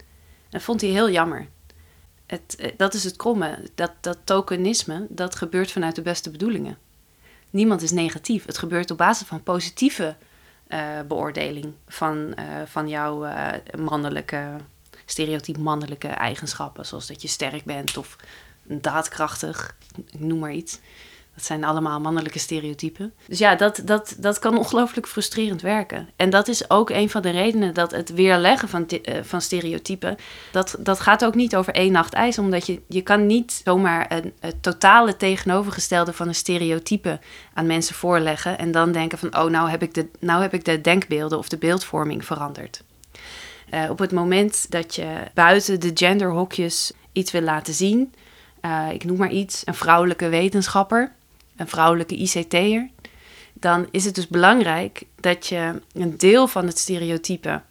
Dat 0.48 0.62
vond 0.62 0.80
hij 0.80 0.90
heel 0.90 1.10
jammer. 1.10 1.48
Het, 2.26 2.56
eh, 2.58 2.70
dat 2.76 2.94
is 2.94 3.04
het 3.04 3.16
kromme. 3.16 3.58
Dat, 3.74 3.92
dat 4.00 4.18
tokenisme, 4.24 5.06
dat 5.08 5.34
gebeurt 5.34 5.72
vanuit 5.72 5.94
de 5.94 6.02
beste 6.02 6.30
bedoelingen 6.30 6.78
niemand 7.50 7.82
is 7.82 7.90
negatief. 7.90 8.46
Het 8.46 8.58
gebeurt 8.58 8.90
op 8.90 8.98
basis 8.98 9.26
van 9.26 9.42
positieve 9.42 10.16
uh, 10.68 11.00
beoordeling 11.08 11.72
van, 11.88 12.16
uh, 12.16 12.44
van 12.66 12.88
jouw 12.88 13.26
mannelijke, 13.78 14.56
stereotyp 15.10 15.56
mannelijke 15.56 16.08
eigenschappen. 16.08 16.86
Zoals 16.86 17.06
dat 17.06 17.22
je 17.22 17.28
sterk 17.28 17.64
bent 17.64 17.96
of 17.96 18.16
daadkrachtig, 18.62 19.76
noem 20.18 20.38
maar 20.38 20.52
iets. 20.52 20.78
Dat 21.34 21.44
zijn 21.44 21.64
allemaal 21.64 22.00
mannelijke 22.00 22.38
stereotypen. 22.38 23.12
Dus 23.26 23.38
ja, 23.38 23.54
dat, 23.54 23.82
dat, 23.84 24.14
dat 24.18 24.38
kan 24.38 24.58
ongelooflijk 24.58 25.08
frustrerend 25.08 25.62
werken. 25.62 26.08
En 26.16 26.30
dat 26.30 26.48
is 26.48 26.70
ook 26.70 26.90
een 26.90 27.10
van 27.10 27.22
de 27.22 27.30
redenen 27.30 27.74
dat 27.74 27.90
het 27.90 28.12
weerleggen 28.12 28.68
van, 28.68 28.86
uh, 28.88 29.14
van 29.22 29.40
stereotypen... 29.40 30.16
Dat, 30.52 30.76
dat 30.78 31.00
gaat 31.00 31.24
ook 31.24 31.34
niet 31.34 31.56
over 31.56 31.74
één 31.74 31.92
nacht 31.92 32.12
ijs. 32.12 32.38
Omdat 32.38 32.66
je, 32.66 32.80
je 32.88 33.02
kan 33.02 33.26
niet 33.26 33.60
zomaar 33.64 34.12
een, 34.12 34.32
totale 34.60 35.16
tegenovergestelde 35.16 36.12
van 36.12 36.28
een 36.28 36.34
stereotype 36.34 37.20
aan 37.54 37.66
mensen 37.66 37.94
voorleggen... 37.94 38.58
en 38.58 38.72
dan 38.72 38.92
denken 38.92 39.18
van, 39.18 39.36
oh, 39.36 39.50
nou 39.50 39.70
heb 39.70 39.82
ik 39.82 39.94
de, 39.94 40.08
nou 40.18 40.42
heb 40.42 40.54
ik 40.54 40.64
de 40.64 40.80
denkbeelden 40.80 41.38
of 41.38 41.48
de 41.48 41.58
beeldvorming 41.58 42.24
veranderd. 42.24 42.82
Uh, 43.70 43.90
op 43.90 43.98
het 43.98 44.12
moment 44.12 44.70
dat 44.70 44.94
je 44.94 45.22
buiten 45.34 45.80
de 45.80 45.90
genderhokjes 45.94 46.92
iets 47.12 47.32
wil 47.32 47.42
laten 47.42 47.74
zien... 47.74 48.14
Uh, 48.64 48.88
ik 48.92 49.04
noem 49.04 49.16
maar 49.16 49.30
iets, 49.30 49.62
een 49.64 49.74
vrouwelijke 49.74 50.28
wetenschapper 50.28 51.12
een 51.60 51.68
vrouwelijke 51.68 52.16
ICT'er, 52.16 52.88
dan 53.52 53.88
is 53.90 54.04
het 54.04 54.14
dus 54.14 54.28
belangrijk 54.28 55.02
dat 55.20 55.46
je 55.46 55.80
een 55.92 56.18
deel 56.18 56.46
van 56.46 56.66
het 56.66 56.78
stereotype 56.78 57.62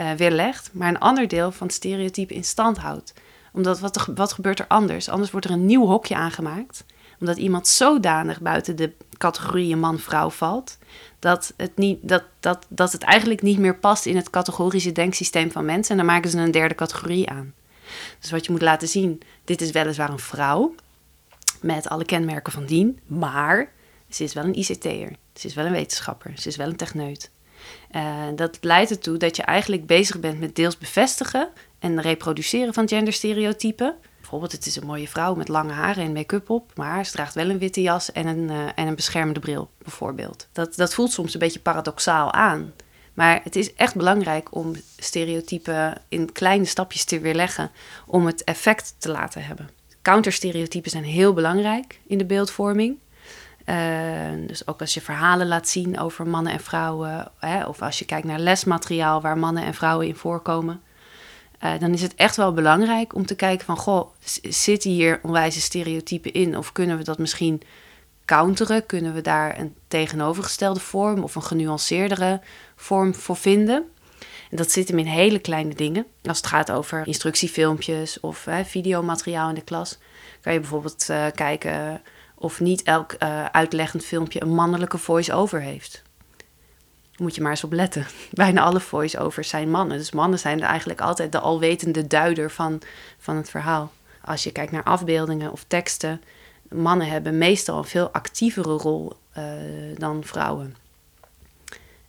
uh, 0.00 0.12
weerlegt, 0.12 0.70
maar 0.72 0.88
een 0.88 0.98
ander 0.98 1.28
deel 1.28 1.52
van 1.52 1.66
het 1.66 1.76
stereotype 1.76 2.34
in 2.34 2.44
stand 2.44 2.78
houdt. 2.78 3.14
Omdat 3.52 3.80
wat, 3.80 4.08
wat 4.14 4.32
gebeurt 4.32 4.58
er 4.58 4.66
anders? 4.66 5.08
Anders 5.08 5.30
wordt 5.30 5.46
er 5.46 5.52
een 5.52 5.66
nieuw 5.66 5.86
hokje 5.86 6.14
aangemaakt, 6.14 6.84
omdat 7.22 7.36
iemand 7.36 7.68
zodanig 7.68 8.40
buiten 8.40 8.76
de 8.76 8.92
categorieën 9.18 9.78
man-vrouw 9.78 10.30
valt, 10.30 10.78
dat 11.18 11.52
het, 11.56 11.76
niet, 11.76 11.98
dat, 12.02 12.24
dat, 12.40 12.66
dat 12.68 12.92
het 12.92 13.02
eigenlijk 13.02 13.42
niet 13.42 13.58
meer 13.58 13.76
past 13.76 14.06
in 14.06 14.16
het 14.16 14.30
categorische 14.30 14.92
denksysteem 14.92 15.50
van 15.50 15.64
mensen. 15.64 15.90
En 15.90 15.96
dan 15.96 16.06
maken 16.06 16.30
ze 16.30 16.38
een 16.38 16.50
derde 16.50 16.74
categorie 16.74 17.28
aan. 17.28 17.54
Dus 18.20 18.30
wat 18.30 18.44
je 18.46 18.52
moet 18.52 18.62
laten 18.62 18.88
zien, 18.88 19.20
dit 19.44 19.60
is 19.60 19.70
weliswaar 19.70 20.10
een 20.10 20.18
vrouw, 20.18 20.74
met 21.60 21.88
alle 21.88 22.04
kenmerken 22.04 22.52
van 22.52 22.64
dien. 22.64 23.00
Maar 23.06 23.72
ze 24.10 24.24
is 24.24 24.32
wel 24.32 24.44
een 24.44 24.58
ICT'er. 24.58 25.12
Ze 25.34 25.46
is 25.46 25.54
wel 25.54 25.66
een 25.66 25.72
wetenschapper. 25.72 26.32
Ze 26.36 26.48
is 26.48 26.56
wel 26.56 26.68
een 26.68 26.76
techneut. 26.76 27.30
Uh, 27.96 28.24
dat 28.34 28.58
leidt 28.60 28.90
ertoe 28.90 29.16
dat 29.16 29.36
je 29.36 29.42
eigenlijk 29.42 29.86
bezig 29.86 30.20
bent 30.20 30.40
met 30.40 30.56
deels 30.56 30.78
bevestigen 30.78 31.48
en 31.78 32.00
reproduceren 32.00 32.74
van 32.74 32.88
genderstereotypen. 32.88 33.96
Bijvoorbeeld, 34.32 34.64
het 34.64 34.74
is 34.74 34.80
een 34.80 34.88
mooie 34.88 35.08
vrouw 35.08 35.34
met 35.34 35.48
lange 35.48 35.72
haren 35.72 36.04
en 36.04 36.12
make-up 36.12 36.50
op, 36.50 36.72
maar 36.74 37.06
ze 37.06 37.12
draagt 37.12 37.34
wel 37.34 37.50
een 37.50 37.58
witte 37.58 37.82
jas 37.82 38.12
en 38.12 38.26
een, 38.26 38.50
uh, 38.50 38.66
en 38.74 38.86
een 38.86 38.94
beschermende 38.94 39.40
bril, 39.40 39.70
bijvoorbeeld. 39.82 40.48
Dat, 40.52 40.74
dat 40.74 40.94
voelt 40.94 41.12
soms 41.12 41.34
een 41.34 41.40
beetje 41.40 41.60
paradoxaal 41.60 42.32
aan. 42.32 42.72
Maar 43.14 43.40
het 43.44 43.56
is 43.56 43.74
echt 43.74 43.94
belangrijk 43.94 44.54
om 44.54 44.74
stereotypen 44.96 46.02
in 46.08 46.32
kleine 46.32 46.64
stapjes 46.64 47.04
te 47.04 47.20
weerleggen 47.20 47.70
om 48.06 48.26
het 48.26 48.44
effect 48.44 48.94
te 48.98 49.10
laten 49.10 49.44
hebben. 49.44 49.68
Counterstereotypen 50.02 50.90
zijn 50.90 51.04
heel 51.04 51.32
belangrijk 51.32 52.00
in 52.06 52.18
de 52.18 52.26
beeldvorming. 52.26 52.98
Uh, 53.66 53.76
dus 54.46 54.66
ook 54.66 54.80
als 54.80 54.94
je 54.94 55.00
verhalen 55.00 55.46
laat 55.46 55.68
zien 55.68 55.98
over 55.98 56.26
mannen 56.26 56.52
en 56.52 56.60
vrouwen, 56.60 57.30
hè, 57.38 57.64
of 57.64 57.82
als 57.82 57.98
je 57.98 58.04
kijkt 58.04 58.26
naar 58.26 58.38
lesmateriaal 58.38 59.20
waar 59.20 59.38
mannen 59.38 59.64
en 59.64 59.74
vrouwen 59.74 60.06
in 60.06 60.16
voorkomen, 60.16 60.82
uh, 61.64 61.78
dan 61.78 61.92
is 61.92 62.02
het 62.02 62.14
echt 62.14 62.36
wel 62.36 62.52
belangrijk 62.52 63.14
om 63.14 63.26
te 63.26 63.34
kijken 63.34 63.66
van, 63.66 63.76
goh, 63.76 64.10
zitten 64.42 64.90
hier 64.90 65.20
onwijze 65.22 65.60
stereotypen 65.60 66.32
in? 66.32 66.58
Of 66.58 66.72
kunnen 66.72 66.96
we 66.96 67.04
dat 67.04 67.18
misschien 67.18 67.62
counteren? 68.24 68.86
Kunnen 68.86 69.14
we 69.14 69.20
daar 69.20 69.58
een 69.58 69.74
tegenovergestelde 69.88 70.80
vorm 70.80 71.22
of 71.22 71.34
een 71.34 71.42
genuanceerdere 71.42 72.40
vorm 72.76 73.14
voor 73.14 73.36
vinden? 73.36 73.84
En 74.50 74.56
dat 74.56 74.70
zit 74.70 74.88
hem 74.88 74.98
in 74.98 75.06
hele 75.06 75.38
kleine 75.38 75.74
dingen. 75.74 76.06
Als 76.22 76.36
het 76.36 76.46
gaat 76.46 76.70
over 76.70 77.06
instructiefilmpjes 77.06 78.20
of 78.20 78.46
videomateriaal 78.64 79.48
in 79.48 79.54
de 79.54 79.62
klas, 79.62 79.98
kan 80.40 80.52
je 80.52 80.60
bijvoorbeeld 80.60 81.06
uh, 81.10 81.26
kijken 81.34 82.02
of 82.34 82.60
niet 82.60 82.82
elk 82.82 83.14
uh, 83.18 83.44
uitleggend 83.44 84.04
filmpje 84.04 84.42
een 84.42 84.54
mannelijke 84.54 84.98
voice-over 84.98 85.60
heeft. 85.60 86.02
Moet 87.22 87.34
je 87.34 87.40
maar 87.40 87.50
eens 87.50 87.64
op 87.64 87.72
letten. 87.72 88.06
Bijna 88.30 88.62
alle 88.62 88.80
voice-overs 88.80 89.48
zijn 89.48 89.70
mannen. 89.70 89.98
Dus 89.98 90.12
mannen 90.12 90.38
zijn 90.38 90.62
eigenlijk 90.62 91.00
altijd 91.00 91.32
de 91.32 91.38
alwetende 91.38 92.06
duider 92.06 92.50
van, 92.50 92.82
van 93.18 93.36
het 93.36 93.50
verhaal. 93.50 93.92
Als 94.24 94.44
je 94.44 94.52
kijkt 94.52 94.72
naar 94.72 94.82
afbeeldingen 94.82 95.52
of 95.52 95.64
teksten, 95.66 96.22
mannen 96.68 97.08
hebben 97.08 97.38
meestal 97.38 97.78
een 97.78 97.84
veel 97.84 98.10
actievere 98.10 98.72
rol 98.72 99.12
uh, 99.38 99.44
dan 99.98 100.24
vrouwen. 100.24 100.76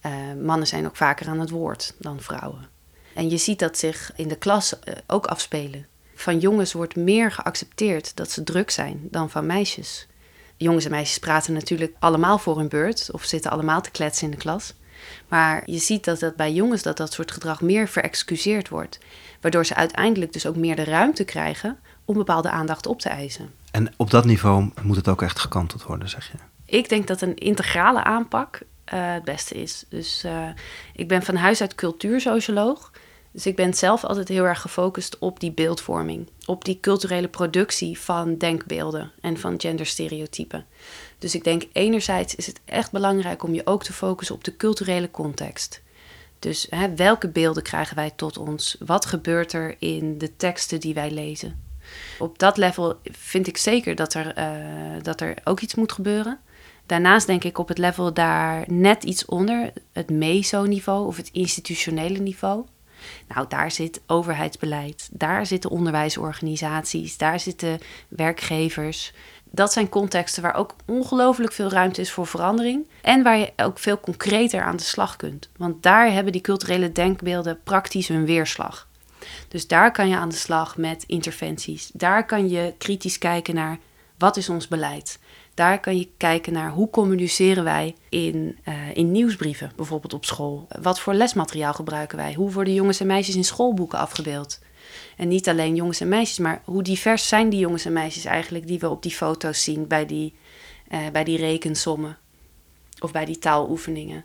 Uh, 0.05 0.11
mannen 0.41 0.67
zijn 0.67 0.85
ook 0.85 0.95
vaker 0.95 1.27
aan 1.27 1.39
het 1.39 1.49
woord 1.49 1.95
dan 1.97 2.21
vrouwen. 2.21 2.67
En 3.13 3.29
je 3.29 3.37
ziet 3.37 3.59
dat 3.59 3.77
zich 3.77 4.11
in 4.15 4.27
de 4.27 4.37
klas 4.37 4.73
uh, 4.73 4.93
ook 5.07 5.25
afspelen. 5.25 5.87
Van 6.15 6.39
jongens 6.39 6.73
wordt 6.73 6.95
meer 6.95 7.31
geaccepteerd 7.31 8.15
dat 8.15 8.31
ze 8.31 8.43
druk 8.43 8.69
zijn 8.69 9.07
dan 9.11 9.29
van 9.29 9.45
meisjes. 9.45 10.07
Jongens 10.57 10.85
en 10.85 10.91
meisjes 10.91 11.19
praten 11.19 11.53
natuurlijk 11.53 11.95
allemaal 11.99 12.37
voor 12.37 12.57
hun 12.57 12.69
beurt 12.69 13.09
of 13.11 13.23
zitten 13.23 13.51
allemaal 13.51 13.81
te 13.81 13.91
kletsen 13.91 14.25
in 14.25 14.31
de 14.31 14.37
klas. 14.37 14.73
Maar 15.27 15.63
je 15.65 15.77
ziet 15.77 16.05
dat 16.05 16.19
dat 16.19 16.35
bij 16.35 16.53
jongens 16.53 16.81
dat 16.81 16.97
dat 16.97 17.13
soort 17.13 17.31
gedrag 17.31 17.61
meer 17.61 17.87
verexcuseerd 17.87 18.69
wordt. 18.69 18.99
Waardoor 19.41 19.65
ze 19.65 19.75
uiteindelijk 19.75 20.33
dus 20.33 20.45
ook 20.45 20.55
meer 20.55 20.75
de 20.75 20.83
ruimte 20.83 21.23
krijgen 21.23 21.77
om 22.05 22.15
bepaalde 22.15 22.49
aandacht 22.49 22.87
op 22.87 22.99
te 22.99 23.09
eisen. 23.09 23.51
En 23.71 23.93
op 23.97 24.11
dat 24.11 24.25
niveau 24.25 24.71
moet 24.81 24.95
het 24.95 25.07
ook 25.07 25.21
echt 25.21 25.39
gekanteld 25.39 25.83
worden, 25.83 26.09
zeg 26.09 26.31
je? 26.31 26.37
Ik 26.65 26.89
denk 26.89 27.07
dat 27.07 27.21
een 27.21 27.35
integrale 27.35 28.03
aanpak 28.03 28.59
uh, 28.93 29.13
het 29.13 29.23
beste 29.23 29.55
is. 29.55 29.85
Dus 29.89 30.23
uh, 30.25 30.47
ik 30.93 31.07
ben 31.07 31.23
van 31.23 31.35
huis 31.35 31.61
uit 31.61 31.75
cultuursocioloog. 31.75 32.91
Dus 33.31 33.45
ik 33.45 33.55
ben 33.55 33.73
zelf 33.73 34.03
altijd 34.03 34.27
heel 34.27 34.43
erg 34.43 34.61
gefocust 34.61 35.17
op 35.19 35.39
die 35.39 35.51
beeldvorming, 35.51 36.29
op 36.45 36.65
die 36.65 36.79
culturele 36.81 37.27
productie 37.27 37.99
van 37.99 38.37
denkbeelden 38.37 39.11
en 39.21 39.37
van 39.37 39.59
genderstereotypen. 39.59 40.65
Dus 41.23 41.35
ik 41.35 41.43
denk 41.43 41.63
enerzijds 41.71 42.35
is 42.35 42.45
het 42.45 42.61
echt 42.65 42.91
belangrijk 42.91 43.43
om 43.43 43.53
je 43.53 43.65
ook 43.65 43.83
te 43.83 43.93
focussen 43.93 44.35
op 44.35 44.43
de 44.43 44.55
culturele 44.55 45.11
context. 45.11 45.81
Dus 46.39 46.67
hè, 46.69 46.95
welke 46.95 47.29
beelden 47.29 47.63
krijgen 47.63 47.95
wij 47.95 48.11
tot 48.15 48.37
ons? 48.37 48.75
Wat 48.79 49.05
gebeurt 49.05 49.53
er 49.53 49.75
in 49.79 50.17
de 50.17 50.35
teksten 50.35 50.79
die 50.79 50.93
wij 50.93 51.11
lezen? 51.11 51.63
Op 52.19 52.39
dat 52.39 52.57
level 52.57 52.99
vind 53.03 53.47
ik 53.47 53.57
zeker 53.57 53.95
dat 53.95 54.13
er, 54.13 54.37
uh, 54.37 55.03
dat 55.03 55.21
er 55.21 55.35
ook 55.43 55.59
iets 55.59 55.75
moet 55.75 55.91
gebeuren. 55.91 56.39
Daarnaast 56.85 57.27
denk 57.27 57.43
ik 57.43 57.57
op 57.57 57.67
het 57.67 57.77
level 57.77 58.13
daar 58.13 58.63
net 58.67 59.03
iets 59.03 59.25
onder, 59.25 59.73
het 59.91 60.09
meso-niveau 60.09 61.07
of 61.07 61.17
het 61.17 61.29
institutionele 61.31 62.19
niveau. 62.19 62.65
Nou, 63.27 63.45
daar 63.47 63.71
zit 63.71 64.01
overheidsbeleid, 64.07 65.09
daar 65.11 65.45
zitten 65.45 65.69
onderwijsorganisaties, 65.69 67.17
daar 67.17 67.39
zitten 67.39 67.79
werkgevers. 68.07 69.13
Dat 69.55 69.73
zijn 69.73 69.89
contexten 69.89 70.41
waar 70.41 70.55
ook 70.55 70.75
ongelooflijk 70.85 71.53
veel 71.53 71.69
ruimte 71.69 72.01
is 72.01 72.11
voor 72.11 72.27
verandering 72.27 72.87
en 73.01 73.23
waar 73.23 73.37
je 73.37 73.53
ook 73.55 73.79
veel 73.79 73.99
concreter 73.99 74.63
aan 74.63 74.75
de 74.75 74.83
slag 74.83 75.15
kunt. 75.15 75.49
Want 75.57 75.83
daar 75.83 76.11
hebben 76.11 76.31
die 76.31 76.41
culturele 76.41 76.91
denkbeelden 76.91 77.59
praktisch 77.63 78.07
hun 78.07 78.25
weerslag. 78.25 78.87
Dus 79.47 79.67
daar 79.67 79.91
kan 79.91 80.09
je 80.09 80.17
aan 80.17 80.29
de 80.29 80.35
slag 80.35 80.77
met 80.77 81.03
interventies. 81.07 81.89
Daar 81.93 82.25
kan 82.25 82.49
je 82.49 82.73
kritisch 82.77 83.17
kijken 83.17 83.55
naar 83.55 83.77
wat 84.17 84.37
is 84.37 84.49
ons 84.49 84.67
beleid. 84.67 85.19
Daar 85.53 85.79
kan 85.79 85.97
je 85.97 86.09
kijken 86.17 86.53
naar 86.53 86.71
hoe 86.71 86.89
communiceren 86.89 87.63
wij 87.63 87.95
in, 88.09 88.57
uh, 88.67 88.95
in 88.95 89.11
nieuwsbrieven, 89.11 89.71
bijvoorbeeld 89.75 90.13
op 90.13 90.25
school. 90.25 90.67
Wat 90.81 90.99
voor 90.99 91.13
lesmateriaal 91.13 91.73
gebruiken 91.73 92.17
wij? 92.17 92.33
Hoe 92.33 92.51
worden 92.51 92.73
jongens 92.73 92.99
en 92.99 93.07
meisjes 93.07 93.35
in 93.35 93.43
schoolboeken 93.43 93.99
afgebeeld? 93.99 94.59
En 95.17 95.27
niet 95.27 95.49
alleen 95.49 95.75
jongens 95.75 95.99
en 95.99 96.07
meisjes, 96.07 96.37
maar 96.37 96.61
hoe 96.65 96.83
divers 96.83 97.27
zijn 97.27 97.49
die 97.49 97.59
jongens 97.59 97.85
en 97.85 97.93
meisjes 97.93 98.25
eigenlijk 98.25 98.67
die 98.67 98.79
we 98.79 98.89
op 98.89 99.01
die 99.01 99.11
foto's 99.11 99.63
zien 99.63 99.87
bij 99.87 100.05
die, 100.05 100.35
uh, 100.89 100.99
bij 101.11 101.23
die 101.23 101.37
rekensommen 101.37 102.17
of 102.99 103.11
bij 103.11 103.25
die 103.25 103.39
taaloefeningen? 103.39 104.23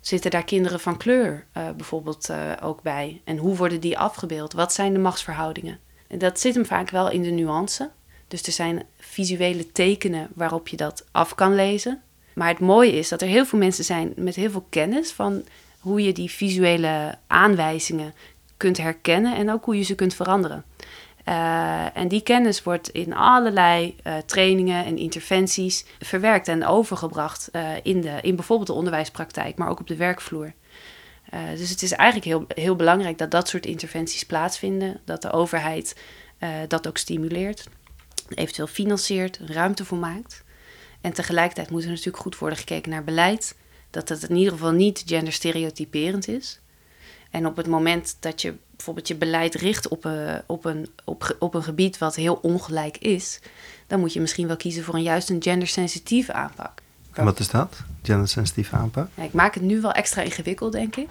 Zitten 0.00 0.30
daar 0.30 0.44
kinderen 0.44 0.80
van 0.80 0.96
kleur 0.96 1.46
uh, 1.56 1.70
bijvoorbeeld 1.70 2.30
ook 2.62 2.82
bij? 2.82 3.20
En 3.24 3.36
hoe 3.36 3.56
worden 3.56 3.80
die 3.80 3.98
afgebeeld? 3.98 4.52
Wat 4.52 4.72
zijn 4.72 4.92
de 4.92 4.98
machtsverhoudingen? 4.98 5.78
En 6.08 6.18
dat 6.18 6.40
zit 6.40 6.54
hem 6.54 6.66
vaak 6.66 6.90
wel 6.90 7.10
in 7.10 7.22
de 7.22 7.30
nuance. 7.30 7.90
Dus 8.28 8.42
er 8.42 8.52
zijn 8.52 8.82
visuele 8.98 9.72
tekenen 9.72 10.28
waarop 10.34 10.68
je 10.68 10.76
dat 10.76 11.04
af 11.12 11.34
kan 11.34 11.54
lezen. 11.54 12.02
Maar 12.34 12.48
het 12.48 12.58
mooie 12.58 12.92
is 12.92 13.08
dat 13.08 13.22
er 13.22 13.28
heel 13.28 13.46
veel 13.46 13.58
mensen 13.58 13.84
zijn 13.84 14.12
met 14.16 14.34
heel 14.34 14.50
veel 14.50 14.66
kennis 14.68 15.12
van 15.12 15.44
hoe 15.78 16.02
je 16.02 16.12
die 16.12 16.30
visuele 16.30 17.18
aanwijzingen 17.26 18.14
kunt 18.56 18.76
herkennen 18.76 19.36
en 19.36 19.50
ook 19.52 19.64
hoe 19.64 19.76
je 19.76 19.82
ze 19.82 19.94
kunt 19.94 20.14
veranderen. 20.14 20.64
Uh, 21.28 21.96
en 21.96 22.08
die 22.08 22.22
kennis 22.22 22.62
wordt 22.62 22.88
in 22.88 23.14
allerlei 23.14 23.96
uh, 24.06 24.16
trainingen 24.26 24.84
en 24.84 24.98
interventies 24.98 25.84
verwerkt 26.00 26.48
en 26.48 26.66
overgebracht 26.66 27.48
uh, 27.52 27.68
in, 27.82 28.00
de, 28.00 28.18
in 28.22 28.36
bijvoorbeeld 28.36 28.68
de 28.68 28.74
onderwijspraktijk, 28.74 29.56
maar 29.56 29.68
ook 29.68 29.80
op 29.80 29.86
de 29.86 29.96
werkvloer. 29.96 30.52
dus 31.56 31.70
het 31.70 31.82
is 31.82 31.92
eigenlijk 31.92 32.30
heel, 32.30 32.44
heel 32.48 32.76
belangrijk 32.76 33.18
dat 33.18 33.30
dat 33.30 33.48
soort 33.48 33.66
interventies 33.66 34.24
plaatsvinden, 34.24 35.00
dat 35.04 35.22
de 35.22 35.30
overheid 35.30 35.96
dat 36.68 36.88
ook 36.88 36.96
stimuleert 36.96 37.68
eventueel 38.28 38.66
financiert, 38.66 39.38
ruimte 39.46 39.84
voor 39.84 39.98
maakt. 39.98 40.42
En 41.00 41.12
tegelijkertijd 41.12 41.70
moet 41.70 41.82
er 41.82 41.88
natuurlijk 41.88 42.16
goed 42.16 42.38
worden 42.38 42.58
gekeken 42.58 42.90
naar 42.90 43.04
beleid. 43.04 43.54
Dat 43.90 44.08
het 44.08 44.22
in 44.28 44.36
ieder 44.36 44.52
geval 44.52 44.70
niet 44.72 45.02
genderstereotyperend 45.06 46.28
is. 46.28 46.60
En 47.30 47.46
op 47.46 47.56
het 47.56 47.66
moment 47.66 48.16
dat 48.20 48.42
je 48.42 48.54
bijvoorbeeld 48.76 49.08
je 49.08 49.14
beleid 49.14 49.54
richt 49.54 49.88
op 49.88 50.04
een, 50.04 50.42
op, 50.46 50.64
een, 50.64 50.88
op, 51.04 51.36
op 51.38 51.54
een 51.54 51.62
gebied 51.62 51.98
wat 51.98 52.14
heel 52.14 52.34
ongelijk 52.34 52.96
is, 52.98 53.40
dan 53.86 54.00
moet 54.00 54.12
je 54.12 54.20
misschien 54.20 54.46
wel 54.46 54.56
kiezen 54.56 54.84
voor 54.84 54.94
een 54.94 55.02
juist 55.02 55.30
een 55.30 55.42
gendersensitieve 55.42 56.32
aanpak. 56.32 56.82
En 57.12 57.24
wat 57.24 57.38
is 57.38 57.48
dat, 57.48 57.76
gendersensitieve 58.02 58.76
aanpak? 58.76 59.08
Ja, 59.14 59.22
ik 59.22 59.32
maak 59.32 59.54
het 59.54 59.62
nu 59.62 59.80
wel 59.80 59.92
extra 59.92 60.22
ingewikkeld, 60.22 60.72
denk 60.72 60.96
ik. 60.96 61.08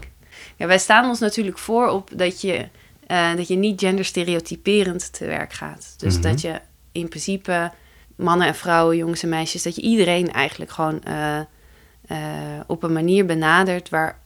Ja, 0.55 0.67
wij 0.67 0.79
staan 0.79 1.05
ons 1.09 1.19
natuurlijk 1.19 1.57
voor 1.57 1.87
op 1.87 2.09
dat 2.13 2.41
je, 2.41 2.67
uh, 3.07 3.35
dat 3.35 3.47
je 3.47 3.55
niet 3.55 3.79
genderstereotyperend 3.79 5.13
te 5.13 5.25
werk 5.25 5.53
gaat. 5.53 5.93
Dus 5.97 6.13
Mhm. 6.13 6.21
dat 6.23 6.41
je 6.41 6.61
in 6.93 7.09
principe 7.09 7.71
mannen 8.15 8.47
en 8.47 8.55
vrouwen, 8.55 8.97
jongens 8.97 9.23
en 9.23 9.29
meisjes, 9.29 9.63
dat 9.63 9.75
je 9.75 9.81
iedereen 9.81 10.31
eigenlijk 10.31 10.71
gewoon 10.71 11.01
uh, 11.07 11.39
uh, 12.11 12.59
op 12.67 12.83
een 12.83 12.93
manier 12.93 13.25
benadert 13.25 13.89
waar 13.89 14.19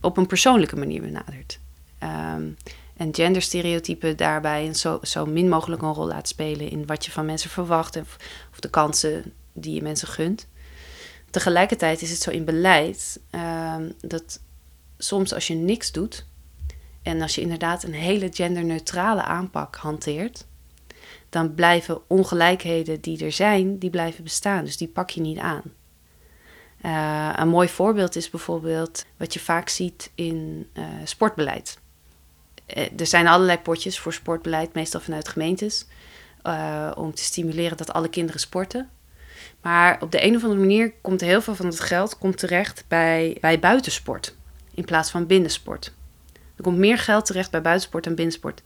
op 0.00 0.16
een 0.16 0.26
persoonlijke 0.26 0.76
manier 0.76 1.00
benadert. 1.00 1.58
Um, 2.02 2.56
en 2.96 3.14
genderstereotypen 3.14 4.16
daarbij 4.16 4.74
zo, 4.74 4.98
zo 5.02 5.26
min 5.26 5.48
mogelijk 5.48 5.82
een 5.82 5.92
rol 5.92 6.06
laat 6.06 6.28
spelen 6.28 6.70
in 6.70 6.86
wat 6.86 7.04
je 7.04 7.10
van 7.10 7.26
mensen 7.26 7.50
verwacht 7.50 7.96
of, 7.96 8.16
of 8.52 8.60
de 8.60 8.70
kansen 8.70 9.32
die 9.52 9.74
je 9.74 9.82
mensen 9.82 10.08
gunt. 10.08 10.46
Tegelijkertijd 11.30 12.02
is 12.02 12.10
het 12.10 12.20
zo 12.20 12.30
in 12.30 12.44
beleid 12.44 13.20
um, 13.30 13.92
dat 14.00 14.40
soms 14.98 15.34
als 15.34 15.46
je 15.46 15.54
niks 15.54 15.92
doet 15.92 16.26
en 17.02 17.22
als 17.22 17.34
je 17.34 17.40
inderdaad 17.40 17.82
een 17.82 17.94
hele 17.94 18.28
genderneutrale 18.32 19.22
aanpak 19.22 19.76
hanteert, 19.76 20.46
dan 21.28 21.54
blijven 21.54 22.00
ongelijkheden 22.06 23.00
die 23.00 23.24
er 23.24 23.32
zijn, 23.32 23.78
die 23.78 23.90
blijven 23.90 24.24
bestaan. 24.24 24.64
Dus 24.64 24.76
die 24.76 24.88
pak 24.88 25.10
je 25.10 25.20
niet 25.20 25.38
aan. 25.38 25.62
Uh, 26.84 27.32
een 27.36 27.48
mooi 27.48 27.68
voorbeeld 27.68 28.16
is 28.16 28.30
bijvoorbeeld 28.30 29.04
wat 29.16 29.32
je 29.32 29.40
vaak 29.40 29.68
ziet 29.68 30.10
in 30.14 30.68
uh, 30.74 30.84
sportbeleid. 31.04 31.78
Uh, 32.76 33.00
er 33.00 33.06
zijn 33.06 33.26
allerlei 33.26 33.58
potjes 33.58 33.98
voor 33.98 34.12
sportbeleid, 34.12 34.74
meestal 34.74 35.00
vanuit 35.00 35.28
gemeentes, 35.28 35.86
om 36.94 37.14
te 37.14 37.22
stimuleren 37.22 37.76
dat 37.76 37.92
alle 37.92 38.08
kinderen 38.08 38.40
sporten. 38.40 38.90
Maar 39.60 40.02
op 40.02 40.12
de 40.12 40.24
een 40.24 40.36
of 40.36 40.42
andere 40.42 40.60
manier 40.60 40.92
komt 41.00 41.20
heel 41.20 41.42
veel 41.42 41.54
van 41.54 41.66
het 41.66 41.80
geld 41.80 42.18
komt 42.18 42.38
terecht 42.38 42.84
bij, 42.88 43.36
bij 43.40 43.58
buitensport 43.58 44.34
in 44.74 44.84
plaats 44.84 45.10
van 45.10 45.26
binnensport. 45.26 45.92
Er 46.56 46.62
komt 46.62 46.78
meer 46.78 46.98
geld 46.98 47.26
terecht 47.26 47.50
bij 47.50 47.62
buitensport 47.62 48.04
dan 48.04 48.14
binnensport. 48.14 48.62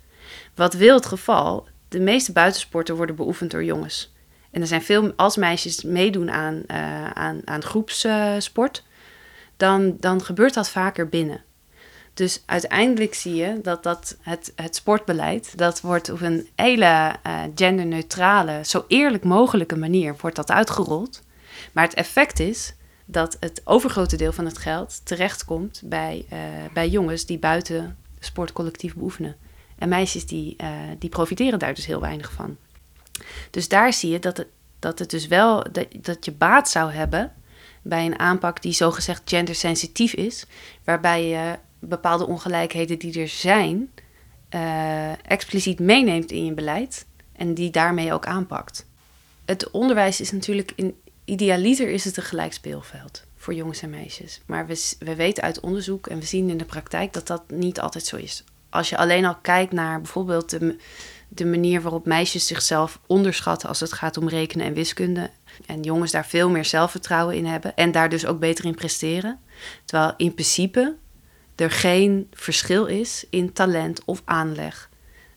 Wat 0.54 0.74
wil 0.74 0.94
het 0.94 1.06
geval? 1.06 1.66
De 1.92 2.00
meeste 2.00 2.32
buitensporten 2.32 2.96
worden 2.96 3.16
beoefend 3.16 3.50
door 3.50 3.64
jongens. 3.64 4.12
En 4.50 4.60
er 4.60 4.66
zijn 4.66 4.82
veel, 4.82 5.12
als 5.16 5.36
meisjes 5.36 5.82
meedoen 5.82 6.30
aan, 6.30 6.62
uh, 6.66 7.10
aan, 7.10 7.40
aan 7.44 7.62
groepssport, 7.62 8.84
dan, 9.56 9.96
dan 10.00 10.24
gebeurt 10.24 10.54
dat 10.54 10.68
vaker 10.68 11.08
binnen. 11.08 11.42
Dus 12.14 12.42
uiteindelijk 12.46 13.14
zie 13.14 13.34
je 13.34 13.60
dat, 13.62 13.82
dat 13.82 14.16
het, 14.20 14.52
het 14.54 14.76
sportbeleid, 14.76 15.58
dat 15.58 15.80
wordt 15.80 16.10
op 16.10 16.20
een 16.20 16.48
hele 16.54 17.16
uh, 17.26 17.42
genderneutrale, 17.54 18.60
zo 18.64 18.84
eerlijk 18.88 19.24
mogelijke 19.24 19.76
manier, 19.76 20.16
wordt 20.20 20.36
dat 20.36 20.50
uitgerold. 20.50 21.22
Maar 21.72 21.84
het 21.84 21.94
effect 21.94 22.40
is 22.40 22.74
dat 23.04 23.36
het 23.40 23.60
overgrote 23.64 24.16
deel 24.16 24.32
van 24.32 24.44
het 24.44 24.58
geld 24.58 25.06
terechtkomt 25.06 25.82
bij, 25.84 26.24
uh, 26.32 26.38
bij 26.72 26.88
jongens 26.88 27.26
die 27.26 27.38
buiten 27.38 27.96
sportcollectief 28.18 28.94
beoefenen. 28.94 29.36
En 29.82 29.88
meisjes 29.88 30.26
die, 30.26 30.56
uh, 30.60 30.68
die 30.98 31.10
profiteren 31.10 31.58
daar 31.58 31.74
dus 31.74 31.86
heel 31.86 32.00
weinig 32.00 32.32
van. 32.32 32.56
Dus 33.50 33.68
daar 33.68 33.92
zie 33.92 34.10
je 34.10 34.18
dat 34.18 34.36
het, 34.36 34.46
dat 34.78 34.98
het 34.98 35.10
dus 35.10 35.26
wel, 35.26 35.66
dat, 35.72 35.86
dat 36.00 36.24
je 36.24 36.32
baat 36.32 36.68
zou 36.68 36.92
hebben 36.92 37.32
bij 37.82 38.06
een 38.06 38.18
aanpak 38.18 38.62
die 38.62 38.72
zogezegd 38.72 39.22
gendersensitief 39.24 40.12
is, 40.12 40.46
waarbij 40.84 41.28
je 41.28 41.58
bepaalde 41.78 42.26
ongelijkheden 42.26 42.98
die 42.98 43.20
er 43.20 43.28
zijn, 43.28 43.90
uh, 44.54 45.26
expliciet 45.26 45.78
meeneemt 45.78 46.30
in 46.30 46.44
je 46.44 46.52
beleid 46.52 47.06
en 47.32 47.54
die 47.54 47.70
daarmee 47.70 48.12
ook 48.12 48.26
aanpakt. 48.26 48.86
Het 49.44 49.70
onderwijs 49.70 50.20
is 50.20 50.32
natuurlijk, 50.32 50.72
in, 50.76 50.96
idealiter 51.24 51.88
is 51.88 52.04
het 52.04 52.16
een 52.16 52.22
gelijk 52.22 52.52
speelveld 52.52 53.24
voor 53.36 53.54
jongens 53.54 53.82
en 53.82 53.90
meisjes. 53.90 54.40
Maar 54.46 54.66
we, 54.66 54.94
we 54.98 55.14
weten 55.14 55.42
uit 55.42 55.60
onderzoek 55.60 56.06
en 56.06 56.18
we 56.18 56.26
zien 56.26 56.50
in 56.50 56.58
de 56.58 56.64
praktijk 56.64 57.12
dat 57.12 57.26
dat 57.26 57.50
niet 57.50 57.80
altijd 57.80 58.06
zo 58.06 58.16
is. 58.16 58.44
Als 58.72 58.88
je 58.88 58.96
alleen 58.96 59.24
al 59.24 59.36
kijkt 59.42 59.72
naar 59.72 60.00
bijvoorbeeld 60.00 60.50
de, 60.50 60.76
de 61.28 61.46
manier 61.46 61.82
waarop 61.82 62.06
meisjes 62.06 62.46
zichzelf 62.46 63.00
onderschatten 63.06 63.68
als 63.68 63.80
het 63.80 63.92
gaat 63.92 64.16
om 64.16 64.28
rekenen 64.28 64.66
en 64.66 64.72
wiskunde. 64.72 65.30
En 65.66 65.82
jongens 65.82 66.10
daar 66.10 66.26
veel 66.26 66.50
meer 66.50 66.64
zelfvertrouwen 66.64 67.36
in 67.36 67.46
hebben 67.46 67.76
en 67.76 67.92
daar 67.92 68.08
dus 68.08 68.26
ook 68.26 68.38
beter 68.38 68.64
in 68.64 68.74
presteren. 68.74 69.40
Terwijl 69.84 70.14
in 70.16 70.34
principe 70.34 70.96
er 71.56 71.70
geen 71.70 72.28
verschil 72.32 72.86
is 72.86 73.26
in 73.30 73.52
talent 73.52 74.04
of 74.04 74.22
aanleg 74.24 74.90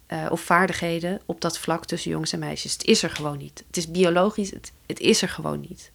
uh, 0.08 0.26
of 0.30 0.42
vaardigheden 0.42 1.22
op 1.26 1.42
dat 1.42 1.60
vlak 1.60 1.86
tussen 1.86 2.12
jongens 2.12 2.34
en 2.34 2.40
meisjes. 2.40 2.74
Het 2.74 2.84
is 2.84 3.04
er 3.04 3.10
gewoon 3.10 3.38
niet. 3.38 3.64
Het 3.68 3.78
is 3.78 3.92
biologisch, 3.92 4.52
het 4.86 5.00
is 5.00 5.22
er 5.22 5.30
gewoon 5.30 5.60
niet. 5.60 5.92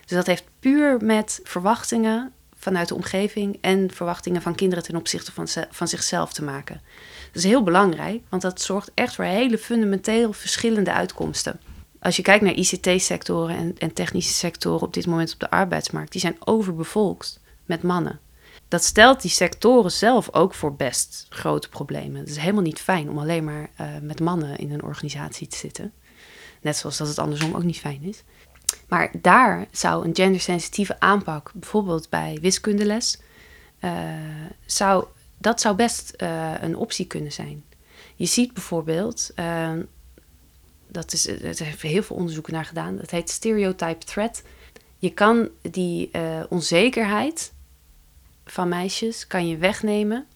Dus 0.00 0.16
dat 0.16 0.26
heeft 0.26 0.44
puur 0.60 1.04
met 1.04 1.40
verwachtingen 1.42 2.32
vanuit 2.58 2.88
de 2.88 2.94
omgeving 2.94 3.58
en 3.60 3.90
verwachtingen 3.90 4.42
van 4.42 4.54
kinderen 4.54 4.84
ten 4.84 4.96
opzichte 4.96 5.32
van, 5.32 5.48
van 5.70 5.88
zichzelf 5.88 6.32
te 6.32 6.44
maken. 6.44 6.80
Dat 7.26 7.42
is 7.42 7.44
heel 7.44 7.62
belangrijk, 7.62 8.22
want 8.28 8.42
dat 8.42 8.60
zorgt 8.60 8.90
echt 8.94 9.14
voor 9.14 9.24
hele 9.24 9.58
fundamenteel 9.58 10.32
verschillende 10.32 10.92
uitkomsten. 10.92 11.60
Als 12.00 12.16
je 12.16 12.22
kijkt 12.22 12.44
naar 12.44 12.54
ICT-sectoren 12.54 13.56
en, 13.56 13.74
en 13.78 13.92
technische 13.92 14.32
sectoren 14.32 14.86
op 14.86 14.94
dit 14.94 15.06
moment 15.06 15.32
op 15.32 15.40
de 15.40 15.50
arbeidsmarkt, 15.50 16.12
die 16.12 16.20
zijn 16.20 16.36
overbevolkt 16.44 17.40
met 17.64 17.82
mannen. 17.82 18.20
Dat 18.68 18.84
stelt 18.84 19.22
die 19.22 19.30
sectoren 19.30 19.92
zelf 19.92 20.34
ook 20.34 20.54
voor 20.54 20.74
best 20.74 21.26
grote 21.28 21.68
problemen. 21.68 22.20
Het 22.20 22.28
is 22.28 22.36
helemaal 22.36 22.62
niet 22.62 22.80
fijn 22.80 23.10
om 23.10 23.18
alleen 23.18 23.44
maar 23.44 23.70
uh, 23.80 23.86
met 24.02 24.20
mannen 24.20 24.58
in 24.58 24.72
een 24.72 24.82
organisatie 24.82 25.46
te 25.46 25.56
zitten. 25.56 25.92
Net 26.60 26.76
zoals 26.76 26.96
dat 26.96 27.08
het 27.08 27.18
andersom 27.18 27.54
ook 27.54 27.62
niet 27.62 27.78
fijn 27.78 28.02
is. 28.02 28.22
Maar 28.88 29.10
daar 29.20 29.66
zou 29.70 30.06
een 30.06 30.14
gendersensitieve 30.14 31.00
aanpak, 31.00 31.50
bijvoorbeeld 31.54 32.08
bij 32.08 32.38
wiskundeles, 32.40 33.18
uh, 33.80 33.92
zou, 34.66 35.04
dat 35.38 35.60
zou 35.60 35.76
best 35.76 36.14
uh, 36.16 36.52
een 36.60 36.76
optie 36.76 37.06
kunnen 37.06 37.32
zijn. 37.32 37.64
Je 38.14 38.26
ziet 38.26 38.52
bijvoorbeeld, 38.52 39.30
uh, 39.36 39.72
dat 40.88 41.12
is, 41.12 41.26
er 41.26 41.54
zijn 41.54 41.74
heel 41.80 42.02
veel 42.02 42.16
onderzoeken 42.16 42.52
naar 42.52 42.64
gedaan, 42.64 42.96
dat 42.96 43.10
heet 43.10 43.30
stereotype 43.30 44.04
threat. 44.04 44.42
Je 44.98 45.10
kan 45.10 45.48
die 45.62 46.10
onzekerheid 46.48 47.52
van 48.44 48.68
meisjes 48.68 49.26
kan 49.26 49.48
je 49.48 49.56
wegnemen. 49.56 50.26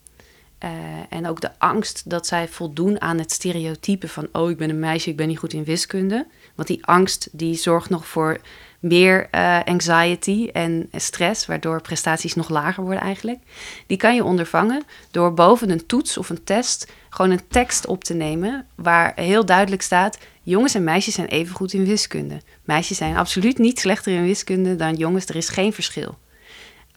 Uh, 0.64 0.70
en 1.08 1.26
ook 1.26 1.40
de 1.40 1.50
angst 1.58 2.10
dat 2.10 2.26
zij 2.26 2.48
voldoen 2.48 3.00
aan 3.00 3.18
het 3.18 3.32
stereotype 3.32 4.08
van... 4.08 4.28
oh, 4.32 4.50
ik 4.50 4.56
ben 4.56 4.70
een 4.70 4.78
meisje, 4.78 5.10
ik 5.10 5.16
ben 5.16 5.28
niet 5.28 5.38
goed 5.38 5.52
in 5.52 5.64
wiskunde. 5.64 6.26
Want 6.54 6.68
die 6.68 6.86
angst 6.86 7.28
die 7.32 7.54
zorgt 7.54 7.90
nog 7.90 8.06
voor 8.06 8.40
meer 8.80 9.28
uh, 9.34 9.60
anxiety 9.64 10.50
en 10.52 10.88
stress... 10.92 11.46
waardoor 11.46 11.82
prestaties 11.82 12.34
nog 12.34 12.48
lager 12.48 12.82
worden 12.84 13.02
eigenlijk. 13.02 13.38
Die 13.86 13.96
kan 13.96 14.14
je 14.14 14.24
ondervangen 14.24 14.82
door 15.10 15.34
boven 15.34 15.70
een 15.70 15.86
toets 15.86 16.18
of 16.18 16.30
een 16.30 16.44
test... 16.44 16.92
gewoon 17.10 17.30
een 17.30 17.48
tekst 17.48 17.86
op 17.86 18.04
te 18.04 18.14
nemen 18.14 18.66
waar 18.74 19.12
heel 19.14 19.44
duidelijk 19.44 19.82
staat... 19.82 20.18
jongens 20.42 20.74
en 20.74 20.84
meisjes 20.84 21.14
zijn 21.14 21.28
even 21.28 21.54
goed 21.54 21.72
in 21.72 21.84
wiskunde. 21.84 22.40
Meisjes 22.64 22.96
zijn 22.96 23.16
absoluut 23.16 23.58
niet 23.58 23.78
slechter 23.78 24.12
in 24.12 24.24
wiskunde 24.24 24.76
dan 24.76 24.94
jongens, 24.94 25.26
er 25.26 25.36
is 25.36 25.48
geen 25.48 25.72
verschil. 25.72 26.18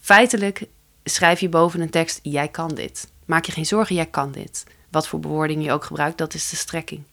Feitelijk 0.01 0.67
schrijf 1.03 1.39
je 1.39 1.49
boven 1.49 1.81
een 1.81 1.89
tekst: 1.89 2.19
Jij 2.23 2.47
kan 2.47 2.75
dit. 2.75 3.13
Maak 3.25 3.45
je 3.45 3.51
geen 3.51 3.65
zorgen, 3.65 3.95
jij 3.95 4.05
kan 4.05 4.31
dit. 4.31 4.63
Wat 4.89 5.07
voor 5.07 5.19
bewoording 5.19 5.63
je 5.63 5.71
ook 5.71 5.83
gebruikt, 5.83 6.17
dat 6.17 6.33
is 6.33 6.49
de 6.49 6.55
strekking. 6.55 7.03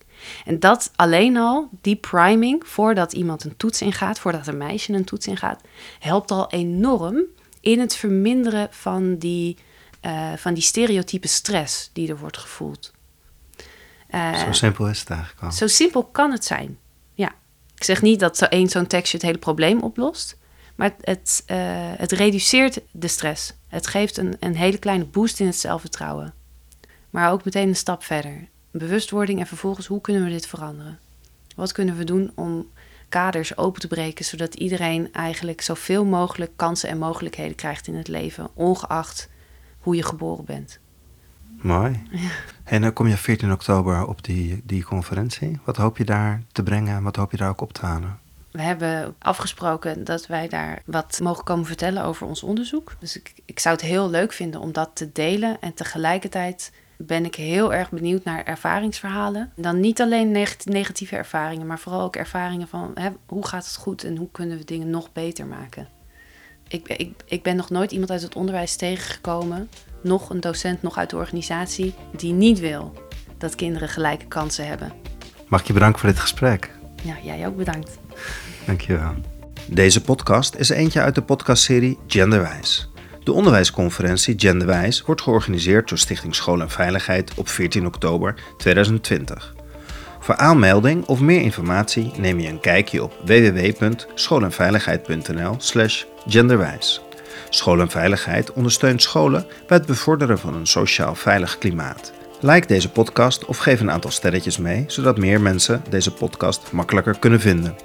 En 0.44 0.60
dat 0.60 0.90
alleen 0.96 1.36
al, 1.36 1.68
die 1.80 1.96
priming, 1.96 2.66
voordat 2.66 3.12
iemand 3.12 3.44
een 3.44 3.56
toets 3.56 3.82
ingaat, 3.82 4.18
voordat 4.18 4.46
een 4.46 4.56
meisje 4.56 4.92
een 4.92 5.04
toets 5.04 5.26
ingaat, 5.26 5.60
helpt 5.98 6.30
al 6.30 6.50
enorm 6.50 7.22
in 7.60 7.80
het 7.80 7.96
verminderen 7.96 8.68
van 8.70 9.16
die, 9.16 9.56
uh, 10.02 10.32
van 10.36 10.54
die 10.54 10.62
stereotype 10.62 11.28
stress 11.28 11.90
die 11.92 12.08
er 12.08 12.18
wordt 12.18 12.38
gevoeld. 12.38 12.92
Uh, 14.10 14.38
zo 14.38 14.52
simpel 14.52 14.88
is 14.88 15.00
het 15.00 15.10
eigenlijk 15.10 15.42
al. 15.42 15.52
Zo 15.52 15.66
simpel 15.66 16.04
kan 16.04 16.30
het 16.30 16.44
zijn. 16.44 16.78
Ja. 17.14 17.34
Ik 17.74 17.84
zeg 17.84 18.02
niet 18.02 18.20
dat 18.20 18.36
zo 18.36 18.44
één 18.44 18.68
zo'n 18.68 18.86
tekstje 18.86 19.16
het 19.16 19.26
hele 19.26 19.38
probleem 19.38 19.82
oplost. 19.82 20.38
Maar 20.82 20.94
het, 21.00 21.44
uh, 21.46 21.56
het 21.96 22.12
reduceert 22.12 22.80
de 22.90 23.08
stress. 23.08 23.54
Het 23.68 23.86
geeft 23.86 24.16
een, 24.16 24.36
een 24.40 24.56
hele 24.56 24.78
kleine 24.78 25.04
boost 25.04 25.40
in 25.40 25.46
het 25.46 25.56
zelfvertrouwen. 25.56 26.34
Maar 27.10 27.32
ook 27.32 27.44
meteen 27.44 27.68
een 27.68 27.76
stap 27.76 28.04
verder. 28.04 28.48
Bewustwording 28.70 29.40
en 29.40 29.46
vervolgens 29.46 29.86
hoe 29.86 30.00
kunnen 30.00 30.24
we 30.24 30.30
dit 30.30 30.46
veranderen? 30.46 30.98
Wat 31.56 31.72
kunnen 31.72 31.96
we 31.96 32.04
doen 32.04 32.32
om 32.34 32.70
kaders 33.08 33.56
open 33.56 33.80
te 33.80 33.86
breken, 33.86 34.24
zodat 34.24 34.54
iedereen 34.54 35.12
eigenlijk 35.12 35.60
zoveel 35.60 36.04
mogelijk 36.04 36.52
kansen 36.56 36.88
en 36.88 36.98
mogelijkheden 36.98 37.56
krijgt 37.56 37.86
in 37.86 37.96
het 37.96 38.08
leven, 38.08 38.48
ongeacht 38.54 39.28
hoe 39.78 39.96
je 39.96 40.02
geboren 40.02 40.44
bent. 40.44 40.78
Mooi. 41.60 42.02
Ja. 42.10 42.30
En 42.64 42.80
dan 42.80 42.92
kom 42.92 43.06
je 43.06 43.16
14 43.16 43.52
oktober 43.52 44.06
op 44.06 44.24
die, 44.24 44.62
die 44.64 44.84
conferentie. 44.84 45.60
Wat 45.64 45.76
hoop 45.76 45.98
je 45.98 46.04
daar 46.04 46.42
te 46.52 46.62
brengen 46.62 46.96
en 46.96 47.02
wat 47.02 47.16
hoop 47.16 47.30
je 47.30 47.36
daar 47.36 47.48
ook 47.48 47.60
op 47.60 47.72
te 47.72 47.86
halen? 47.86 48.20
We 48.52 48.62
hebben 48.62 49.14
afgesproken 49.18 50.04
dat 50.04 50.26
wij 50.26 50.48
daar 50.48 50.82
wat 50.86 51.20
mogen 51.22 51.44
komen 51.44 51.66
vertellen 51.66 52.04
over 52.04 52.26
ons 52.26 52.42
onderzoek. 52.42 52.94
Dus 52.98 53.16
ik, 53.16 53.32
ik 53.44 53.58
zou 53.58 53.74
het 53.74 53.84
heel 53.84 54.10
leuk 54.10 54.32
vinden 54.32 54.60
om 54.60 54.72
dat 54.72 54.90
te 54.94 55.12
delen. 55.12 55.56
En 55.60 55.74
tegelijkertijd 55.74 56.72
ben 56.96 57.24
ik 57.24 57.34
heel 57.34 57.74
erg 57.74 57.90
benieuwd 57.90 58.24
naar 58.24 58.44
ervaringsverhalen. 58.44 59.52
Dan 59.56 59.80
niet 59.80 60.00
alleen 60.00 60.46
negatieve 60.64 61.16
ervaringen, 61.16 61.66
maar 61.66 61.78
vooral 61.78 62.02
ook 62.02 62.16
ervaringen 62.16 62.68
van 62.68 62.90
hè, 62.94 63.10
hoe 63.26 63.46
gaat 63.46 63.64
het 63.64 63.76
goed 63.76 64.04
en 64.04 64.16
hoe 64.16 64.28
kunnen 64.32 64.58
we 64.58 64.64
dingen 64.64 64.90
nog 64.90 65.12
beter 65.12 65.46
maken. 65.46 65.88
Ik, 66.68 66.88
ik, 66.88 67.12
ik 67.24 67.42
ben 67.42 67.56
nog 67.56 67.70
nooit 67.70 67.92
iemand 67.92 68.10
uit 68.10 68.22
het 68.22 68.36
onderwijs 68.36 68.76
tegengekomen, 68.76 69.68
nog 70.02 70.30
een 70.30 70.40
docent, 70.40 70.82
nog 70.82 70.96
uit 70.96 71.10
de 71.10 71.16
organisatie, 71.16 71.94
die 72.16 72.32
niet 72.32 72.58
wil 72.58 72.92
dat 73.38 73.54
kinderen 73.54 73.88
gelijke 73.88 74.26
kansen 74.26 74.66
hebben. 74.66 74.92
Mag 75.48 75.60
ik 75.60 75.66
je 75.66 75.72
bedanken 75.72 76.00
voor 76.00 76.08
dit 76.08 76.18
gesprek? 76.18 76.70
Ja, 77.02 77.14
jij 77.22 77.46
ook 77.46 77.56
bedankt. 77.56 77.98
Dankjewel. 78.66 79.14
Deze 79.66 80.02
podcast 80.02 80.54
is 80.54 80.68
eentje 80.68 81.00
uit 81.00 81.14
de 81.14 81.22
podcastserie 81.22 81.98
Genderwijs. 82.06 82.90
De 83.24 83.32
onderwijsconferentie 83.32 84.34
Genderwijs 84.38 85.02
wordt 85.02 85.22
georganiseerd 85.22 85.88
door 85.88 85.98
Stichting 85.98 86.34
School 86.34 86.60
en 86.60 86.70
Veiligheid 86.70 87.32
op 87.36 87.48
14 87.48 87.86
oktober 87.86 88.34
2020. 88.56 89.54
Voor 90.20 90.36
aanmelding 90.36 91.04
of 91.04 91.20
meer 91.20 91.40
informatie 91.40 92.10
neem 92.16 92.40
je 92.40 92.48
een 92.48 92.60
kijkje 92.60 93.02
op 93.02 93.14
www.schoolenveiligheid.nl/slash 93.24 96.04
genderwijs. 96.26 97.02
School 97.48 97.80
en 97.80 97.90
Veiligheid 97.90 98.52
ondersteunt 98.52 99.02
scholen 99.02 99.46
bij 99.66 99.76
het 99.76 99.86
bevorderen 99.86 100.38
van 100.38 100.54
een 100.54 100.66
sociaal 100.66 101.14
veilig 101.14 101.58
klimaat. 101.58 102.12
Like 102.40 102.66
deze 102.66 102.90
podcast 102.90 103.44
of 103.44 103.58
geef 103.58 103.80
een 103.80 103.90
aantal 103.90 104.10
sterretjes 104.10 104.58
mee, 104.58 104.84
zodat 104.86 105.18
meer 105.18 105.40
mensen 105.40 105.82
deze 105.88 106.10
podcast 106.10 106.72
makkelijker 106.72 107.18
kunnen 107.18 107.40
vinden. 107.40 107.76